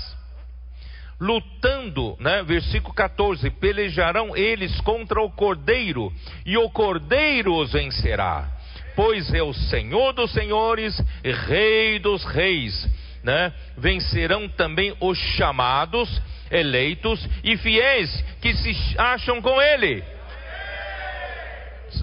Lutando, 1.20 2.16
né, 2.20 2.44
versículo 2.44 2.94
14: 2.94 3.50
pelejarão 3.50 4.38
eles 4.38 4.80
contra 4.82 5.20
o 5.24 5.32
cordeiro, 5.32 6.14
e 6.46 6.56
o 6.56 6.70
cordeiro 6.70 7.56
os 7.56 7.72
vencerá, 7.72 8.48
pois 8.96 9.34
é 9.34 9.42
o 9.42 9.54
Senhor 9.54 10.14
dos 10.14 10.32
senhores, 10.32 11.00
e 11.24 11.32
Rei 11.32 12.00
dos 12.00 12.24
reis. 12.26 12.88
Né? 13.24 13.54
Vencerão 13.78 14.50
também 14.50 14.96
os 15.00 15.18
chamados, 15.18 16.22
eleitos 16.52 17.28
e 17.44 17.56
fiéis 17.58 18.22
que 18.42 18.54
se 18.54 18.76
acham 18.98 19.42
com 19.42 19.62
ele. 19.62 20.04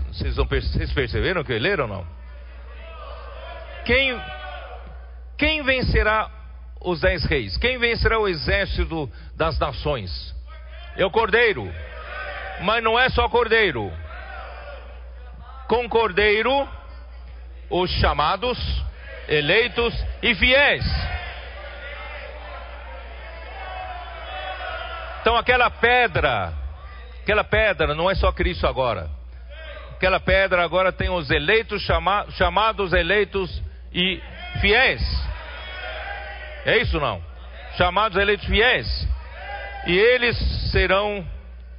Vocês, 0.09 0.37
vão, 0.37 0.47
vocês 0.47 0.93
perceberam 0.93 1.45
que 1.45 1.59
leram 1.59 1.85
ou 1.85 1.91
não? 1.91 2.07
Quem, 3.85 4.21
quem 5.39 5.63
vencerá 5.63 6.31
os 6.81 7.01
dez 7.01 7.25
reis? 7.25 7.57
Quem 7.57 7.79
vencerá 7.79 8.19
o 8.19 8.29
exército 8.29 9.11
das 9.37 9.59
nações? 9.59 10.35
É 10.97 11.05
o 11.05 11.11
cordeiro. 11.11 11.73
Mas 12.63 12.83
não 12.83 12.99
é 12.99 13.09
só 13.09 13.29
cordeiro. 13.29 13.91
Com 15.69 15.89
cordeiro, 15.89 16.69
os 17.71 17.91
chamados, 17.93 18.59
eleitos 19.29 19.95
e 20.23 20.35
fiéis. 20.35 20.85
Então 25.21 25.37
aquela 25.37 25.71
pedra, 25.71 26.53
aquela 27.23 27.45
pedra 27.45 27.95
não 27.95 28.11
é 28.11 28.15
só 28.15 28.33
Cristo 28.33 28.67
agora. 28.67 29.09
Aquela 29.93 30.19
pedra 30.19 30.65
agora 30.65 30.91
tem 30.91 31.11
os 31.11 31.31
eleitos, 31.31 31.83
chama, 31.83 32.27
chamados 32.31 32.93
eleitos 32.93 33.63
e 33.93 34.21
fiéis. 34.61 35.03
É 36.65 36.79
isso 36.79 36.99
não? 36.99 37.23
Chamados 37.77 38.19
eleitos 38.19 38.47
fiéis. 38.47 39.09
E 39.87 39.97
eles 39.97 40.37
serão 40.71 41.27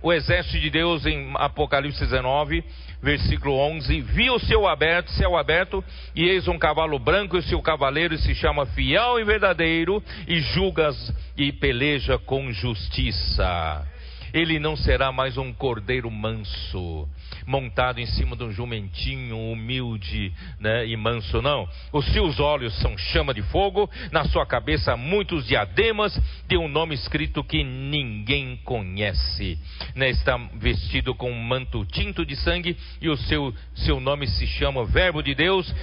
o 0.01 0.13
exército 0.13 0.59
de 0.59 0.69
Deus 0.69 1.05
em 1.05 1.33
Apocalipse 1.35 1.99
19, 1.99 2.63
versículo 3.01 3.55
11. 3.55 4.01
Vi 4.01 4.29
o 4.29 4.39
céu 4.39 4.67
aberto, 4.67 5.11
céu 5.11 5.35
aberto, 5.35 5.83
e 6.15 6.27
eis 6.29 6.47
um 6.47 6.57
cavalo 6.57 6.99
branco, 6.99 7.35
e 7.35 7.39
o 7.39 7.43
seu 7.43 7.61
cavaleiro 7.61 8.17
se 8.17 8.35
chama 8.35 8.65
fiel 8.67 9.19
e 9.19 9.23
verdadeiro, 9.23 10.03
e 10.27 10.39
julgas 10.39 11.13
e 11.37 11.51
peleja 11.51 12.17
com 12.19 12.51
justiça. 12.51 13.90
Ele 14.33 14.59
não 14.59 14.75
será 14.77 15.11
mais 15.11 15.37
um 15.37 15.51
cordeiro 15.51 16.09
manso, 16.09 17.07
montado 17.45 17.99
em 17.99 18.05
cima 18.05 18.35
de 18.35 18.43
um 18.43 18.51
jumentinho 18.51 19.37
humilde 19.37 20.33
né, 20.59 20.87
e 20.87 20.95
manso, 20.95 21.41
não. 21.41 21.67
Os 21.91 22.05
seus 22.13 22.39
olhos 22.39 22.73
são 22.79 22.97
chama 22.97 23.33
de 23.33 23.41
fogo, 23.43 23.89
na 24.11 24.23
sua 24.25 24.45
cabeça 24.45 24.95
muitos 24.95 25.45
diademas, 25.45 26.17
tem 26.47 26.57
um 26.57 26.69
nome 26.69 26.95
escrito 26.95 27.43
que 27.43 27.63
ninguém 27.63 28.57
conhece. 28.63 29.59
Né, 29.95 30.09
está 30.09 30.37
vestido 30.55 31.13
com 31.13 31.29
um 31.29 31.43
manto 31.43 31.85
tinto 31.85 32.25
de 32.25 32.35
sangue 32.37 32.77
e 33.01 33.09
o 33.09 33.17
seu, 33.17 33.53
seu 33.75 33.99
nome 33.99 34.27
se 34.27 34.47
chama 34.47 34.85
Verbo 34.85 35.21
de 35.21 35.35
Deus, 35.35 35.73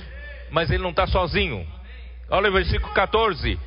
mas 0.50 0.70
ele 0.70 0.82
não 0.82 0.90
está 0.90 1.06
sozinho. 1.06 1.66
Olha 2.30 2.48
o 2.48 2.52
versículo 2.52 2.92
14. 2.94 3.58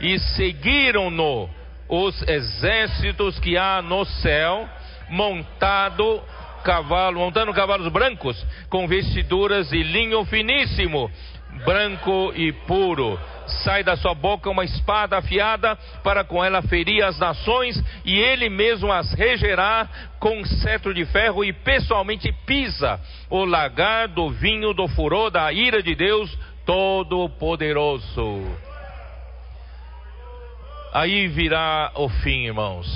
E 0.00 0.18
seguiram-no 0.36 1.57
os 1.88 2.22
exércitos 2.28 3.38
que 3.38 3.56
há 3.56 3.82
no 3.82 4.04
céu, 4.04 4.68
montado 5.08 6.22
cavalo, 6.62 7.20
montando 7.20 7.54
cavalos 7.54 7.90
brancos, 7.90 8.44
com 8.68 8.86
vestiduras 8.86 9.70
de 9.70 9.82
linho 9.82 10.24
finíssimo, 10.26 11.10
branco 11.64 12.32
e 12.34 12.52
puro. 12.52 13.18
Sai 13.64 13.82
da 13.82 13.96
sua 13.96 14.14
boca 14.14 14.50
uma 14.50 14.64
espada 14.64 15.16
afiada, 15.16 15.76
para 16.04 16.22
com 16.22 16.44
ela 16.44 16.60
ferir 16.60 17.02
as 17.02 17.18
nações, 17.18 17.82
e 18.04 18.18
ele 18.18 18.50
mesmo 18.50 18.92
as 18.92 19.10
regerá 19.14 19.88
com 20.18 20.44
cetro 20.44 20.92
de 20.92 21.06
ferro, 21.06 21.42
e 21.42 21.52
pessoalmente 21.52 22.30
pisa 22.44 23.00
o 23.30 23.44
lagar 23.44 24.08
do 24.08 24.28
vinho 24.28 24.74
do 24.74 24.86
furor 24.88 25.30
da 25.30 25.50
ira 25.50 25.82
de 25.82 25.94
Deus 25.94 26.36
Todo-Poderoso. 26.66 28.67
Aí 30.92 31.28
virá 31.28 31.92
o 31.94 32.08
fim, 32.08 32.46
irmãos. 32.46 32.86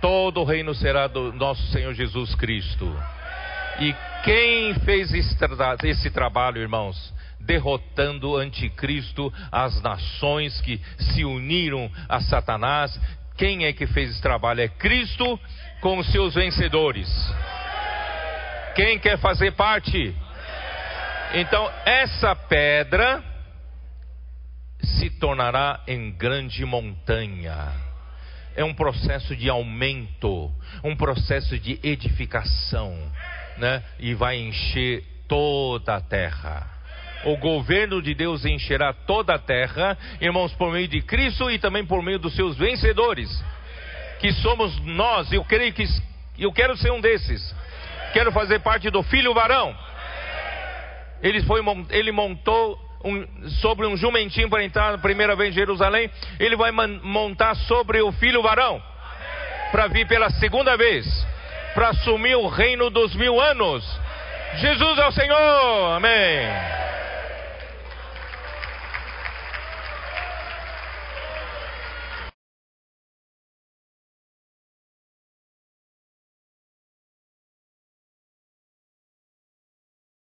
Todo 0.00 0.40
o 0.40 0.44
reino 0.44 0.74
será 0.74 1.06
do 1.06 1.32
nosso 1.32 1.62
Senhor 1.68 1.92
Jesus 1.92 2.34
Cristo. 2.34 2.86
E 3.80 3.94
quem 4.24 4.74
fez 4.80 5.12
esse 5.12 6.10
trabalho, 6.10 6.60
irmãos? 6.60 7.14
Derrotando 7.40 8.30
o 8.30 8.36
anticristo, 8.36 9.32
as 9.52 9.80
nações 9.82 10.60
que 10.60 10.80
se 10.98 11.24
uniram 11.24 11.90
a 12.08 12.20
Satanás. 12.20 12.98
Quem 13.36 13.66
é 13.66 13.72
que 13.72 13.86
fez 13.86 14.10
esse 14.10 14.22
trabalho? 14.22 14.62
É 14.62 14.68
Cristo 14.68 15.38
com 15.80 15.98
os 15.98 16.10
seus 16.10 16.34
vencedores. 16.34 17.08
Quem 18.74 18.98
quer 18.98 19.18
fazer 19.18 19.52
parte? 19.52 20.14
Então, 21.34 21.70
essa 21.84 22.34
pedra 22.34 23.22
se 24.82 25.10
tornará 25.10 25.80
em 25.86 26.10
grande 26.12 26.64
montanha. 26.64 27.72
É 28.54 28.64
um 28.64 28.72
processo 28.72 29.36
de 29.36 29.50
aumento, 29.50 30.50
um 30.82 30.96
processo 30.96 31.58
de 31.58 31.78
edificação, 31.82 32.96
né? 33.58 33.82
E 33.98 34.14
vai 34.14 34.38
encher 34.38 35.04
toda 35.28 35.96
a 35.96 36.00
terra. 36.00 36.66
O 37.24 37.36
governo 37.36 38.00
de 38.00 38.14
Deus 38.14 38.44
encherá 38.44 38.92
toda 38.92 39.34
a 39.34 39.38
terra, 39.38 39.98
irmãos, 40.20 40.52
por 40.54 40.72
meio 40.72 40.88
de 40.88 41.02
Cristo 41.02 41.50
e 41.50 41.58
também 41.58 41.84
por 41.84 42.02
meio 42.02 42.18
dos 42.18 42.34
seus 42.34 42.56
vencedores, 42.56 43.28
que 44.20 44.32
somos 44.32 44.78
nós. 44.80 45.32
Eu 45.32 45.44
creio 45.44 45.72
que 45.72 45.84
eu 46.38 46.52
quero 46.52 46.76
ser 46.76 46.92
um 46.92 47.00
desses. 47.00 47.54
Quero 48.12 48.30
fazer 48.32 48.60
parte 48.60 48.90
do 48.90 49.02
filho 49.02 49.34
varão. 49.34 49.76
Ele 51.22 51.42
foi, 51.42 51.62
ele 51.90 52.12
montou 52.12 52.78
um, 53.06 53.26
sobre 53.60 53.86
um 53.86 53.96
jumentinho 53.96 54.50
para 54.50 54.64
entrar 54.64 54.98
primeira 54.98 55.36
vez 55.36 55.50
em 55.50 55.58
Jerusalém. 55.58 56.10
Ele 56.38 56.56
vai 56.56 56.72
montar 56.72 57.54
sobre 57.54 58.00
o 58.02 58.10
filho 58.12 58.42
varão 58.42 58.82
para 59.70 59.86
vir 59.88 60.06
pela 60.06 60.30
segunda 60.30 60.76
vez, 60.76 61.06
para 61.74 61.88
assumir 61.88 62.36
o 62.36 62.48
reino 62.48 62.90
dos 62.90 63.14
mil 63.14 63.40
anos. 63.40 63.84
Jesus 64.56 64.98
é 64.98 65.06
o 65.06 65.12
Senhor, 65.12 65.96
amém. 65.96 66.95